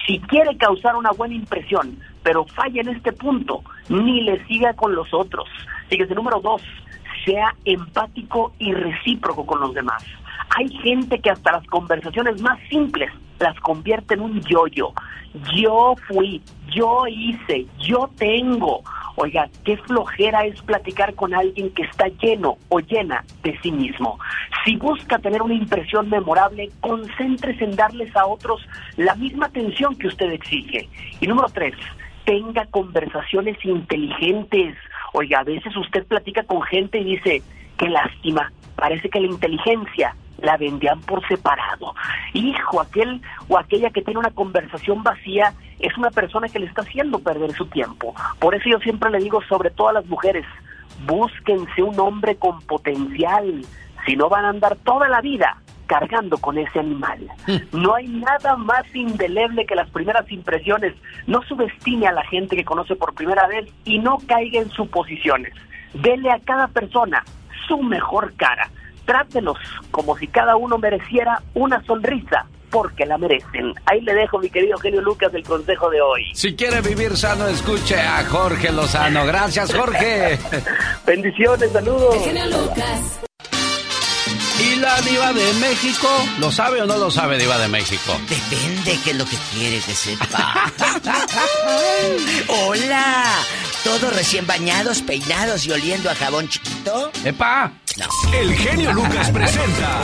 [0.07, 4.93] Si quiere causar una buena impresión, pero falla en este punto, ni le siga con
[4.95, 5.47] los otros.
[5.89, 6.61] Fíjese, número dos,
[7.25, 10.05] sea empático y recíproco con los demás.
[10.57, 14.93] Hay gente que hasta las conversaciones más simples las convierte en un yo-yo.
[15.53, 16.41] Yo fui,
[16.73, 18.81] yo hice, yo tengo.
[19.17, 24.19] Oiga, qué flojera es platicar con alguien que está lleno o llena de sí mismo.
[24.63, 28.61] Si busca tener una impresión memorable, concéntrese en darles a otros
[28.97, 30.87] la misma atención que usted exige.
[31.19, 31.75] Y número tres,
[32.25, 34.75] tenga conversaciones inteligentes.
[35.17, 37.41] Oiga, a veces usted platica con gente y dice,
[37.77, 41.95] qué lástima, parece que la inteligencia la vendían por separado.
[42.33, 46.81] Hijo, aquel o aquella que tiene una conversación vacía es una persona que le está
[46.81, 48.13] haciendo perder su tiempo.
[48.39, 50.45] Por eso yo siempre le digo, sobre todo a las mujeres,
[51.07, 53.61] búsquense un hombre con potencial,
[54.05, 57.27] si no van a andar toda la vida cargando con ese animal.
[57.71, 60.93] No hay nada más indeleble que las primeras impresiones.
[61.27, 65.53] No subestime a la gente que conoce por primera vez y no caiga en suposiciones.
[65.93, 67.23] Dele a cada persona
[67.67, 68.69] su mejor cara.
[69.05, 69.57] Trátelos
[69.91, 73.73] como si cada uno mereciera una sonrisa porque la merecen.
[73.85, 76.25] Ahí le dejo, mi querido Genio Lucas, el consejo de hoy.
[76.33, 79.25] Si quiere vivir sano, escuche a Jorge Lozano.
[79.25, 80.37] Gracias, Jorge.
[81.05, 82.17] Bendiciones, saludos.
[82.25, 83.21] Genio Lucas.
[84.59, 86.07] ¿Y la diva de México?
[86.39, 88.17] ¿Lo sabe o no lo sabe, diva de México?
[88.29, 90.71] Depende qué es lo que quiere que sepa.
[92.47, 93.25] ¡Hola!
[93.83, 97.11] Todos recién bañados, peinados y oliendo a jabón chiquito.
[97.23, 97.71] ¡Epa!
[97.97, 98.07] No.
[98.33, 99.99] El genio Lucas presenta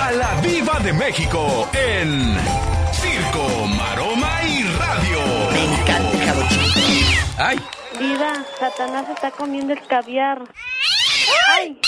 [0.00, 2.36] a la Viva de México en
[2.92, 5.20] Circo, Maroma y Radio.
[5.52, 7.20] Me encanta el jabón chiquito.
[7.38, 7.60] ¡Ay!
[7.98, 10.40] Diva, Satanás está comiendo el caviar.
[11.56, 11.78] ¡Ay!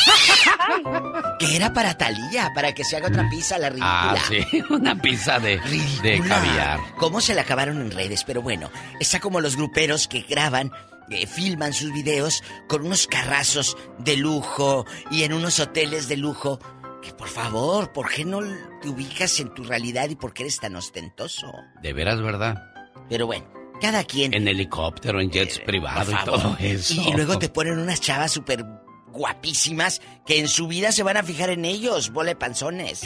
[0.59, 0.83] ¡Ay!
[1.39, 4.13] Que era para Talía, para que se haga otra pizza la ridícula.
[4.13, 6.29] Ah, sí, una pizza de, de Ridícula.
[6.37, 6.81] caviar.
[6.99, 8.23] ¿Cómo se la acabaron en redes?
[8.25, 10.71] Pero bueno, está como los gruperos que graban,
[11.11, 16.61] eh, filman sus videos con unos carrazos de lujo y en unos hoteles de lujo.
[17.03, 18.39] Que por favor, ¿por qué no
[18.81, 21.53] te ubicas en tu realidad y por qué eres tan ostentoso?
[21.83, 22.71] De veras, ¿verdad?
[23.09, 23.45] Pero bueno,
[23.81, 24.33] cada quien.
[24.33, 26.95] En helicóptero, en jets privados y todo eso.
[26.95, 28.65] Y luego te ponen unas chavas súper
[29.13, 33.03] guapísimas que en su vida se van a fijar en ellos, bola panzones.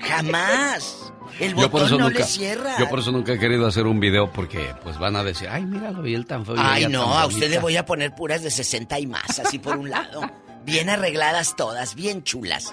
[0.00, 1.12] Jamás.
[1.40, 2.76] El Yo por botón eso no nunca, le cierra.
[2.78, 5.64] yo por eso nunca he querido hacer un video porque pues van a decir, ay,
[5.66, 6.54] míralo, y él tan feo.
[6.58, 7.60] Ay, no, a usted le bonita".
[7.60, 10.20] voy a poner puras de 60 y más, así por un lado.
[10.64, 12.72] Bien arregladas todas, bien chulas.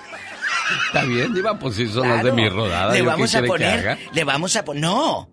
[0.87, 2.93] Está bien, Diva, pues sí son las de mi rodada.
[2.93, 5.29] Le ¿yo vamos a poner, le vamos a poner, no,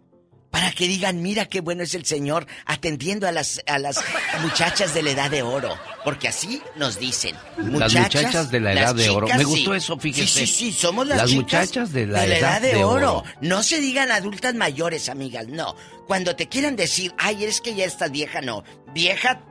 [0.50, 4.02] para que digan, mira qué bueno es el Señor atendiendo a las, a las
[4.40, 5.76] muchachas de la edad de oro.
[6.08, 7.36] Porque así nos dicen.
[7.58, 9.28] Las muchachas de la edad de oro.
[9.28, 9.76] Me gustó sí.
[9.76, 10.26] eso, fíjese.
[10.26, 13.18] Sí, sí, sí, somos las, Las muchachas de la edad de, de oro.
[13.18, 13.24] oro.
[13.42, 15.76] No se digan adultas mayores, amigas, no.
[16.06, 18.64] Cuando te quieran decir, ay, es que ya estás vieja, no.
[18.94, 19.42] Vieja,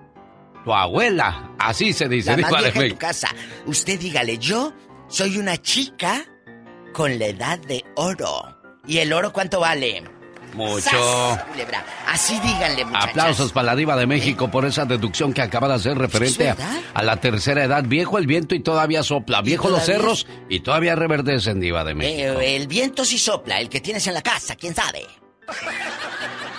[0.65, 3.27] Tu abuela, así se dice, la más de vieja en tu casa.
[3.67, 4.73] Usted dígale, yo
[5.09, 6.25] soy una chica
[6.91, 8.57] con la edad de oro.
[8.87, 10.03] ¿Y el oro cuánto vale?
[10.57, 11.37] Mucho.
[12.07, 13.09] Así díganle, muchachas.
[13.09, 17.03] Aplausos para la diva de México por esa deducción que acaba de hacer referente a,
[17.03, 17.83] la tercera edad.
[17.83, 19.41] Viejo el viento y todavía sopla.
[19.41, 22.39] Viejo los cerros y todavía reverdecen diva de México.
[22.39, 25.05] Eh, el viento sí sopla, el que tienes en la casa, quién sabe.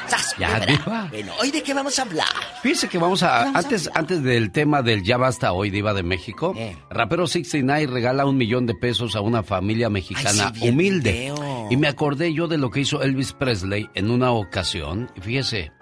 [0.09, 0.59] ¡Sas, Ya!
[0.61, 1.07] Diva.
[1.11, 2.27] Bueno, ¿hoy de qué vamos a hablar?
[2.63, 6.55] Fíjese que vamos a, antes, antes del tema del ya basta hoy, Diva de México,
[6.57, 6.77] Eh.
[6.91, 11.13] Rapero 69 regala un millón de pesos a una familia mexicana Ay, sí, humilde.
[11.13, 11.69] video.
[11.71, 15.11] Y me acordé yo de lo que hizo Elvis Presley en una ocasión.
[15.17, 15.73] Y fíjese,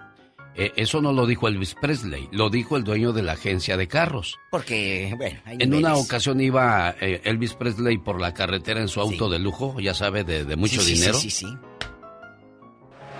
[0.55, 3.87] eh, eso no lo dijo Elvis Presley, lo dijo el dueño de la agencia de
[3.87, 4.37] carros.
[4.51, 8.99] Porque, bueno, hay En una ocasión iba eh, Elvis Presley por la carretera en su
[8.99, 11.13] auto de lujo, ya sabe, de, de mucho sí, dinero.
[11.13, 11.57] Sí, sí, sí.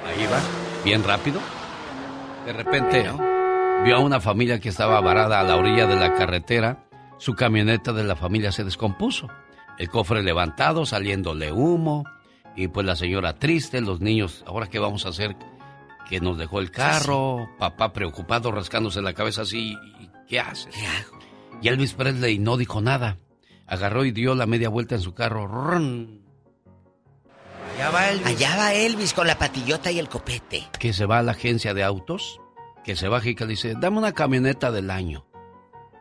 [0.05, 0.39] Ahí va,
[0.87, 1.41] bien rápido.
[2.45, 3.11] De repente
[3.83, 6.87] vio a una familia que estaba varada a la orilla de la carretera.
[7.17, 9.27] Su camioneta de la familia se descompuso.
[9.77, 12.05] El cofre levantado, saliéndole humo.
[12.55, 15.35] Y pues la señora triste, los niños, ¿ahora qué vamos a hacer?
[16.09, 17.49] Que nos dejó el carro.
[17.59, 19.75] Papá preocupado, rascándose la cabeza así.
[19.99, 20.73] ¿y ¿Qué haces?
[20.73, 21.19] ¿Qué hago?
[21.61, 23.17] Y Elvis Presley no dijo nada.
[23.65, 25.47] Agarró y dio la media vuelta en su carro.
[25.47, 26.26] ¡Run!
[27.77, 28.27] Allá va Elvis.
[28.27, 30.67] Allá va Elvis con la patillota y el copete.
[30.79, 32.39] que se va a la agencia de autos,
[32.83, 35.25] que se baja y que le dice, dame una camioneta del año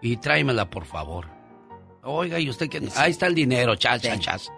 [0.01, 1.29] y tráemela por favor.
[2.03, 2.81] Oiga, ¿y usted qué?
[2.97, 4.53] Ahí está el dinero, chas, chas, chas.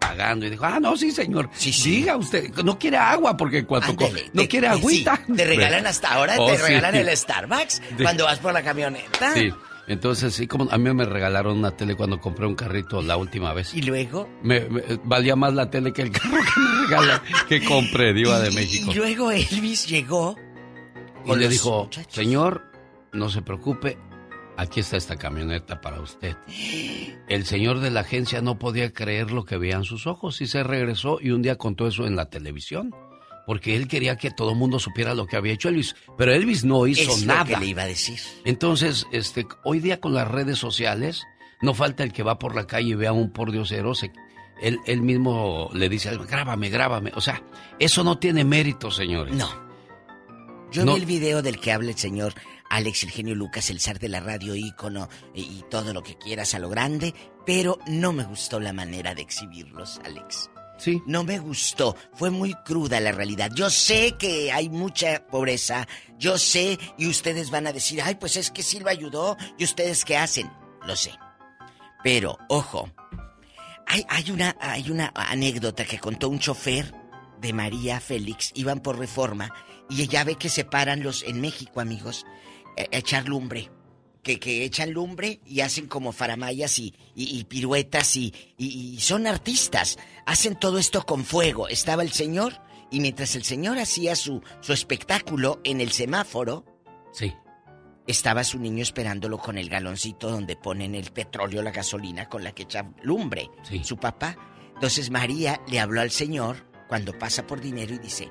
[0.00, 0.46] Pagando.
[0.46, 1.48] Y dijo, ah, no, sí, señor.
[1.84, 3.92] Diga usted, no quiere agua porque cuando...
[4.32, 5.20] no Te- quiere sí, agüita.
[5.34, 6.62] te regalan hasta ahora, Oh, te sí.
[6.62, 9.32] regalan el Starbucks De- cuando vas por la camioneta.
[9.34, 9.50] Sí.
[9.86, 13.52] Entonces, sí, como a mí me regalaron una tele cuando compré un carrito la última
[13.52, 13.74] vez.
[13.74, 14.28] ¿Y luego?
[14.42, 18.40] Me, me- valía más la tele que el carro que me regalan, que compré, Diva
[18.40, 18.90] de México.
[18.90, 20.36] Y luego Elvis llegó.
[21.26, 22.62] Y le dijo, señor,
[23.12, 23.98] no se preocupe,
[24.56, 26.36] aquí está esta camioneta para usted.
[27.28, 30.62] El señor de la agencia no podía creer lo que veían sus ojos y se
[30.62, 32.94] regresó y un día contó eso en la televisión.
[33.46, 35.94] Porque él quería que todo el mundo supiera lo que había hecho Elvis.
[36.16, 37.40] Pero Elvis no hizo Es nada.
[37.40, 38.18] lo que le iba a decir.
[38.44, 41.24] Entonces, este, hoy día con las redes sociales,
[41.60, 44.12] no falta el que va por la calle y ve a un pordiosero, se,
[44.62, 47.12] él, él mismo le dice, algo, grábame, grábame.
[47.16, 47.42] O sea,
[47.78, 49.34] eso no tiene mérito, señores.
[49.34, 49.48] No.
[50.72, 50.94] Yo No.
[50.94, 52.34] vi el video del que habla el señor
[52.70, 56.16] Alex el genio Lucas, el zar de la radio ícono y, y todo lo que
[56.16, 57.14] quieras a lo grande,
[57.46, 60.50] pero no me gustó la manera de exhibirlos, Alex.
[61.06, 63.50] No me gustó, fue muy cruda la realidad.
[63.54, 65.86] Yo sé que hay mucha pobreza,
[66.18, 69.64] yo sé y ustedes van a decir, ay, pues es que sí lo ayudó y
[69.64, 70.50] ustedes qué hacen,
[70.86, 71.12] lo sé.
[72.02, 72.90] Pero, ojo,
[73.86, 76.92] hay, hay, una, hay una anécdota que contó un chofer
[77.40, 79.54] de María Félix, iban por reforma
[79.88, 82.26] y ella ve que se paran los, en México, amigos,
[82.76, 83.70] a echar lumbre.
[84.24, 89.26] Que, que echan lumbre y hacen como faramayas y, y- y piruetas y, y- son
[89.28, 89.98] artistas.
[90.26, 91.68] Hacen todo esto con fuego.
[91.68, 92.54] Estaba el señor
[92.90, 96.64] y mientras el señor hacía su, su espectáculo en el semáforo,
[97.12, 97.32] Sí.
[98.06, 102.52] estaba su niño esperándolo con el galoncito donde ponen el petróleo, la gasolina con la
[102.52, 103.50] que echan lumbre.
[103.82, 104.36] Su papá.
[104.74, 108.30] Entonces María le habló al señor cuando pasa por dinero y dice,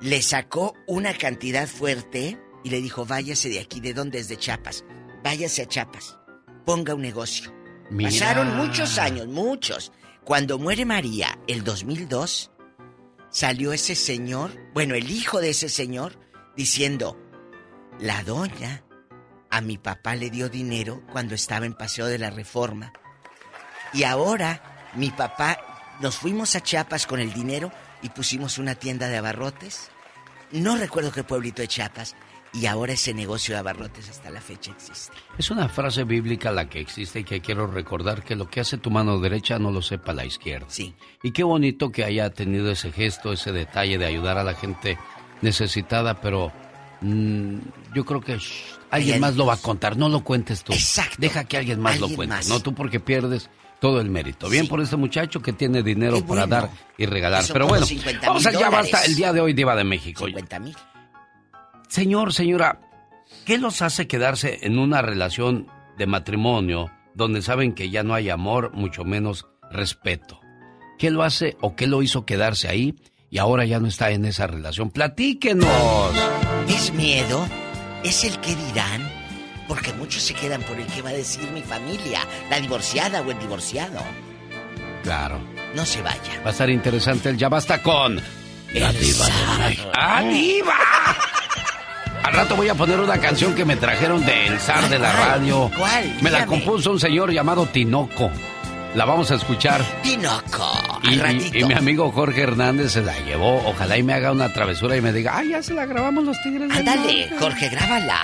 [0.00, 4.36] le sacó una cantidad fuerte y le dijo, váyase de aquí, ¿de dónde es de
[4.36, 4.84] Chiapas?
[5.22, 6.18] Váyase a Chiapas,
[6.64, 7.52] ponga un negocio.
[7.90, 8.10] Mira.
[8.10, 9.92] Pasaron muchos años, muchos.
[10.24, 12.50] Cuando muere María, el 2002,
[13.30, 16.18] salió ese señor, bueno, el hijo de ese señor,
[16.56, 17.18] diciendo,
[17.98, 18.84] la doña
[19.50, 22.92] a mi papá le dio dinero cuando estaba en Paseo de la Reforma.
[23.92, 27.72] Y ahora mi papá nos fuimos a Chiapas con el dinero
[28.02, 29.90] y pusimos una tienda de abarrotes.
[30.52, 32.14] No recuerdo qué pueblito de Chiapas.
[32.52, 35.16] Y ahora ese negocio de abarrotes hasta la fecha existe.
[35.38, 38.76] Es una frase bíblica la que existe y que quiero recordar que lo que hace
[38.76, 40.66] tu mano derecha no lo sepa la izquierda.
[40.68, 40.94] Sí.
[41.22, 44.98] Y qué bonito que haya tenido ese gesto, ese detalle de ayudar a la gente
[45.42, 46.52] necesitada, pero
[47.02, 47.58] mm,
[47.94, 50.72] yo creo que shh, alguien más lo va a contar, no lo cuentes tú.
[50.72, 51.16] Exacto.
[51.18, 52.48] Deja que alguien más lo cuente, más.
[52.48, 53.48] no tú porque pierdes
[53.80, 54.48] todo el mérito.
[54.48, 56.68] Bien por este muchacho que tiene dinero para dar
[56.98, 57.44] y regalar.
[57.52, 58.92] Pero bueno, 50 vamos allá, dólares.
[58.92, 60.26] basta el día de hoy, Diva de México.
[60.26, 60.76] 50 mil.
[61.90, 62.80] Señor, señora,
[63.44, 65.66] ¿qué los hace quedarse en una relación
[65.98, 70.40] de matrimonio donde saben que ya no hay amor, mucho menos respeto?
[71.00, 72.94] ¿Qué lo hace o qué lo hizo quedarse ahí
[73.28, 74.92] y ahora ya no está en esa relación?
[74.92, 75.66] Platíquenos.
[76.68, 77.44] ¿Es miedo?
[78.04, 79.10] ¿Es el que dirán?
[79.66, 83.32] Porque muchos se quedan por el que va a decir mi familia, la divorciada o
[83.32, 83.98] el divorciado.
[85.02, 85.40] Claro.
[85.74, 86.40] No se vaya.
[86.44, 88.14] Va a estar interesante el ya basta con
[88.74, 89.90] la diva de México.
[89.92, 90.76] ¡Ah, diva!
[92.22, 95.70] Al rato voy a poner una canción que me trajeron del zar de la radio.
[95.76, 96.16] ¿Cuál?
[96.22, 98.30] Me la compuso un señor llamado Tinoco.
[98.94, 99.82] La vamos a escuchar.
[100.02, 100.72] Tinoco.
[101.04, 101.58] Y, Al y- ratito.
[101.58, 103.62] y mi amigo Jorge Hernández se la llevó.
[103.66, 106.40] Ojalá y me haga una travesura y me diga, ay, ya se la grabamos los
[106.42, 107.36] Tigres Ándale, Norte".
[107.38, 108.18] Jorge, grábala.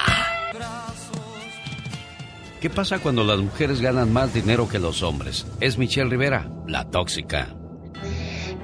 [2.61, 5.47] ¿Qué pasa cuando las mujeres ganan más dinero que los hombres?
[5.61, 7.55] Es Michelle Rivera, la tóxica.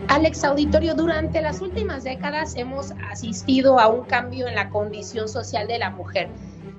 [0.08, 5.66] Alex Auditorio, durante las últimas décadas hemos asistido a un cambio en la condición social
[5.68, 6.28] de la mujer.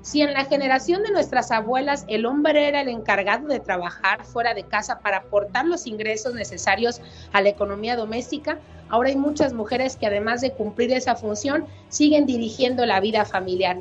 [0.02, 4.52] Si en la generación de nuestras abuelas el hombre era el encargado de trabajar fuera
[4.52, 7.00] de casa para aportar los ingresos necesarios
[7.32, 8.58] a la economía doméstica,
[8.90, 13.78] ahora hay muchas mujeres que además de cumplir esa función siguen dirigiendo la vida familiar.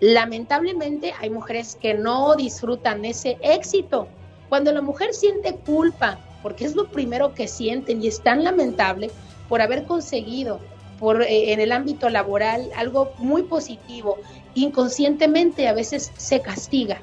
[0.00, 4.06] Lamentablemente hay mujeres que no disfrutan ese éxito.
[4.50, 9.10] Cuando la mujer siente culpa, porque es lo primero que sienten y es tan lamentable
[9.48, 10.60] por haber conseguido
[10.98, 14.18] por, eh, en el ámbito laboral algo muy positivo,
[14.54, 17.00] inconscientemente a veces se castiga,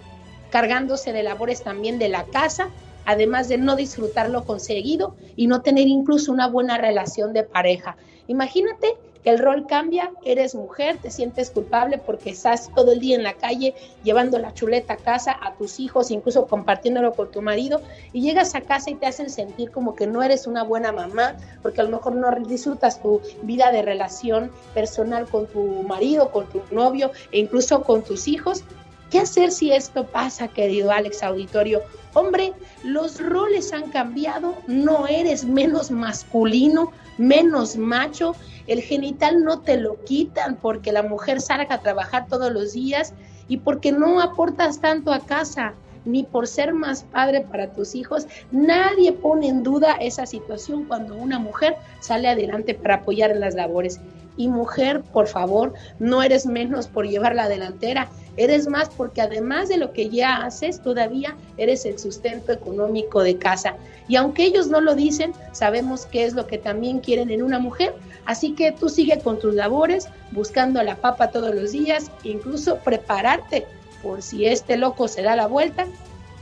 [0.52, 2.70] cargándose de labores también de la casa,
[3.06, 7.98] además de no disfrutar lo conseguido y no tener incluso una buena relación de pareja.
[8.28, 8.95] Imagínate
[9.26, 13.34] el rol cambia, eres mujer, te sientes culpable porque estás todo el día en la
[13.34, 17.82] calle llevando la chuleta a casa, a tus hijos, incluso compartiéndolo con tu marido,
[18.14, 21.36] y llegas a casa y te hacen sentir como que no eres una buena mamá,
[21.62, 26.48] porque a lo mejor no disfrutas tu vida de relación personal con tu marido, con
[26.48, 28.64] tu novio e incluso con tus hijos.
[29.12, 31.82] ¿Qué hacer si esto pasa, querido Alex Auditorio?
[32.14, 38.36] Hombre, los roles han cambiado, no eres menos masculino, menos macho,
[38.66, 43.14] el genital no te lo quitan porque la mujer salga a trabajar todos los días
[43.48, 45.74] y porque no aportas tanto a casa
[46.06, 48.28] ni por ser más padre para tus hijos.
[48.52, 53.56] Nadie pone en duda esa situación cuando una mujer sale adelante para apoyar en las
[53.56, 54.00] labores.
[54.38, 59.68] Y mujer, por favor, no eres menos por llevar la delantera, eres más porque además
[59.68, 63.76] de lo que ya haces, todavía eres el sustento económico de casa.
[64.08, 67.60] Y aunque ellos no lo dicen, sabemos qué es lo que también quieren en una
[67.60, 67.94] mujer.
[68.26, 73.68] Así que tú sigue con tus labores, buscando la papa todos los días, incluso prepararte
[74.02, 75.88] por si este loco se da la vuelta,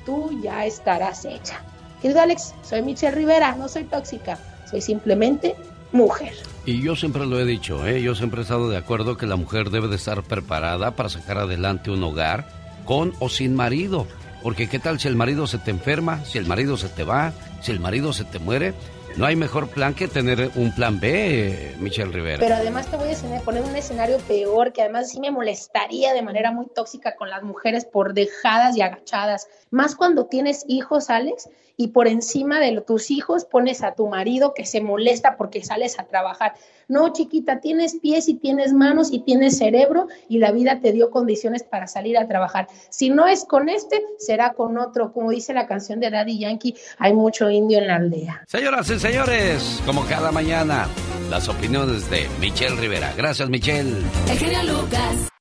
[0.05, 1.61] tú ya estarás hecha.
[2.01, 4.37] Querido Alex, soy Michelle Rivera, no soy tóxica,
[4.69, 5.55] soy simplemente
[5.91, 6.33] mujer.
[6.65, 8.01] Y yo siempre lo he dicho, ¿eh?
[8.01, 11.37] yo siempre he estado de acuerdo que la mujer debe de estar preparada para sacar
[11.37, 12.47] adelante un hogar
[12.85, 14.05] con o sin marido.
[14.43, 17.33] Porque qué tal si el marido se te enferma, si el marido se te va,
[17.61, 18.73] si el marido se te muere.
[19.17, 22.37] No hay mejor plan que tener un plan B, Michelle Rivera.
[22.37, 26.21] Pero además te voy a poner un escenario peor, que además sí me molestaría de
[26.21, 29.47] manera muy tóxica con las mujeres por dejadas y agachadas.
[29.71, 34.53] Más cuando tienes hijos, Alex, y por encima de tus hijos pones a tu marido
[34.53, 36.53] que se molesta porque sales a trabajar.
[36.87, 41.11] No, chiquita, tienes pies y tienes manos y tienes cerebro y la vida te dio
[41.11, 42.67] condiciones para salir a trabajar.
[42.89, 45.13] Si no es con este, será con otro.
[45.13, 48.43] Como dice la canción de Daddy Yankee, hay mucho indio en la aldea.
[48.47, 50.87] Señoras y señores, como cada mañana,
[51.29, 53.13] las opiniones de Michelle Rivera.
[53.15, 53.95] Gracias, Michelle.
[54.29, 55.36] El Lucas.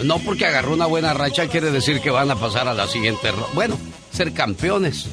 [0.03, 3.31] No porque agarró una buena racha quiere decir que van a pasar a la siguiente.
[3.55, 3.79] Bueno,
[4.11, 5.07] ser campeones.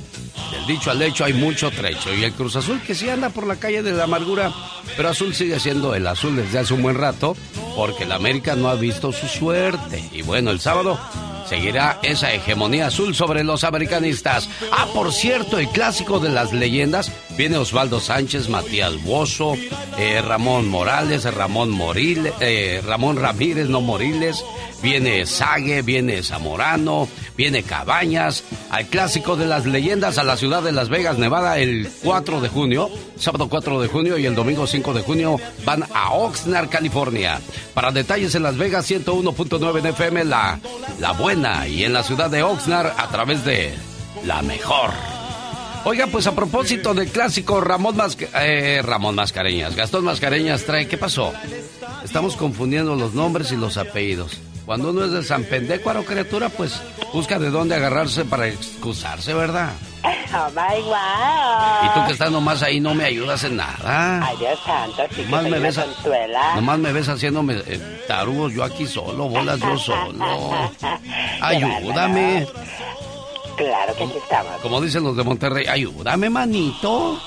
[0.51, 2.12] Del dicho al hecho hay mucho trecho.
[2.14, 4.52] Y el Cruz Azul que sí anda por la calle de la amargura,
[4.97, 7.36] pero Azul sigue siendo el azul desde hace un buen rato,
[7.77, 10.02] porque el América no ha visto su suerte.
[10.12, 10.98] Y bueno, el sábado
[11.48, 14.48] seguirá esa hegemonía azul sobre los americanistas.
[14.73, 19.54] Ah, por cierto, el clásico de las leyendas viene Osvaldo Sánchez, Matías Bozo,
[19.98, 24.44] eh, Ramón Morales, Ramón Moriles, eh, Ramón Ramírez, no Moriles,
[24.82, 30.72] viene Sague, viene Zamorano, viene Cabañas, al clásico de las leyendas a la ciudad de
[30.72, 34.92] Las Vegas, Nevada, el 4 de junio, sábado 4 de junio y el domingo 5
[34.92, 37.40] de junio van a Oxnard, California.
[37.74, 40.59] Para detalles en Las Vegas, 101.9 en FM, la,
[41.00, 43.74] la buena, y en la ciudad de Oxnard a través de
[44.24, 44.90] la mejor.
[45.84, 47.96] Oiga, pues a propósito del clásico Ramón,
[48.40, 51.32] eh, Ramón Mascareñas, Gastón Mascareñas trae, ¿qué pasó?
[52.04, 54.38] Estamos confundiendo los nombres y los apellidos.
[54.64, 56.80] Cuando uno es de San Pendecuaro, criatura, pues
[57.12, 59.70] busca de dónde agarrarse para excusarse, ¿verdad?
[60.34, 61.84] Oh my wow.
[61.84, 64.26] Y tú que estás nomás ahí no me ayudas en nada.
[64.26, 66.54] Ay, Dios santo, sí nomás que me ves, consuela.
[66.54, 70.70] Nomás me ves haciéndome eh, tarugos yo aquí solo, bolas yo solo.
[71.42, 72.46] Ayúdame.
[73.56, 74.52] Claro que sí estamos.
[74.62, 77.20] Como dicen los de Monterrey, ayúdame, manito.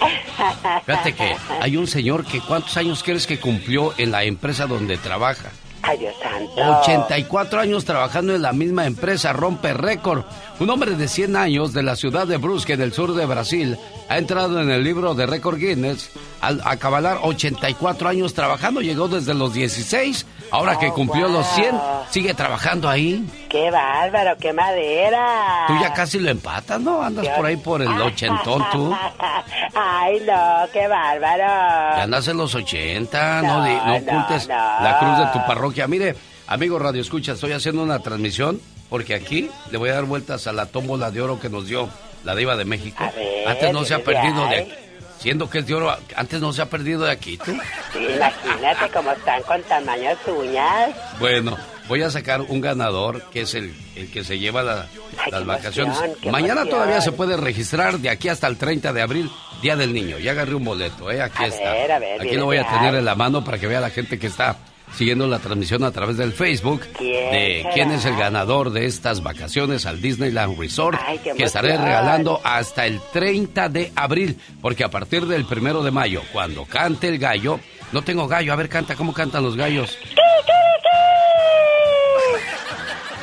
[0.86, 4.96] Fíjate que hay un señor que ¿cuántos años crees que cumplió en la empresa donde
[4.96, 5.50] trabaja?
[5.82, 6.80] Ay, Dios santo.
[6.82, 10.24] 84 años trabajando en la misma empresa, rompe récord.
[10.60, 13.78] Un hombre de 100 años de la ciudad de Brusque, del sur de Brasil,
[14.10, 16.10] ha entrado en el libro de récord Guinness
[16.42, 21.70] al acabar 84 años trabajando, llegó desde los 16, ahora que Oh, cumplió los 100,
[21.70, 21.80] wow.
[22.10, 23.26] sigue trabajando ahí.
[23.48, 25.64] ¡Qué bárbaro, qué madera!
[25.66, 27.00] Tú ya casi lo empatas, ¿no?
[27.02, 28.94] Andas por ahí por el ochentón tú.
[29.74, 31.96] Ay, no, qué bárbaro.
[31.96, 34.54] Ya andas en los 80, no, No, no no, ocultes no.
[34.54, 35.86] la cruz de tu parroquia.
[35.88, 36.14] Mire,
[36.48, 40.52] amigo Radio Escucha, estoy haciendo una transmisión porque aquí le voy a dar vueltas a
[40.52, 41.88] la tómbola de oro que nos dio
[42.24, 43.02] la diva de México.
[43.16, 44.72] ver, antes no se ha ¿qué perdido de aquí.
[45.20, 47.52] Siendo que es de oro, antes no se ha perdido de aquí, tú.
[47.98, 50.90] Imagínate cómo están con tamaños uñas.
[51.18, 51.56] Bueno,
[51.88, 54.86] voy a sacar un ganador que es el, el que se lleva la-
[55.30, 55.96] las vacaciones.
[56.24, 56.68] Mañana emoción.
[56.70, 59.30] todavía se puede registrar de aquí hasta el 30 de abril,
[59.60, 60.18] Día del Niño.
[60.18, 61.20] Ya agarré un boleto, ¿eh?
[61.20, 61.72] Aquí A está.
[61.72, 63.90] ver, a ver, aquí lo voy a tener en la mano para que vea la
[63.90, 64.56] gente que está
[64.94, 69.22] siguiendo la transmisión a través del Facebook ¿Quién de quién es el ganador de estas
[69.22, 70.98] vacaciones al Disneyland Resort
[71.36, 76.22] que estaré regalando hasta el 30 de abril, porque a partir del primero de mayo,
[76.32, 77.60] cuando cante el gallo,
[77.92, 79.96] no tengo gallo, a ver, canta, ¿cómo cantan los gallos?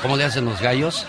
[0.01, 1.07] ¿Cómo le hacen los gallos?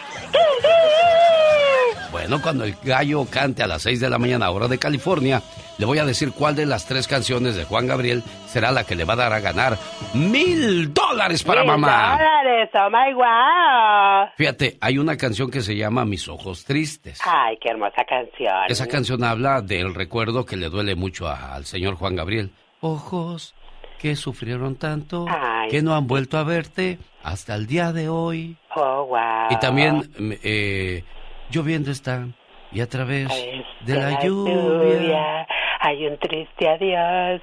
[2.28, 5.40] Bueno, cuando el gallo cante a las 6 de la mañana, hora de California,
[5.78, 8.94] le voy a decir cuál de las tres canciones de Juan Gabriel será la que
[8.94, 9.78] le va a dar a ganar
[10.12, 12.18] mil dólares para ¡Mil mamá.
[12.18, 12.68] dólares!
[12.74, 14.28] ¡Oh, my wow!
[14.36, 17.18] Fíjate, hay una canción que se llama Mis ojos tristes.
[17.24, 18.54] Ay, qué hermosa canción.
[18.68, 22.50] Esa canción habla del recuerdo que le duele mucho a- al señor Juan Gabriel.
[22.80, 23.54] Ojos
[23.98, 25.70] que sufrieron tanto, Ay.
[25.70, 28.56] que no han vuelto a verte hasta el día de hoy.
[28.76, 29.48] Oh, wow.
[29.50, 30.10] Y también
[30.44, 31.02] eh,
[31.50, 32.26] lloviendo está
[32.72, 34.54] y a través de De la lluvia.
[34.54, 35.46] lluvia
[35.80, 37.40] hay un triste adiós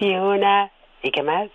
[0.00, 0.70] y una...
[1.02, 1.48] ¿Y qué más?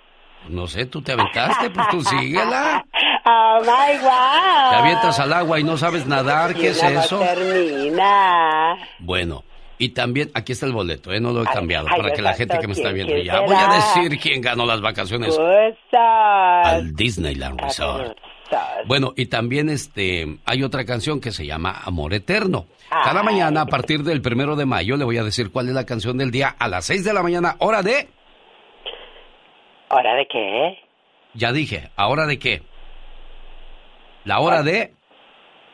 [0.49, 2.83] No sé, tú te aventaste, pues tú síguela.
[3.25, 4.69] ¡Oh, my wow!
[4.71, 7.19] Te avientas al agua y no sabes nadar, Y ¿qué es eso?
[7.19, 8.75] termina.
[8.99, 9.43] Bueno,
[9.77, 11.19] y también aquí está el boleto, ¿eh?
[11.21, 13.39] No lo he cambiado ay, para que la gente que me está ¿quién- viendo ya
[13.41, 15.75] voy a decir quién ganó las vacaciones Cosas.
[16.65, 18.17] al Disneyland Resort.
[18.85, 22.65] Bueno, y también este hay otra canción que se llama Amor Eterno.
[22.89, 25.85] Cada mañana, a partir del primero de mayo, le voy a decir cuál es la
[25.85, 28.07] canción del día a las 6 de la mañana, hora de.
[29.89, 30.79] ¿Hora de qué?
[31.33, 32.61] Ya dije, ¿a hora de qué?
[34.25, 34.93] La hora de.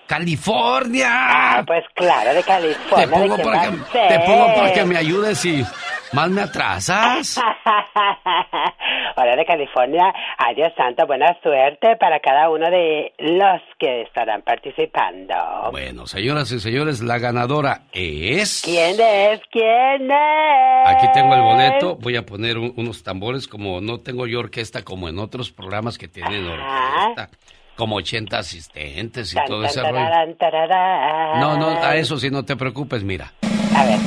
[0.08, 1.08] ¡California!
[1.12, 3.06] Ah, pues claro, de California.
[3.06, 5.64] Te pongo, te pongo para que me ayudes y
[6.14, 7.40] más me atrasas.
[9.16, 10.14] Hora de California.
[10.38, 15.36] Ay, Dios santo, buena suerte para cada uno de los que estarán participando.
[15.72, 18.62] Bueno, señoras y señores, la ganadora es...
[18.64, 19.42] ¿Quién es?
[19.52, 20.88] ¿Quién es?
[20.88, 24.84] Aquí tengo el boleto, voy a poner un- unos tambores, como no tengo yo orquesta
[24.84, 27.30] como en otros programas que tienen orquesta,
[27.76, 30.36] como 80 asistentes y Tan, todo tan, ese rollo.
[30.38, 31.40] tararán.
[31.40, 33.34] No, no, a eso sí no te preocupes, mira.
[33.76, 33.98] A ver.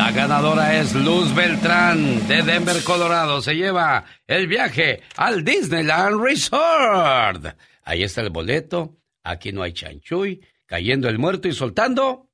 [0.00, 3.42] La ganadora es Luz Beltrán de Denver, Colorado.
[3.42, 7.44] Se lleva el viaje al Disneyland Resort.
[7.84, 8.94] Ahí está el boleto.
[9.22, 10.40] Aquí no hay chanchuy.
[10.64, 12.28] Cayendo el muerto y soltando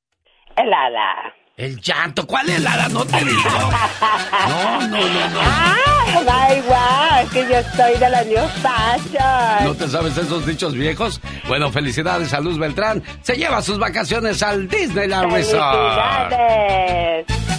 [0.57, 1.35] Helada.
[1.57, 2.25] el llanto.
[2.25, 2.89] ¿Cuál helada?
[2.89, 3.41] No te digo.
[4.49, 5.41] No, no, no, no.
[5.43, 5.77] ¡Ah!
[6.25, 7.25] ¡My wow!
[7.25, 9.65] Es que yo soy de la New Fashion.
[9.65, 11.21] ¿No te sabes esos dichos viejos?
[11.49, 13.03] Bueno, felicidades a Luz Beltrán.
[13.23, 16.31] Se lleva sus vacaciones al Disneyland Resort.
[16.31, 17.56] ¡Felicidades!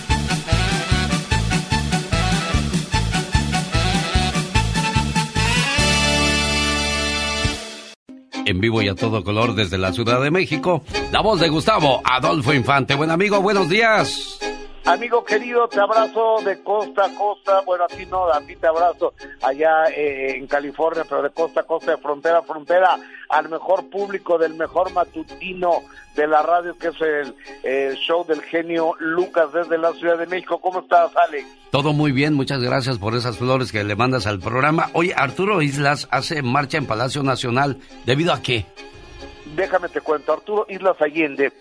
[8.47, 11.99] En vivo y a todo color desde la Ciudad de México, la voz de Gustavo
[12.05, 12.95] Adolfo Infante.
[12.95, 14.39] Buen amigo, buenos días.
[14.87, 17.59] Amigo querido, te abrazo de costa a costa.
[17.65, 21.59] Bueno, a ti no, a ti te abrazo allá eh, en California, pero de costa
[21.59, 22.97] a costa, de frontera a frontera,
[23.27, 25.81] al mejor público del mejor matutino
[26.15, 30.25] de la radio, que es el eh, show del genio Lucas desde la Ciudad de
[30.25, 30.57] México.
[30.61, 31.45] ¿Cómo estás, Alex?
[31.69, 34.89] Todo muy bien, muchas gracias por esas flores que le mandas al programa.
[34.93, 37.77] Hoy Arturo Islas hace marcha en Palacio Nacional.
[38.05, 38.65] ¿Debido a qué?
[39.53, 41.51] Déjame te cuento, Arturo Islas Allende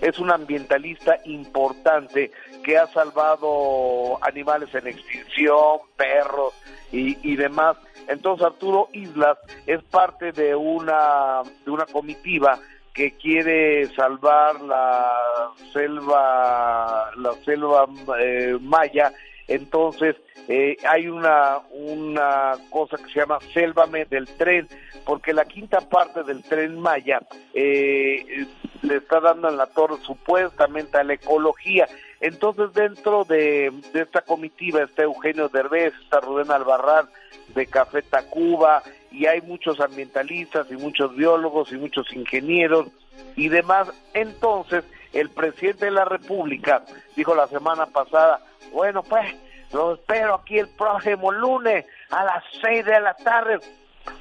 [0.00, 2.30] es un ambientalista importante
[2.66, 6.52] que ha salvado animales en extinción, perros
[6.90, 7.76] y, y demás.
[8.08, 9.38] Entonces Arturo Islas
[9.68, 12.58] es parte de una de una comitiva
[12.92, 17.86] que quiere salvar la selva la selva
[18.18, 19.12] eh, maya.
[19.46, 20.16] Entonces
[20.48, 24.66] eh, hay una una cosa que se llama Sélvame del tren,
[25.04, 27.20] porque la quinta parte del tren Maya
[27.54, 28.44] eh,
[28.82, 31.86] le está dando en la torre supuestamente a la ecología.
[32.20, 37.08] Entonces dentro de, esta comitiva está Eugenio Derbez, está Rubén Albarrán
[37.54, 42.88] de Café Tacuba y hay muchos ambientalistas y muchos biólogos y muchos ingenieros
[43.36, 43.88] y demás.
[44.14, 46.84] Entonces el presidente de la República
[47.14, 48.40] dijo la semana pasada,
[48.72, 49.34] bueno pues
[49.72, 53.58] Los espero aquí el próximo lunes a las 6 de la tarde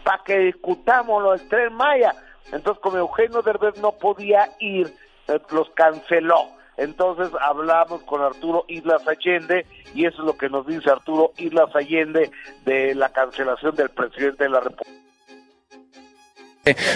[0.04, 2.16] para que discutamos lo del Tren Maya.
[2.52, 4.94] Entonces, como Eugenio Derbez no podía ir,
[5.28, 6.55] eh, los canceló.
[6.78, 11.74] Entonces hablamos con Arturo Islas Allende y eso es lo que nos dice Arturo Islas
[11.76, 12.32] Allende
[12.66, 15.05] de la cancelación del presidente de la República.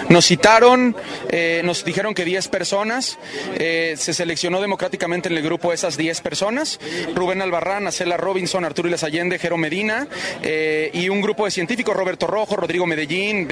[0.10, 0.96] Nos citaron,
[1.30, 3.20] eh, nos dijeron que 10 personas,
[3.56, 6.80] eh, se seleccionó democráticamente en el grupo esas 10 personas,
[7.14, 10.08] Rubén Albarrán, Acela Robinson, Arturo Iles Allende, Jero Medina
[10.42, 13.48] eh, y un grupo de científicos, Roberto Rojo, Rodrigo Medellín,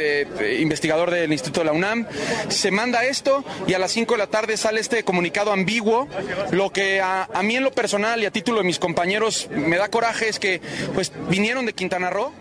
[0.60, 2.08] investigador del Instituto de la UNAM.
[2.50, 6.08] Se manda esto y a las 5 de la tarde sale este comunicado ambiguo.
[6.50, 9.78] Lo que a, a mí en lo personal y a título de mis compañeros me
[9.78, 10.62] da coraje es que
[10.96, 12.32] pues vinieron de Quintana Roo,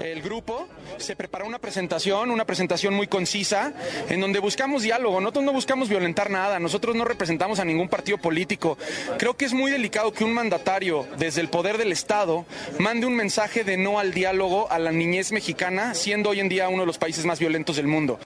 [0.00, 3.72] el grupo se preparó una presentación, una presentación muy concisa,
[4.08, 5.20] en donde buscamos diálogo.
[5.20, 8.78] Nosotros no buscamos violentar nada, nosotros no representamos a ningún partido político.
[9.18, 12.44] Creo que es muy delicado que un mandatario desde el poder del Estado
[12.78, 16.68] mande un mensaje de no al diálogo a la niñez mexicana, siendo hoy en día
[16.68, 18.18] uno de los países más violentos del mundo.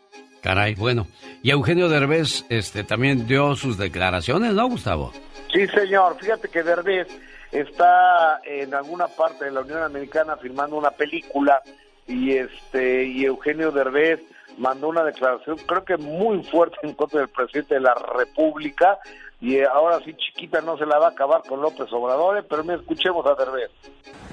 [0.42, 1.06] Caray, bueno.
[1.42, 5.12] Y Eugenio Derbez este, también dio sus declaraciones, ¿no, Gustavo?
[5.52, 6.16] Sí, señor.
[6.20, 7.08] Fíjate que Derbez
[7.52, 11.62] está en alguna parte de la Unión Americana filmando una película
[12.06, 14.20] y este y Eugenio Derbez
[14.58, 18.98] mandó una declaración creo que muy fuerte en contra del presidente de la República
[19.40, 22.74] y ahora sí chiquita no se la va a acabar con López Obrador, pero me
[22.74, 23.70] escuchemos a Derbez.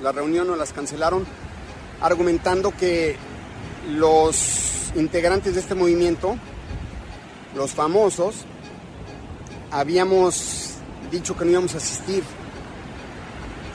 [0.02, 1.26] La reunión no las cancelaron
[2.02, 3.16] argumentando que
[3.92, 6.36] los integrantes de este movimiento,
[7.56, 8.46] los famosos,
[9.72, 10.80] habíamos
[11.12, 12.24] dicho que no íbamos a asistir,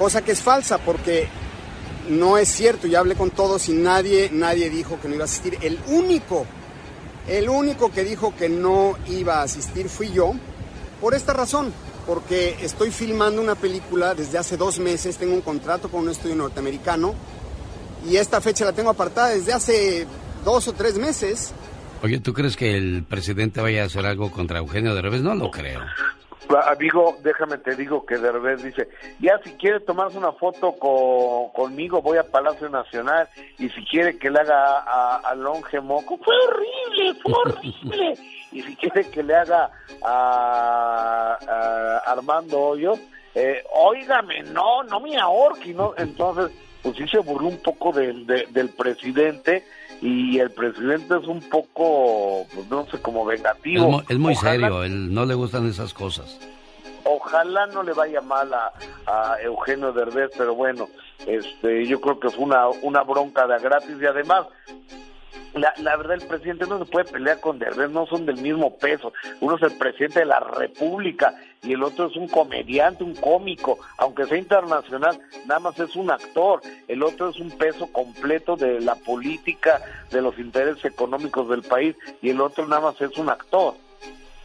[0.00, 1.28] cosa que es falsa porque
[2.08, 5.26] no es cierto, ya hablé con todos y nadie, nadie dijo que no iba a
[5.26, 5.58] asistir.
[5.60, 6.46] El único,
[7.28, 10.32] el único que dijo que no iba a asistir fui yo,
[11.02, 11.70] por esta razón,
[12.06, 16.34] porque estoy filmando una película desde hace dos meses, tengo un contrato con un estudio
[16.34, 17.14] norteamericano
[18.08, 20.06] y esta fecha la tengo apartada desde hace
[20.46, 21.52] dos o tres meses.
[22.02, 25.20] Oye, ¿tú crees que el presidente vaya a hacer algo contra Eugenio de Derbez?
[25.20, 25.80] No lo creo.
[26.58, 28.88] Amigo, déjame te digo que Derbez dice,
[29.20, 30.72] ya si quiere tomarse una foto
[31.52, 33.28] conmigo voy a Palacio Nacional
[33.58, 38.14] y si quiere que le haga a, a Longe Moco, fue horrible, fue horrible.
[38.52, 39.70] y si quiere que le haga
[40.02, 43.00] a, Armando Hoyos,
[43.34, 45.94] eh, óigame, no, no me ahorque, ¿no?
[45.96, 46.50] Entonces,
[46.82, 49.64] pues sí se burló un poco del, del presidente
[50.00, 54.02] y el presidente es un poco, pues no sé, como vengativo.
[54.08, 56.38] Es, muy serio, él no le gustan esas cosas.
[57.04, 58.72] Ojalá no le vaya mal a,
[59.06, 60.88] a, Eugenio Derbez, pero bueno,
[61.26, 64.46] este, yo creo que fue una, una bronca de gratis y además
[65.54, 68.76] la, la, verdad, el presidente no se puede pelear con Derbez, no son del mismo
[68.76, 69.12] peso.
[69.40, 73.78] Uno es el presidente de la República y el otro es un comediante, un cómico,
[73.98, 76.60] aunque sea internacional, nada más es un actor.
[76.88, 79.80] El otro es un peso completo de la política,
[80.10, 83.74] de los intereses económicos del país y el otro nada más es un actor.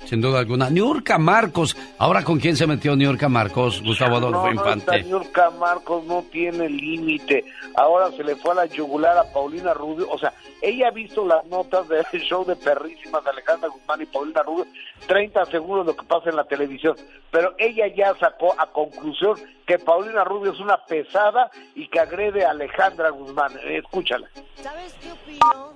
[0.03, 0.69] Sin duda alguna.
[0.69, 1.75] Niurka Marcos.
[1.97, 3.81] Ahora, ¿con quién se metió Niurka Marcos?
[3.81, 5.01] Gustavo Adolfo Infante.
[5.03, 7.43] No, Niurka Marcos no tiene límite.
[7.75, 10.07] Ahora se le fue a la yugular a Paulina Rubio.
[10.11, 14.05] O sea, ella ha visto las notas del show de perrísimas de Alejandra Guzmán y
[14.05, 14.67] Paulina Rubio.
[15.07, 16.95] 30 segundos lo que pasa en la televisión.
[17.31, 22.45] Pero ella ya sacó a conclusión que Paulina Rubio es una pesada y que agrede
[22.45, 23.53] a Alejandra Guzmán.
[23.65, 24.27] Escúchala.
[24.61, 25.73] ¿Sabes qué opino?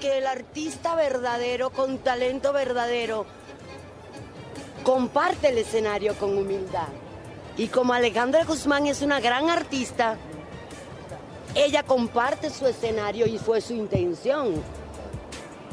[0.00, 3.26] Que el artista verdadero, con talento verdadero,
[4.82, 6.88] comparte el escenario con humildad.
[7.56, 10.16] Y como Alejandra Guzmán es una gran artista,
[11.54, 14.54] ella comparte su escenario y fue su intención.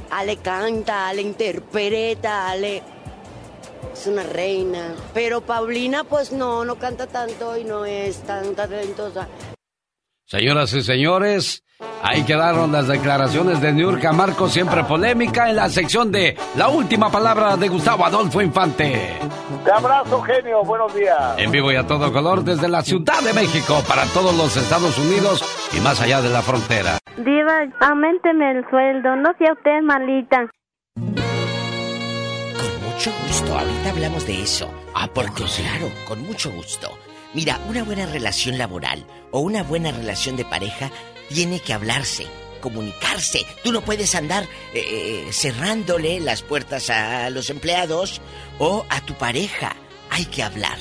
[0.10, 2.84] Ale canta, Ale interpreta, Ale
[3.94, 4.96] es una reina.
[5.14, 9.28] Pero Paulina pues no, no canta tanto y no es tan talentosa.
[10.28, 11.64] Señoras y señores,
[12.02, 17.12] Ahí quedaron las declaraciones de Niurka Marcos, siempre polémica, en la sección de La última
[17.12, 19.14] palabra de Gustavo Adolfo Infante.
[19.64, 20.64] Te abrazo, genio.
[20.64, 21.38] Buenos días.
[21.38, 24.98] En vivo y a todo color desde la Ciudad de México para todos los Estados
[24.98, 25.44] Unidos
[25.76, 26.98] y más allá de la frontera.
[27.18, 29.16] Diva, aumenteme el sueldo.
[29.16, 30.50] No sea usted malita.
[30.96, 33.58] Con mucho gusto.
[33.58, 34.72] Ahorita hablamos de eso.
[34.96, 36.90] Ah, porque claro, con mucho gusto.
[37.38, 40.90] Mira, una buena relación laboral o una buena relación de pareja
[41.30, 42.26] tiene que hablarse,
[42.62, 43.46] comunicarse.
[43.64, 44.80] Tú no puedes andar eh,
[45.28, 48.22] eh, cerrándole las puertas a los empleados
[48.58, 49.76] o a tu pareja.
[50.10, 50.80] Hay que hablar.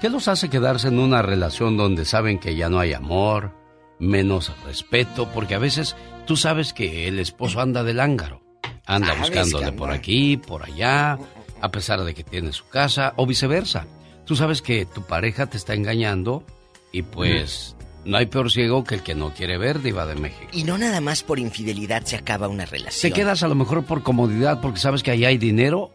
[0.00, 3.54] ¿Qué los hace quedarse en una relación donde saben que ya no hay amor,
[3.98, 5.28] menos respeto?
[5.28, 5.94] Porque a veces
[6.24, 8.40] tú sabes que el esposo anda del ángaro.
[8.86, 11.18] Anda buscándole por aquí, por allá,
[11.60, 13.86] a pesar de que tiene su casa, o viceversa.
[14.28, 16.44] Tú sabes que tu pareja te está engañando
[16.92, 17.74] Y pues
[18.04, 20.50] no hay peor ciego que el que no quiere ver, Diva de México.
[20.52, 23.10] Y no nada más por infidelidad se acaba una relación.
[23.10, 25.92] Te quedas a lo mejor por comodidad porque sabes que ahí hay dinero,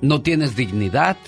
[0.00, 1.18] no tienes dignidad,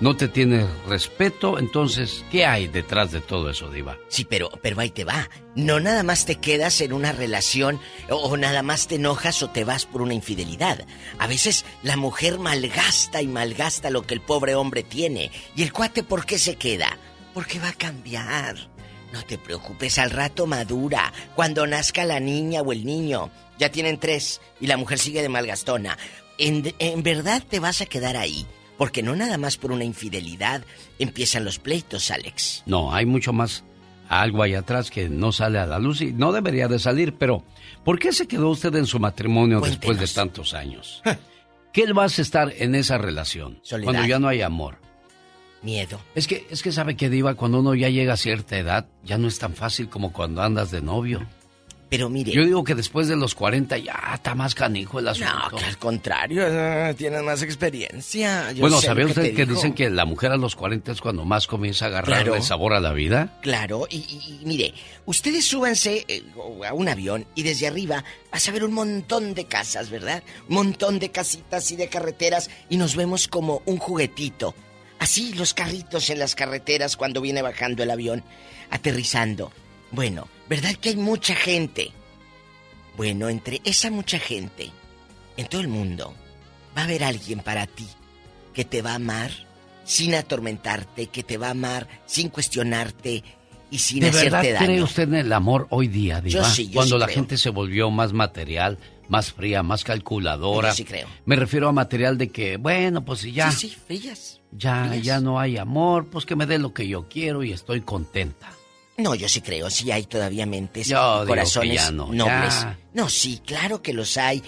[0.00, 3.98] no te tienes respeto, entonces, ¿qué hay detrás de todo eso, Diva?
[4.08, 5.28] Sí, pero, pero ahí te va.
[5.56, 9.50] No nada más te quedas en una relación o, o nada más te enojas o
[9.50, 10.86] te vas por una infidelidad.
[11.18, 15.32] A veces la mujer malgasta y malgasta lo que el pobre hombre tiene.
[15.56, 16.96] ¿Y el cuate por qué se queda?
[17.34, 18.56] Porque va a cambiar.
[19.12, 21.12] No te preocupes, al rato madura.
[21.34, 25.28] Cuando nazca la niña o el niño, ya tienen tres y la mujer sigue de
[25.28, 25.98] malgastona.
[26.36, 28.46] En, en verdad te vas a quedar ahí.
[28.78, 30.62] Porque no nada más por una infidelidad
[30.98, 32.62] empiezan los pleitos, Alex.
[32.64, 33.64] No, hay mucho más
[34.08, 37.44] algo ahí atrás que no sale a la luz y no debería de salir, pero
[37.84, 41.02] ¿por qué se quedó usted en su matrimonio después de tantos años?
[41.72, 43.92] ¿Qué vas a estar en esa relación Soledad.
[43.92, 44.78] cuando ya no hay amor?
[45.62, 46.00] Miedo.
[46.14, 49.18] Es que, es que sabe que Diva, cuando uno ya llega a cierta edad, ya
[49.18, 51.26] no es tan fácil como cuando andas de novio.
[51.90, 52.32] Pero mire.
[52.32, 55.32] Yo digo que después de los 40 ya está más canijo el asunto.
[55.52, 56.44] No, que al contrario,
[56.96, 58.52] tienes más experiencia.
[58.52, 60.92] Yo bueno, sé ¿sabe lo usted te que dicen que la mujer a los 40
[60.92, 62.42] es cuando más comienza a agarrarle Claro.
[62.42, 63.38] sabor a la vida?
[63.40, 64.74] Claro, y, y- y mire,
[65.06, 66.22] ustedes súbanse eh,
[66.68, 70.22] a un avión y desde arriba vas a ver un montón de casas, ¿verdad?
[70.50, 74.54] Un montón de casitas y de carreteras y nos vemos como un juguetito.
[74.98, 78.24] Así los carritos en las carreteras cuando viene bajando el avión,
[78.68, 79.52] aterrizando.
[79.90, 81.92] Bueno, ¿verdad que hay mucha gente?
[82.96, 84.70] Bueno, entre esa mucha gente,
[85.36, 86.14] en todo el mundo,
[86.76, 87.86] va a haber alguien para ti
[88.52, 89.30] que te va a amar
[89.84, 93.22] sin atormentarte, que te va a amar sin cuestionarte
[93.70, 94.66] y sin ¿De verdad hacerte daño.
[94.66, 96.42] cree usted en el amor hoy día, Diva?
[96.42, 97.16] Yo sí, yo Cuando sí la creo.
[97.16, 98.78] gente se volvió más material,
[99.08, 100.70] más fría, más calculadora.
[100.70, 101.06] Yo sí creo.
[101.24, 104.40] Me refiero a material de que, bueno, pues si ya, Sí, sí, frías.
[104.52, 105.04] ya, frías.
[105.04, 108.50] ya no hay amor, pues que me dé lo que yo quiero y estoy contenta.
[108.98, 112.54] No, yo sí creo, sí hay todavía mentes Yo y corazones ya no, nobles.
[112.62, 112.78] ya.
[112.94, 114.42] No, sí, claro que los hay.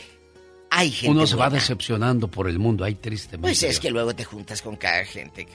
[0.72, 3.43] Hay gente Uno se va decepcionando por el mundo, hay tristemente.
[3.43, 5.52] Pues es que luego te juntas con cada gente que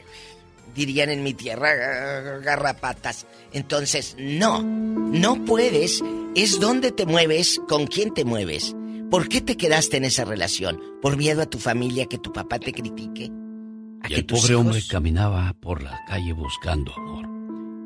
[0.74, 3.26] dirían en mi tierra "Ah, garrapatas.
[3.54, 6.02] Entonces, no, no puedes.
[6.36, 8.76] Es donde te mueves, con quién te mueves.
[9.12, 10.82] ¿Por qué te quedaste en esa relación?
[11.02, 13.32] ¿Por miedo a tu familia que tu papá te critique?
[14.02, 17.26] ¿A Y que el pobre hijos- hombre caminaba por la calle buscando amor.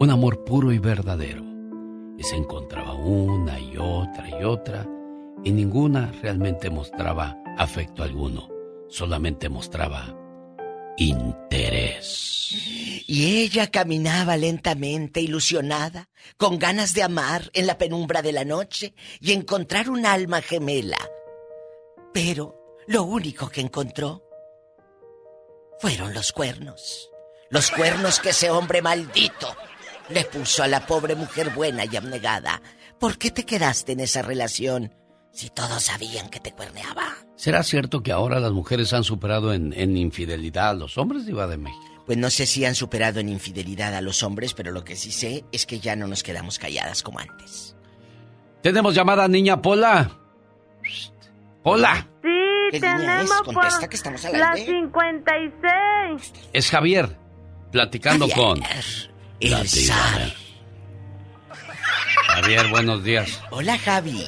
[0.01, 1.43] Un amor puro y verdadero.
[2.17, 4.87] Y se encontraba una y otra y otra.
[5.43, 8.47] Y ninguna realmente mostraba afecto alguno.
[8.87, 10.15] Solamente mostraba
[10.95, 12.53] interés.
[13.07, 16.07] Y ella caminaba lentamente, ilusionada,
[16.37, 21.09] con ganas de amar en la penumbra de la noche y encontrar un alma gemela.
[22.13, 24.23] Pero lo único que encontró
[25.81, 27.11] fueron los cuernos.
[27.49, 29.57] Los cuernos que ese hombre maldito
[30.09, 32.61] le puso a la pobre mujer buena y abnegada.
[32.99, 34.93] ¿Por qué te quedaste en esa relación
[35.31, 37.15] si todos sabían que te cuerneaba?
[37.35, 41.47] ¿Será cierto que ahora las mujeres han superado en, en infidelidad a los hombres, Diva
[41.47, 41.83] de México?
[42.05, 45.11] Pues no sé si han superado en infidelidad a los hombres, pero lo que sí
[45.11, 47.75] sé es que ya no nos quedamos calladas como antes.
[48.63, 50.11] Tenemos llamada niña Pola.
[51.63, 52.07] Pola.
[52.23, 52.29] Sí,
[52.71, 53.41] ¿Qué tenemos es?
[53.43, 54.65] Contesta que estamos al la aire.
[54.65, 56.33] 56.
[56.51, 57.15] Es Javier.
[57.71, 58.63] Platicando Javier, con...
[59.41, 60.19] el la Diva zar.
[60.19, 60.33] de-
[62.27, 63.43] Javier, buenos días.
[63.51, 64.23] Hola, Javi.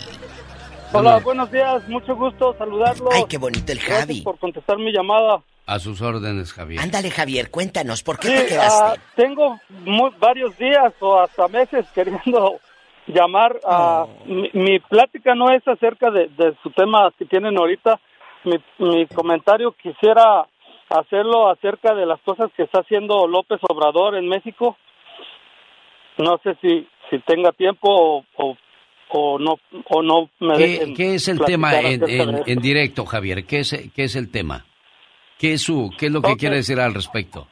[0.94, 3.10] Hola, buenos días, mucho gusto saludarlo.
[3.14, 4.22] Ay, qué bonito el Gracias Javi.
[4.22, 5.42] por contestar mi llamada.
[5.66, 6.82] A sus órdenes, Javier.
[6.82, 8.84] Ándale, Javier, cuéntanos, ¿por qué Sí, te quedaste?
[8.84, 12.60] ah, tengo mu- varios días o hasta meses queriendo
[13.08, 13.58] llamar.
[13.66, 18.00] a mi, mi plática no es acerca de, de su tema que tienen ahorita.
[18.44, 20.46] Mi, mi comentario quisiera
[20.90, 24.76] hacerlo acerca de las cosas que está haciendo López Obrador en México.
[26.18, 28.58] No sé si, si tenga tiempo o, o,
[29.10, 29.56] o no
[29.90, 32.04] o no me ¿Qué, qué es el tema en,
[32.46, 33.46] en- directo, Javier?
[33.46, 34.66] ¿Qué es, ¿Qué es el tema?
[35.40, 37.48] ¿Qué es, su, qué es lo que quiere decir al respecto?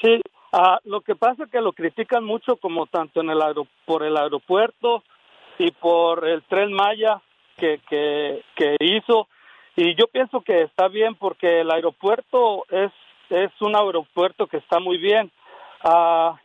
[0.00, 0.20] Sí,
[0.52, 4.02] ah, lo que pasa es que lo critican mucho como tanto en el aero- por
[4.04, 5.02] el aeropuerto
[5.58, 7.20] y por el tren Maya
[7.56, 9.28] que, que, que hizo
[9.76, 12.92] y yo pienso que está bien porque el aeropuerto es
[13.30, 15.30] es un aeropuerto que está muy bien.
[15.82, 16.38] Ah,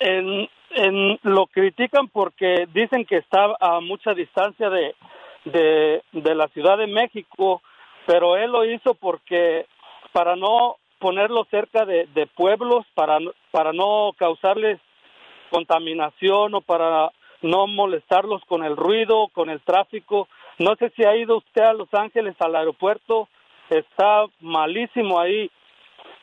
[0.00, 0.48] en,
[1.22, 4.94] lo critican porque dicen que está a mucha distancia de,
[5.44, 7.62] de, la Ciudad de México,
[8.06, 9.66] pero él lo hizo porque
[10.12, 13.18] para no ponerlo cerca de, de pueblos, para,
[13.50, 14.80] para no causarles
[15.50, 17.10] contaminación o para
[17.42, 20.28] no molestarlos con el ruido, con el tráfico.
[20.58, 23.28] No sé si ha ido usted a Los Ángeles al aeropuerto,
[23.70, 25.50] está malísimo ahí.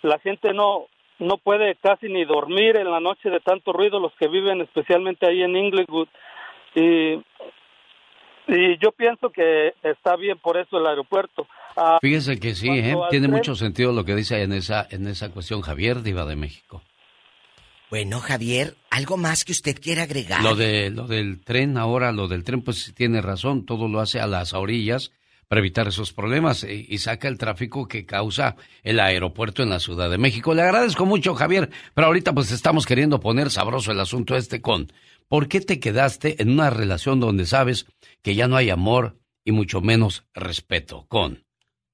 [0.02, 0.86] La gente no
[1.19, 5.26] no puede casi ni dormir en la noche de tanto ruido los que viven especialmente
[5.26, 6.07] ahí en Inglewood
[6.76, 7.14] y,
[8.48, 11.48] y yo pienso que está bien por eso el aeropuerto.
[11.76, 12.95] Ah, Fíjese que sí, ¿eh?
[13.10, 16.81] tiene mucho sentido lo que dice en esa, en esa cuestión Javier, Diva de México.
[17.89, 20.44] Bueno, Javier, ¿algo más que usted quiera agregar?
[20.44, 24.19] Lo, de, lo del tren ahora, lo del tren, pues tiene razón, todo lo hace
[24.19, 25.14] a las orillas
[25.48, 29.80] para evitar esos problemas y, y, saca el tráfico que causa el aeropuerto en la
[29.80, 30.53] Ciudad de México.
[30.53, 34.91] Le agradezco mucho, Javier, pero ahorita pues estamos queriendo poner sabroso el asunto este con
[35.28, 37.86] ¿por qué te quedaste en una relación donde sabes
[38.22, 41.45] que ya no hay amor y mucho menos respeto con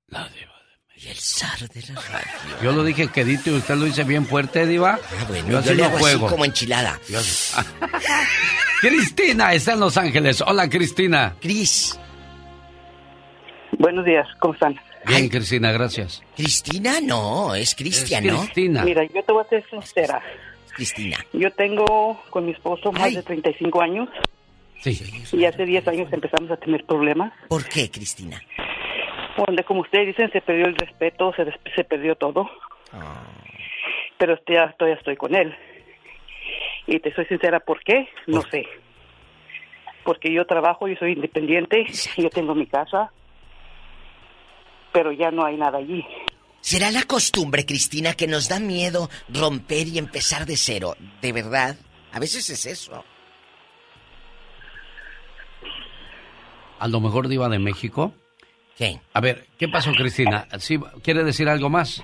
[0.08, 0.54] la diva?
[0.96, 2.32] Y el zar de la radio.
[2.64, 4.98] Yo lo dije quedito y usted lo dice bien fuerte, Diva.
[5.02, 6.28] Ah, bueno, yo, yo, hago juego.
[6.28, 6.98] así como enchilada.
[8.80, 10.42] Cristina está en Los Ángeles.
[10.42, 11.36] Hola, Cristina.
[11.42, 12.00] Cris.
[13.78, 14.76] Buenos días, ¿cómo están?
[15.08, 16.24] Bien, Cristina, gracias.
[16.36, 18.40] Cristina, no, es Cristian, ¿no?
[18.40, 18.84] Cristina.
[18.84, 20.22] Mira, yo te voy a ser sincera.
[20.76, 21.18] Cristina.
[21.34, 24.10] Yo tengo con mi esposo más de 35 años
[24.80, 25.00] Sí.
[25.32, 27.32] y hace 10 años empezamos a tener problemas.
[27.48, 28.42] ¿Por qué, Cristina?
[29.38, 31.46] Donde, como ustedes dicen, se perdió el respeto, se,
[31.76, 32.50] se perdió todo.
[32.92, 33.24] Ah.
[34.18, 35.56] Pero todavía, todavía estoy con él.
[36.88, 38.10] Y te soy sincera, ¿por qué?
[38.28, 38.66] No sé.
[40.04, 41.86] Porque yo trabajo, yo soy independiente,
[42.18, 43.12] yo tengo mi casa,
[44.94, 46.06] pero ya no hay nada allí.
[46.62, 50.96] ¿Será la costumbre, Cristina, que nos da miedo romper y empezar de cero?
[51.22, 51.76] ¿De verdad?
[52.14, 53.04] A veces es eso.
[56.80, 58.14] A lo mejor Diva de México.
[58.78, 59.02] ¿Qué?
[59.14, 60.48] A ver, ¿qué pasó, Cristina?
[60.60, 62.02] ¿Sí, ¿Quiere decir algo más?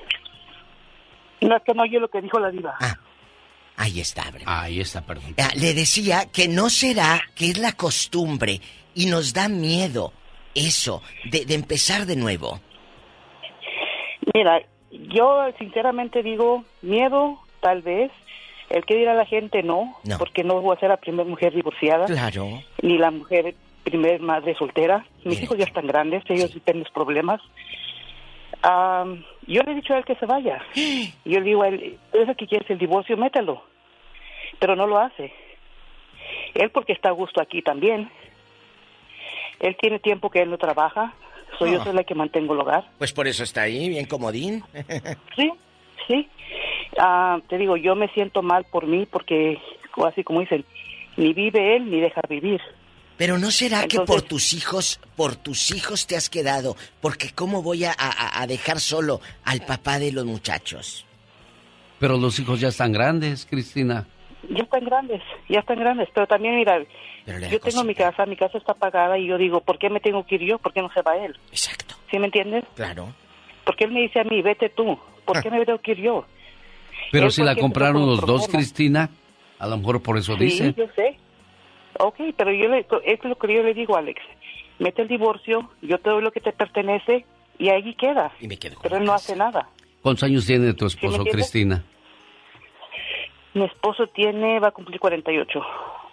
[1.42, 2.76] No, es que no oye lo que dijo la diva.
[3.78, 4.44] Ahí está, Abre.
[4.46, 5.36] Ahí está, perdón.
[5.38, 8.60] Ah, Le decía que no será que es la costumbre
[8.94, 10.12] y nos da miedo
[10.54, 11.02] eso
[11.32, 12.60] de, de empezar de nuevo.
[14.34, 14.62] Mira,
[14.92, 18.12] yo sinceramente digo, miedo, tal vez.
[18.70, 20.18] El que dirá la gente no, No.
[20.20, 22.48] porque no voy a ser la primera mujer divorciada, Claro.
[22.84, 25.06] ni la mujer primer madre soltera.
[25.24, 27.42] Mis hijos ya están grandes, ellos sí tienen los problemas.
[28.62, 30.62] Am, yo le he dicho a él que se vaya.
[31.26, 33.64] Yo le digo a él, es que quieres el divorcio, mételo.
[34.60, 35.34] Pero no lo hace.
[36.54, 38.12] Él porque está a gusto aquí también.
[39.60, 41.14] Él tiene tiempo que él no trabaja.
[41.60, 41.84] Soy yo Ah.
[41.84, 42.90] soy la que mantengo el hogar.
[42.98, 44.64] Pues por eso está ahí, bien comodín.
[45.36, 45.52] Sí,
[46.08, 46.28] sí.
[46.98, 49.60] Ah, te digo, yo me siento mal por mí porque,
[50.08, 50.66] así como dicen,
[51.18, 52.60] ni vive él ni deja vivir.
[53.18, 57.62] Pero no será que por tus hijos, por tus hijos te has quedado, porque cómo
[57.62, 61.06] voy a, a- a dejar solo al papá de los muchachos.
[62.00, 64.08] Pero los hijos ya están grandes, Cristina.
[64.50, 66.08] Ya están grandes, ya están grandes.
[66.14, 66.80] Pero también, mira,
[67.50, 70.26] yo tengo mi casa, mi casa está pagada y yo digo, ¿por qué me tengo
[70.26, 70.58] que ir yo?
[70.60, 71.36] ¿Por qué no se va él?
[71.52, 71.96] Exacto.
[72.10, 72.64] ¿Sí me entiendes?
[72.76, 73.14] Claro.
[73.66, 74.98] Porque él me dice a mí, vete tú.
[75.26, 76.26] ¿Por qué me tengo que ir yo?
[77.12, 78.48] Pero Él si la porque compraron los con dos.
[78.48, 79.10] Cristina,
[79.60, 80.74] a lo mejor por eso Sí, dice.
[80.76, 81.18] yo sé.
[82.00, 84.22] Ok, pero yo le, es lo que yo le digo, Alex.
[84.80, 87.26] Mete el divorcio, yo te doy lo que te pertenece
[87.60, 88.32] y ahí queda.
[88.40, 89.68] Y me quedo Pero él no hace nada.
[90.02, 91.34] ¿Cuántos años tiene tu esposo, entiendes?
[91.34, 91.84] Cristina?
[93.54, 95.60] Mi esposo tiene, va a cumplir 48.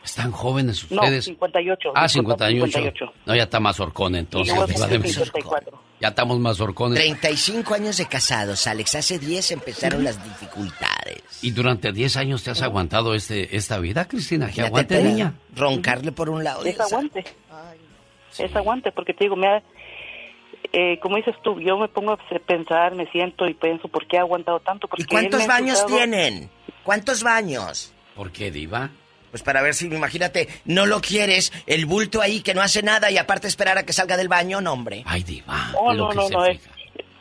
[0.03, 1.25] Están jóvenes No, ustedes.
[1.25, 1.93] 58.
[1.95, 3.13] ah, disculpa, 58.
[3.27, 4.55] No, ya está más horcón entonces.
[4.55, 5.21] Y yo Diva de voy a México.
[5.25, 5.83] cumplir 54.
[6.01, 6.99] Ya estamos más horcones.
[7.01, 8.95] 35 años de casados, Alex.
[8.95, 11.23] Hace 10 empezaron las dificultades.
[11.43, 14.49] Y durante 10 años te has aguantado este, esta vida, Cristina.
[14.51, 15.35] Que aguante, niña.
[15.55, 16.65] Roncarle por un lado.
[16.65, 17.25] Es aguante.
[18.39, 19.63] Es aguante, porque te digo, me ha-
[20.79, 24.19] eh, como dices tú, yo me pongo a pensar, me siento y pienso, ¿por qué
[24.19, 24.87] ha aguantado tanto?
[24.89, 26.51] Porque ¿Y cuántos baños tienen?
[26.83, 27.95] ¿Cuántos baños?
[28.15, 28.91] ¿Por qué, Diva?
[29.31, 33.11] Pues para ver si, imagínate, no lo quieres, el bulto ahí que no hace nada
[33.11, 35.03] y aparte esperar a que salga del baño, no, hombre.
[35.07, 35.73] Ay, Diva.
[35.79, 36.45] Oh, no, no, no.
[36.47, 36.61] es-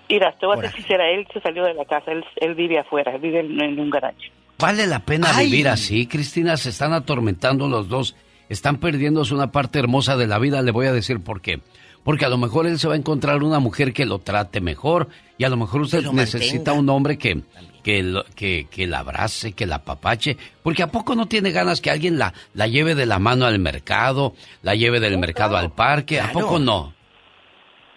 [0.10, 2.78] mira, te voy a ser sincera, él se salió de la casa, él, él vive
[2.78, 4.32] afuera, él vive en, en un garaje.
[4.60, 5.46] ¿Vale la pena Ay.
[5.50, 6.58] vivir así, Cristina?
[6.58, 8.16] Se están atormentando los dos.
[8.48, 10.62] Están perdiéndose una parte hermosa de la vida.
[10.62, 11.60] Le voy a decir por qué.
[12.06, 15.10] Porque a lo mejor él se va a encontrar una mujer que lo trate mejor
[15.38, 16.80] y a lo mejor usted lo necesita mantenga.
[16.80, 17.42] un hombre que,
[17.84, 20.38] que, lo- que, que la abrace, que la apapache.
[20.64, 23.58] Porque ¿a poco no tiene ganas que alguien la, la lleve de la mano al
[23.60, 26.22] mercado, la lleve del mercado al parque?
[26.22, 26.94] ¿A poco no?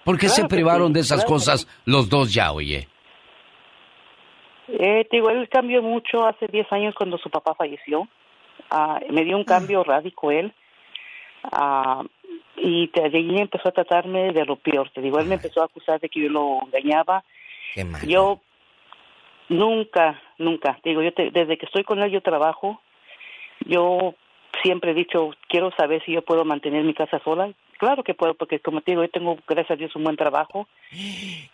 [0.04, 2.88] ¿Por qué se Claro privaron de esas claro cosas los dos ya, oye?
[4.68, 8.08] Eh, te digo, él cambió mucho hace 10 años cuando su papá falleció.
[8.70, 10.52] Ah, me dio un cambio radico él.
[11.44, 12.02] Ah,
[12.56, 14.90] y de allí empezó a tratarme de lo peor.
[14.90, 17.24] Te digo, él me empezó a acusar de que yo lo engañaba.
[17.74, 18.06] Qué mal.
[18.06, 18.40] Yo
[19.48, 22.80] nunca, nunca, digo, yo te- desde que estoy con él yo trabajo.
[23.66, 24.14] Yo
[24.62, 27.52] siempre he dicho, quiero saber si yo puedo mantener mi casa sola.
[27.78, 30.66] claro que puedo, porque como te digo, yo tengo, gracias a Dios, un buen trabajo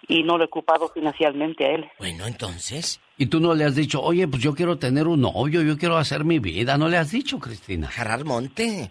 [0.08, 1.84] y no lo he ocupado financieramente a él.
[1.98, 3.00] Bueno, entonces.
[3.18, 5.96] Y tú no le has dicho, oye, pues yo quiero tener un novio, yo quiero
[5.98, 6.78] hacer mi vida.
[6.78, 7.86] ¿No le has dicho, Cristina?
[7.88, 8.90] Jarar monte.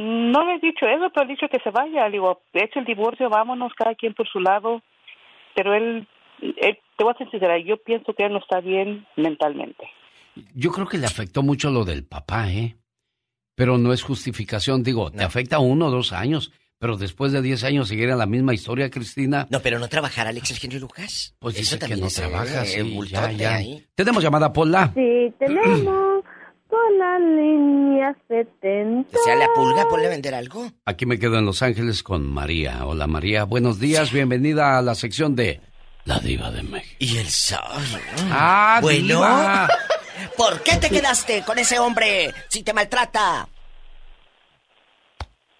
[0.00, 2.06] No le he dicho eso, pero he dicho que se vaya.
[2.06, 4.82] Le digo, hecho el divorcio, vámonos, cada quien por su lado.
[5.54, 6.06] Pero él,
[6.40, 9.88] él te voy a ser sincera, yo pienso que él no está bien mentalmente.
[10.54, 12.76] Yo creo que le afectó mucho lo del papá, ¿eh?
[13.54, 17.62] Pero no es justificación, digo, te afecta uno o dos años, pero después de diez
[17.64, 19.46] años seguir en la misma historia, Cristina.
[19.50, 21.36] No, pero no trabajar Alex Eugenio Lucas.
[21.38, 23.54] Pues Eso dice que también no es, trabaja, eh, sí, ya, bultote ya.
[23.56, 23.84] ahí.
[23.94, 24.90] Tenemos llamada, Pola.
[24.94, 26.21] Sí, tenemos
[26.72, 29.18] con la línea 70.
[29.18, 30.70] O sea, la pulga, ponle a vender algo.
[30.86, 32.86] Aquí me quedo en Los Ángeles con María.
[32.86, 35.60] Hola María, buenos días, bienvenida a la sección de
[36.06, 36.96] La Diva de México.
[36.98, 37.60] Y el sol.
[38.30, 39.06] Ah, bueno.
[39.06, 39.68] diva.
[40.36, 43.46] ¿Por qué te quedaste con ese hombre si te maltrata?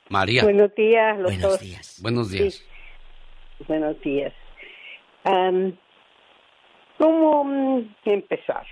[0.09, 0.45] María.
[0.45, 1.61] Buenos días, los Buenos dos.
[1.61, 1.97] días.
[2.01, 2.63] Buenos días.
[3.69, 4.33] Buenos días.
[6.97, 8.67] ¿Cómo mm, empezar?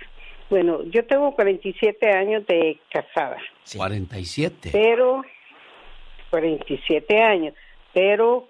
[0.51, 3.37] Bueno, yo tengo 47 años de casada,
[3.75, 4.69] 47.
[4.73, 5.23] pero
[6.29, 7.53] 47 años,
[7.93, 8.47] pero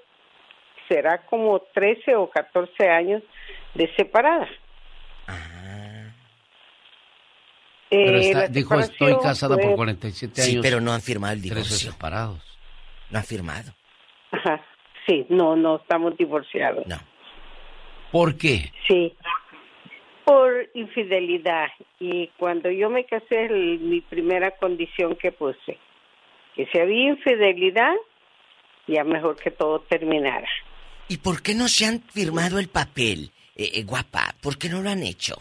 [0.90, 3.22] será como 13 o 14 años
[3.76, 4.50] de separada.
[7.90, 10.62] Pero Eh, está- la dijo, estoy casada fue- por 47 Sí, años.
[10.64, 11.66] pero no han firmado el divorcio.
[11.68, 12.58] 13 separados.
[13.10, 13.74] No han firmado.
[14.32, 14.66] Ajá,
[15.06, 16.88] sí, no, no estamos divorciados.
[16.88, 16.98] No.
[18.12, 18.72] ¿Por qué?
[18.88, 19.14] Sí,
[20.32, 21.68] por infidelidad.
[22.00, 25.78] Y cuando yo me casé, el- mi primera condición que puse,
[26.56, 27.94] que si había infidelidad,
[28.88, 30.48] ya mejor que todo terminara.
[31.10, 34.34] ¿Y por qué no se han firmado el papel, eh, eh, guapa?
[34.42, 35.36] ¿Por qué no lo han hecho?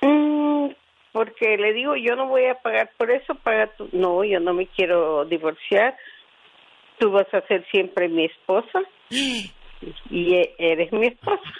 [0.00, 0.68] Mm,
[1.12, 3.90] porque le digo, yo no voy a pagar por eso, paga tú.
[3.92, 5.94] No, yo no me quiero divorciar.
[6.98, 8.80] Tú vas a ser siempre mi esposa
[9.10, 11.52] y e- eres mi esposa.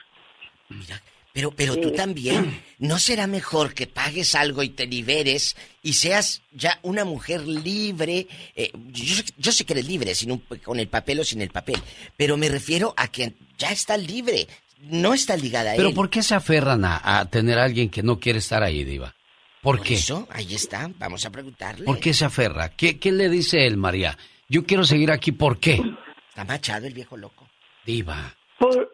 [1.33, 2.63] Pero, pero tú también.
[2.79, 8.27] ¿No será mejor que pagues algo y te liberes y seas ya una mujer libre?
[8.55, 11.43] Eh, yo, sé- yo sé que eres libre sin un- con el papel o sin
[11.43, 11.77] el papel,
[12.17, 14.47] pero me refiero a que ya estás libre.
[14.81, 15.95] No estás ligada a ¿Pero él.
[15.95, 19.15] por qué se aferran a, a tener a alguien que no quiere estar ahí, Diva?
[19.63, 19.95] ¿Por, Por qué?
[19.95, 20.91] eso, ahí está.
[20.99, 21.85] Vamos a preguntarle.
[21.85, 22.69] ¿Por qué se aferra?
[22.71, 24.17] ¿Qué, qué le dice él, María?
[24.49, 25.81] Yo quiero seguir aquí, ¿por qué?
[26.29, 27.49] Está machado el viejo loco.
[27.85, 28.35] Diva.
[28.59, 28.93] Por,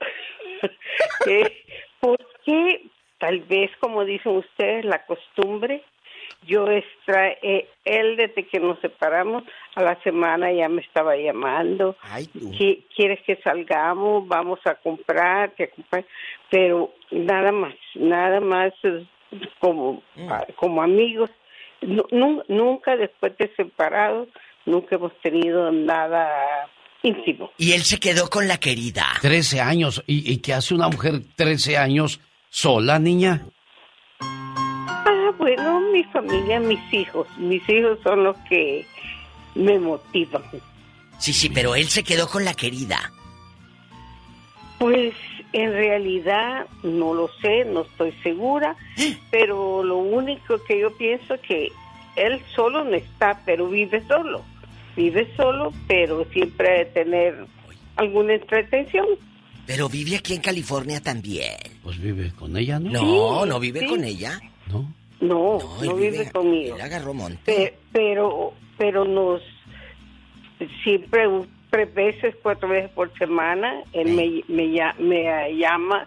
[1.26, 1.61] eh,
[2.12, 2.82] porque
[3.18, 5.82] tal vez, como dicen ustedes, la costumbre,
[6.44, 9.44] yo extra, eh, él desde que nos separamos,
[9.76, 11.94] a la semana ya me estaba llamando.
[12.50, 14.26] "Qui- ¿Quieres que salgamos?
[14.26, 16.04] Vamos a comprar, que comprar.
[16.50, 18.72] Pero nada más, nada más
[19.60, 21.30] como, ah, como amigos.
[21.80, 24.28] Nu- nu- nunca después de separados,
[24.66, 26.68] nunca hemos tenido nada
[27.02, 27.50] íntimo.
[27.58, 29.06] Y él se quedó con la querida.
[29.20, 30.02] 13 años.
[30.06, 32.20] ¿Y, y qué hace una mujer 13 años
[32.50, 33.46] sola, niña?
[34.20, 37.26] Ah, bueno, mi familia, mis hijos.
[37.38, 38.86] Mis hijos son los que
[39.54, 40.42] me motivan.
[41.18, 43.12] Sí, sí, pero él se quedó con la querida.
[44.78, 45.14] Pues
[45.52, 48.76] en realidad no lo sé, no estoy segura,
[49.30, 51.70] pero lo único que yo pienso que
[52.16, 54.44] él solo no está, pero vive solo.
[54.96, 57.46] Vive solo, pero siempre ha de tener
[57.96, 59.06] alguna entretención.
[59.66, 61.54] Pero vive aquí en California también.
[61.82, 62.90] Pues vive con ella, ¿no?
[62.90, 63.86] No, Sí, no vive sí.
[63.86, 64.40] con ella.
[64.70, 66.74] No, no, él vive, vive- conmigo.
[66.76, 67.40] Él agarró monte.
[67.54, 69.40] Pe- pero, pero nos
[70.82, 71.28] siempre
[71.70, 76.06] tres veces, cuatro veces por semana, él me, me, me llama,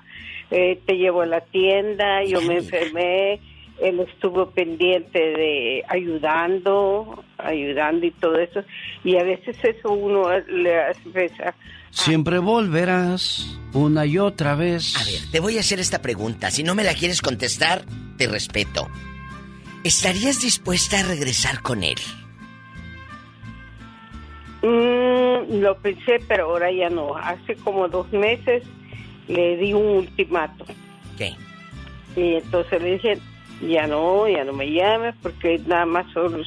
[0.52, 3.40] eh, te llevo a la tienda, yo me enfermé,
[3.82, 8.64] él estuvo pendiente de ayudando, ayudando y todo eso,
[9.04, 11.54] y a veces eso uno le hace pensar,
[11.96, 14.96] Siempre volverás una y otra vez.
[14.98, 16.52] A ver, te voy a hacer esta pregunta.
[16.52, 17.86] Si no me la quieres contestar,
[18.18, 18.90] te respeto.
[19.86, 21.96] ¿Estarías dispuesta a regresar con él?
[24.62, 27.16] Mm, lo pensé, pero ahora ya no.
[27.16, 28.64] Hace como dos meses
[29.30, 30.66] le di un ultimato.
[31.18, 31.34] ¿Qué?
[32.18, 33.20] Y entonces le dije,
[33.68, 36.46] ya no, ya no me llames porque nada más soy,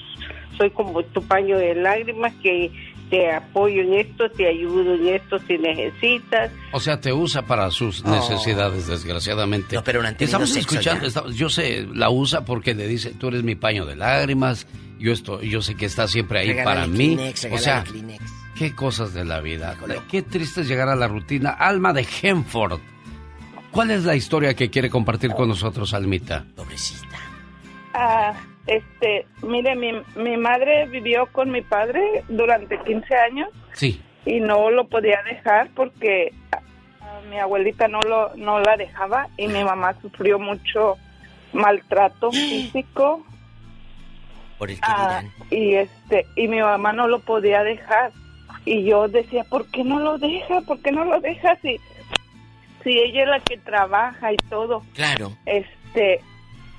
[0.57, 2.71] soy como tu paño de lágrimas que
[3.11, 6.51] te apoyo en esto, te ayudo en esto si necesitas.
[6.73, 8.11] O sea, te usa para sus Oh.
[8.11, 9.77] necesidades, desgraciadamente.
[9.77, 13.43] No, pero no Estamos escuchando, estamos- yo sé, la usa porque le dice, tú eres
[13.45, 14.67] mi paño de lágrimas,
[14.99, 17.15] yo estoy, yo sé que estás siempre ahí Regálale para mí.
[17.17, 18.23] Kleenex, o sea, Kleenex.
[18.59, 19.75] qué cosas de la vida.
[20.11, 21.51] Qué triste es llegar a la rutina.
[21.51, 22.79] Alma de Henford.
[23.71, 26.45] ¿Cuál es la historia que quiere compartir con nosotros, Almita?
[26.57, 27.17] Pobrecita.
[27.95, 28.35] Ah,
[28.67, 33.99] Este, mire, mi, mi madre vivió con mi padre durante 15 años Sí.
[34.27, 36.57] y no lo podía dejar porque a-
[37.07, 40.99] a mi abuelita no lo no la dejaba y mi mamá sufrió mucho
[41.55, 43.25] maltrato físico
[44.59, 45.33] Por el que Ah, dirán.
[45.51, 48.13] y este y mi mamá no lo podía dejar
[48.67, 51.81] y yo decía por qué no lo deja por qué no lo deja si
[52.89, 55.37] si ella es la que trabaja y todo Claro.
[55.45, 56.21] este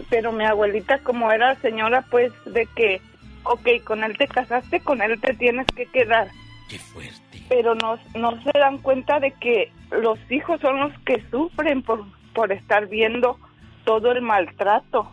[0.10, 3.00] pero mi abuelita como era señora pues de que
[3.44, 6.30] ok, con él te casaste con él te tienes que quedar
[6.68, 7.44] Qué fuerte.
[7.48, 12.04] pero no no se dan cuenta de que los hijos son los que sufren por
[12.34, 13.38] por estar viendo
[13.86, 15.12] todo el maltrato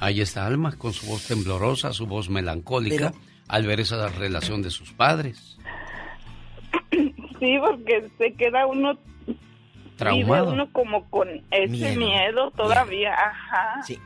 [0.00, 3.12] Ahí está Alma con su voz temblorosa, su voz melancólica,
[3.48, 5.58] al ver esa relación de sus padres.
[7.40, 8.98] Sí, porque se queda uno
[9.98, 10.46] Traumado.
[10.46, 11.98] vive uno como con ese Miedo.
[12.00, 13.82] miedo, todavía, ajá.
[13.82, 13.98] Sí.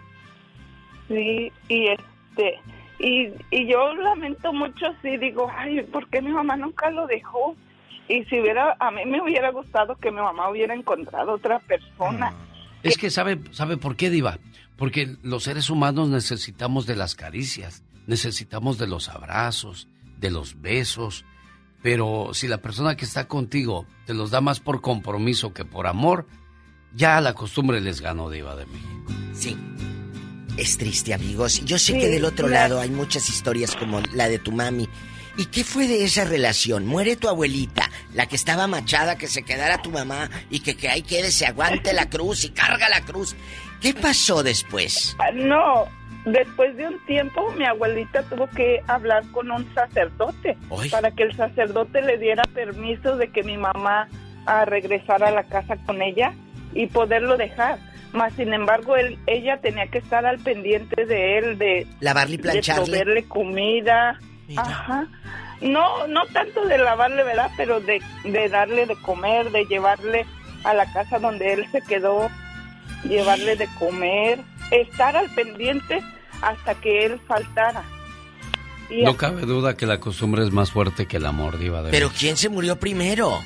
[1.06, 2.58] Sí, y este
[2.98, 7.54] y, y yo lamento mucho sí digo, ay, ¿por qué mi mamá nunca lo dejó?
[8.08, 12.32] Y si hubiera a mí me hubiera gustado que mi mamá hubiera encontrado otra persona.
[12.82, 14.38] Es que sabe, sabe por qué, Diva.
[14.76, 19.86] Porque los seres humanos necesitamos de las caricias, necesitamos de los abrazos,
[20.18, 21.24] de los besos.
[21.82, 25.86] Pero si la persona que está contigo te los da más por compromiso que por
[25.86, 26.26] amor,
[26.94, 29.12] ya la costumbre les ganó, Diva de México.
[29.34, 29.56] Sí.
[30.56, 31.64] Es triste, amigos.
[31.64, 34.88] Yo sé Sí, que del otro lado hay muchas historias como la de tu mami.
[35.38, 36.86] ¿Y qué fue de esa relación?
[36.86, 40.90] Muere tu abuelita, la que estaba machada, que se quedara tu mamá y que, que
[40.90, 43.34] ahí quede, se aguante la cruz y carga la cruz.
[43.80, 45.16] ¿Qué pasó después?
[45.32, 45.86] No,
[46.24, 50.90] después de un tiempo mi abuelita tuvo que hablar con un sacerdote Ay.
[50.90, 54.08] para que el sacerdote le diera permiso de que mi mamá
[54.46, 56.32] ah, regresara a la casa con ella
[56.74, 57.78] y poderlo dejar.
[58.12, 62.36] Más sin embargo, él, ella tenía que estar al pendiente de él, de, Lavarle y
[62.36, 62.84] de plancharle.
[62.84, 64.18] proveerle comida.
[64.56, 65.06] Ajá.
[65.62, 67.50] No, no tanto de lavarle, ¿verdad?
[67.56, 70.26] Pero de, de darle de comer, de llevarle
[70.64, 72.28] a la casa donde él se quedó,
[73.04, 74.40] llevarle de comer,
[74.72, 76.02] estar al pendiente
[76.40, 77.84] hasta que él faltara.
[78.90, 81.90] Y No cabe duda que la costumbre es más fuerte que el amor, Diva de
[81.90, 82.10] Pero.
[82.18, 83.40] ¿quién se murió primero?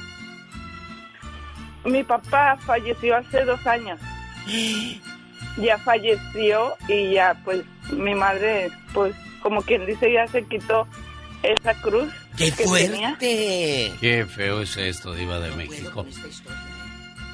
[1.85, 3.99] mi papá falleció hace dos años.
[5.59, 10.87] Ya falleció y ya, pues, mi madre, pues, como quien dice, ya se quitó
[11.43, 13.09] esa cruz ¡Qué que tenía.
[13.17, 13.93] fuerte!
[13.99, 16.05] Qué feo es esto, Diva de México.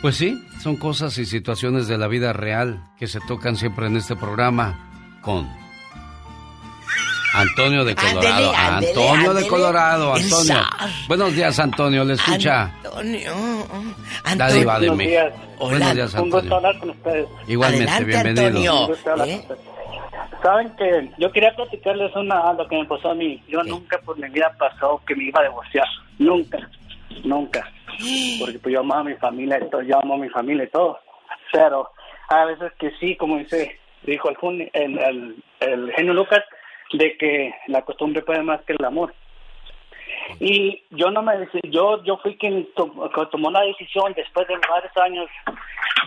[0.02, 3.96] Pues sí, son cosas y situaciones de la vida real que se tocan siempre en
[3.96, 5.48] este programa con
[7.34, 8.52] Antonio de Colorado.
[8.52, 9.46] Antonio de.
[9.46, 10.56] Colorado, Antonio.
[11.06, 12.64] Buenos días, Antonio, le escucha.
[12.84, 13.32] Antonio.
[14.36, 15.32] La diva de Buenos días.
[15.60, 16.56] Buenos días, Un gusto Antonio.
[16.56, 17.26] hablar con ustedes.
[17.46, 18.80] Igualmente, bienvenido.
[18.80, 19.60] Un gusto hablar con ustedes.
[20.42, 23.40] Saben que yo quería platicarles una lo que me pasó a mí.
[23.48, 25.86] Yo nunca por mi vida pasó que me iba a divorciar.
[26.18, 26.58] Nunca.
[27.22, 27.64] Nunca.
[28.40, 30.68] Porque pues yo amo a mi familia y todo, yo amo a mi familia y
[30.68, 30.98] todo.
[31.52, 31.90] Pero
[32.28, 36.42] a veces que sí, como dice, dijo el, el, el, el genio Lucas,
[36.92, 39.14] de que la costumbre puede más que el amor.
[40.40, 41.32] Y yo no me
[41.64, 45.28] yo yo fui quien tomó la decisión después de varios años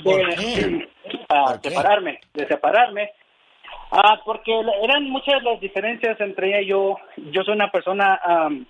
[0.04, 0.88] de
[1.30, 3.12] ah, separarme, de separarme.
[3.92, 4.52] Ah, porque
[4.84, 6.98] eran muchas las diferencias entre ella y yo.
[7.32, 8.66] Yo soy una persona am,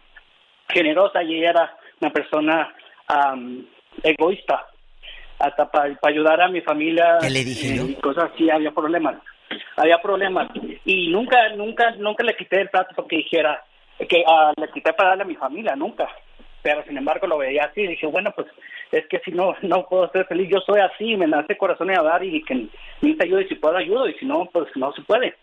[0.69, 2.73] generosa y ella era una persona
[3.07, 3.65] am,
[4.03, 4.65] egoísta.
[5.37, 9.15] Hasta para ayudar a mi familia ¿Qué le dije y cosas así había problemas.
[9.75, 10.49] Había problemas
[10.85, 13.63] y nunca nunca nunca le quité el plato porque dijera
[14.09, 16.07] que ah, le quité para darle a mi familia, nunca.
[16.61, 18.47] Pero sin embargo lo veía así y dije, bueno, pues
[18.91, 21.95] es que si no no puedo ser feliz, yo soy así, me nace corazón y
[21.95, 22.67] a dar y que
[23.01, 25.35] necesita ayuda y si puedo ayudo y si no, pues no se puede.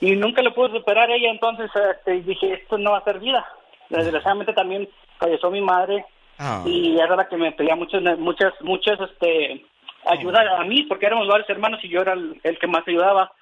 [0.00, 3.44] Y nunca lo pude superar ella, entonces este, dije, esto no va a ser vida.
[3.88, 4.88] Desgraciadamente también
[5.18, 6.04] falleció mi madre
[6.38, 6.62] Ah.
[6.66, 9.64] y era la que me pedía muchas, muchas, muchas, este,
[10.04, 13.32] ayuda a mí, porque éramos varios hermanos y yo era el, el que más ayudaba.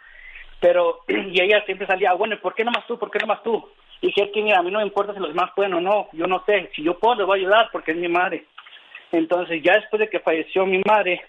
[0.60, 2.98] Pero, y ella siempre salía, "Ah, bueno, ¿y ¿por qué no más tú?
[2.98, 3.68] ¿Por qué no más tú?
[4.00, 5.80] Y dije, es que mira, a mí no me importa si los demás pueden o
[5.80, 8.44] no, yo no sé, si yo puedo les voy a ayudar porque es mi madre.
[9.12, 11.22] Entonces, ya después de que falleció mi madre,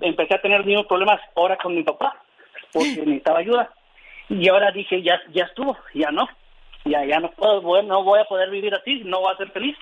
[0.00, 2.16] empecé a tener los mismos problemas ahora con mi papá,
[2.72, 3.70] porque necesitaba ayuda.
[4.28, 6.26] Y ahora dije, ya, ya estuvo, ya no,
[6.84, 9.50] ya, ya no puedo, voy- no voy a poder vivir así, no voy a ser
[9.50, 9.76] feliz.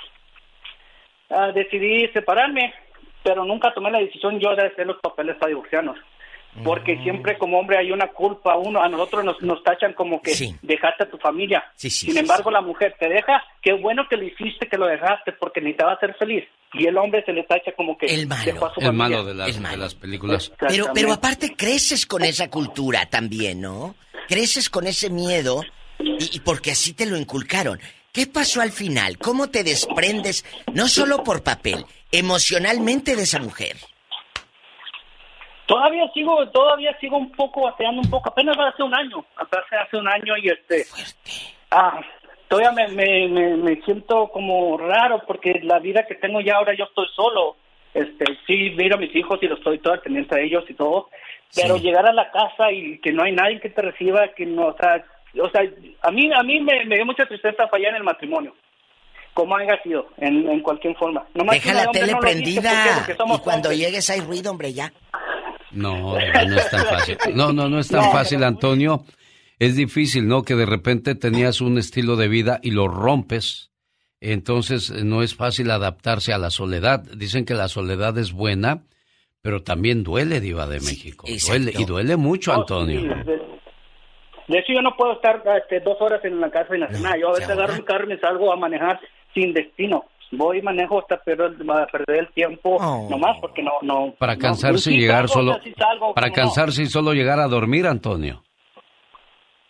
[1.31, 2.74] Ah, decidí separarme,
[3.23, 5.97] pero nunca tomé la decisión yo de hacer los papeles para divorciarnos.
[6.65, 10.32] Porque siempre como hombre hay una culpa, uno a nosotros nos, nos tachan como que
[10.62, 11.65] dejaste a tu familia.
[11.77, 15.61] Sin embargo, la mujer te deja, qué bueno que lo hiciste, que lo dejaste, porque
[15.61, 16.44] necesitaba ser feliz.
[16.73, 18.93] Y el hombre se le tacha como que dejó a su El familia.
[18.93, 20.52] malo de las, de las películas.
[20.59, 23.94] Pero, pero aparte creces con esa cultura también, ¿no?
[24.28, 25.62] creces con ese miedo
[25.98, 27.81] y, y porque así te lo inculcaron.
[28.12, 29.19] ¿Qué pasó al final?
[29.19, 33.77] ¿Cómo te desprendes, no solo por papel, emocionalmente de esa mujer?
[35.66, 38.31] Todavía sigo, todavía sigo un poco bateando un poco.
[38.31, 40.85] Apenas hace un año, apenas hace un año y este.
[41.70, 42.01] Ah,
[42.49, 46.74] todavía me, me, me, me siento como raro porque la vida que tengo ya ahora
[46.77, 47.57] yo estoy solo.
[47.95, 51.11] Este, sí, miro a mis hijos y los estoy todo pendiente de ellos y todo.
[51.55, 54.66] Pero llegar a la casa y que no hay nadie que te reciba, que no,
[54.69, 55.05] o sea,
[55.39, 55.62] o sea,
[56.02, 58.55] a mí, a mí me, me dio mucha tristeza fallar en el matrimonio.
[59.32, 61.24] Como haya sido, en, en cualquier forma.
[61.35, 63.78] Nomás Deja que la tele no prendida y cuando hombres.
[63.78, 64.93] llegues hay ruido, hombre, ya.
[65.70, 67.16] No, no, es tan fácil.
[67.35, 69.05] No, no, no es tan No, fácil, Antonio.
[69.61, 70.43] Es difícil, ¿no?
[70.43, 73.70] Que de repente tenías un estilo de vida y lo rompes.
[74.20, 77.01] Entonces eh, no es fácil adaptarse a la soledad.
[77.16, 78.82] Dicen que la soledad es buena,
[79.43, 81.27] pero también duele, Diva de México.
[81.48, 83.01] duele, y duele mucho, Antonio.
[83.01, 83.32] sí,
[84.51, 87.16] de, hecho, yo no puedo estar este, dos horas en la hacer nada.
[87.16, 89.01] Yo a veces agarro mi carro y me salgo a manejar
[89.35, 90.05] sin destino.
[90.32, 91.56] Voy y manejo hasta perder,
[91.90, 92.78] perder el tiempo,
[93.10, 93.72] nomás porque no...
[93.82, 95.74] no Para cansarse y llegar salgo, solo.
[95.77, 98.43] salgo, Para cansarse y solo llegar a dormir, Antonio.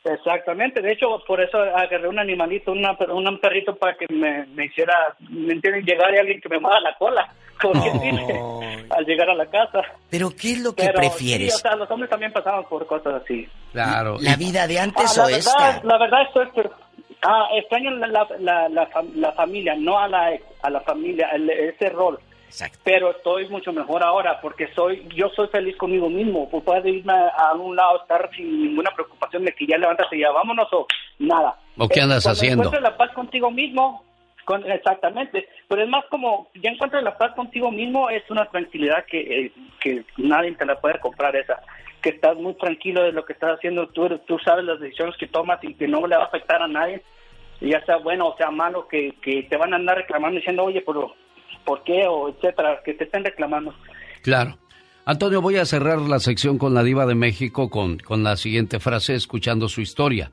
[0.05, 4.65] Exactamente, de hecho, por eso agarré un animalito, una, un perrito para que me, me
[4.65, 4.94] hiciera,
[5.28, 5.85] ¿me entienden?
[5.85, 7.28] Llegar y alguien que me mueva la cola,
[7.62, 9.82] porque sí, al llegar a la casa.
[10.11, 11.53] Pero ¿qué es lo que Pero, prefieres?
[11.55, 13.49] Sí, o sea, los hombres también pasamos por cosas así.
[13.73, 14.16] Claro.
[14.20, 15.57] ¿La vida de antes Ah, o la esta?
[15.66, 16.47] verdad, La verdad estoy...
[16.55, 16.70] per-
[17.23, 21.28] Ah, extraño la, la, la, la la familia, no a la ex, a la familia,
[21.35, 22.19] el- ese rol.
[22.82, 26.49] Pero estoy mucho mejor ahora porque soy yo soy feliz conmigo mismo.
[26.51, 30.20] Pues puedo irme a un lado, estar sin ninguna preocupación de que ya levántate y
[30.20, 30.87] ya vámonos o
[31.19, 31.57] nada.
[31.77, 32.70] ¿O qué Eh, andas cuando haciendo?
[32.81, 34.03] la paz contigo mismo,
[34.66, 35.48] exactamente.
[35.68, 39.52] Pero es más como, ya encuentras la paz contigo mismo, es una tranquilidad que, eh,
[39.81, 41.60] que nadie te la puede comprar esa.
[42.02, 45.27] Que estás muy tranquilo de lo que estás haciendo, tú, tú sabes las decisiones que
[45.27, 47.02] tomas y que no le va a afectar a nadie,
[47.60, 50.82] ya sea bueno o sea malo, que, que te van a andar reclamando diciendo, oye,
[50.86, 51.14] pero
[51.64, 52.06] ¿por qué?
[52.06, 53.74] o etcétera, que te estén reclamando.
[54.22, 54.56] Claro.
[55.05, 58.81] Antonio, voy a cerrar la sección con la diva de México con, con la siguiente
[58.81, 60.31] frase, escuchando su historia.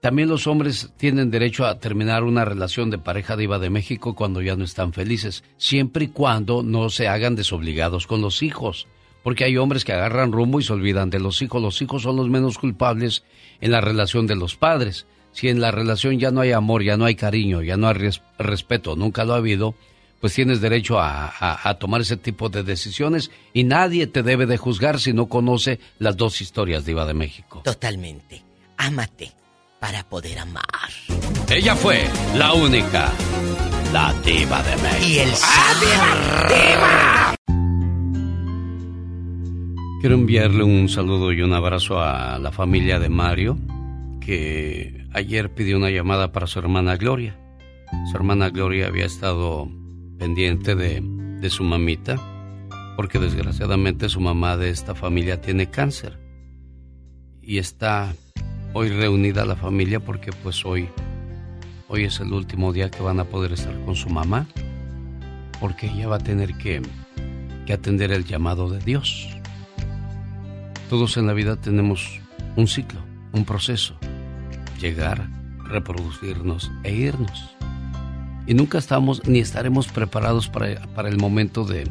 [0.00, 4.40] También los hombres tienen derecho a terminar una relación de pareja diva de México cuando
[4.40, 8.86] ya no están felices, siempre y cuando no se hagan desobligados con los hijos.
[9.22, 11.60] Porque hay hombres que agarran rumbo y se olvidan de los hijos.
[11.60, 13.24] Los hijos son los menos culpables
[13.60, 15.06] en la relación de los padres.
[15.32, 17.94] Si en la relación ya no hay amor, ya no hay cariño, ya no hay
[17.94, 19.74] res- respeto, nunca lo ha habido,
[20.22, 24.98] pues tienes derecho a tomar ese tipo de decisiones y nadie te debe de juzgar
[24.98, 27.60] si no conoce las dos historias Diva de México.
[27.64, 28.42] Totalmente.
[28.78, 29.32] Ámate
[29.80, 30.64] para poder amar.
[31.48, 32.04] Ella fue
[32.36, 33.10] la única,
[33.92, 35.06] la Diva de México.
[35.06, 35.30] Y el
[40.00, 43.58] Quiero enviarle un saludo y un abrazo a la familia de Mario,
[44.20, 47.36] que ayer pidió una llamada para su hermana Gloria.
[48.10, 49.68] Su hermana Gloria había estado
[50.18, 52.16] pendiente de, de su mamita,
[52.96, 56.18] porque desgraciadamente su mamá de esta familia tiene cáncer.
[57.42, 58.14] Y está
[58.72, 60.88] hoy reunida la familia porque pues hoy,
[61.88, 64.46] hoy es el último día que van a poder estar con su mamá,
[65.60, 66.80] porque ella va a tener que,
[67.66, 69.28] que atender el llamado de Dios.
[70.88, 72.20] Todos en la vida tenemos
[72.56, 73.00] un ciclo,
[73.32, 73.96] un proceso.
[74.80, 75.28] Llegar,
[75.64, 77.56] reproducirnos e irnos.
[78.46, 81.86] Y nunca estamos ni estaremos preparados para, para el momento de,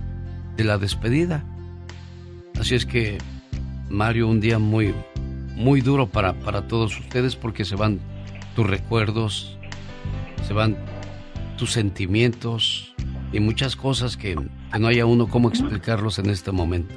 [0.57, 1.43] de la despedida.
[2.59, 3.19] Así es que,
[3.89, 4.93] Mario, un día muy,
[5.59, 7.99] muy duro para, para todos ustedes porque se van
[8.55, 9.57] tus recuerdos,
[10.47, 10.75] se van
[11.57, 12.95] tus sentimientos
[13.31, 14.35] y muchas cosas que,
[14.71, 16.95] que no haya uno cómo explicarlos en este momento.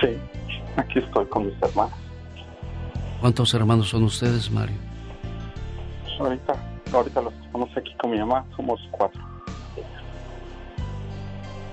[0.00, 0.16] Sí,
[0.76, 1.94] aquí estoy con mis hermanos.
[3.20, 4.76] ¿Cuántos hermanos son ustedes, Mario?
[6.18, 6.54] Ahorita,
[6.92, 9.20] ahorita los estamos aquí con mi mamá somos cuatro.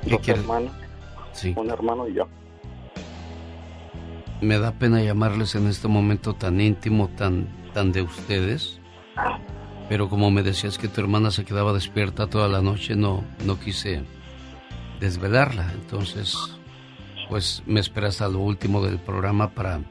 [0.03, 0.71] ¿Qué Dos quiere- hermanos,
[1.33, 1.53] Sí.
[1.57, 2.27] un hermano y yo.
[4.41, 8.79] Me da pena llamarles en este momento tan íntimo, tan, tan de ustedes.
[9.89, 13.59] Pero como me decías que tu hermana se quedaba despierta toda la noche, no, no
[13.59, 14.03] quise
[14.99, 15.71] desvelarla.
[15.73, 16.37] Entonces,
[17.27, 19.81] pues me esperas a lo último del programa para,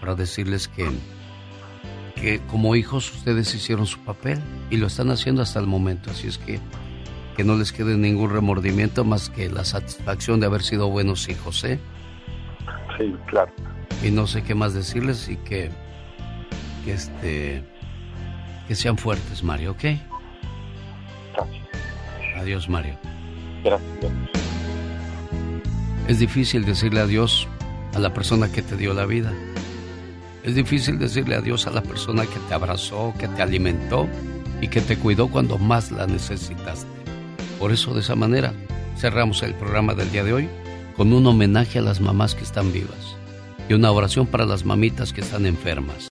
[0.00, 0.88] para decirles que,
[2.16, 6.10] que como hijos ustedes hicieron su papel y lo están haciendo hasta el momento.
[6.10, 6.60] Así es que
[7.36, 11.64] que no les quede ningún remordimiento más que la satisfacción de haber sido buenos hijos,
[11.64, 11.78] ¿eh?
[12.98, 13.52] Sí, claro.
[14.02, 15.70] Y no sé qué más decirles y que,
[16.84, 17.64] que este
[18.66, 19.84] que sean fuertes, Mario, ¿ok?
[21.34, 21.66] Gracias.
[22.36, 22.98] Adiós, Mario.
[23.64, 24.12] Gracias.
[26.08, 27.46] Es difícil decirle adiós
[27.94, 29.32] a la persona que te dio la vida.
[30.42, 34.08] Es difícil decirle adiós a la persona que te abrazó, que te alimentó
[34.60, 36.88] y que te cuidó cuando más la necesitaste.
[37.60, 38.52] Por eso de esa manera
[38.96, 40.48] cerramos el programa del día de hoy
[40.96, 43.16] con un homenaje a las mamás que están vivas
[43.72, 46.10] y una oración para las mamitas que están enfermas.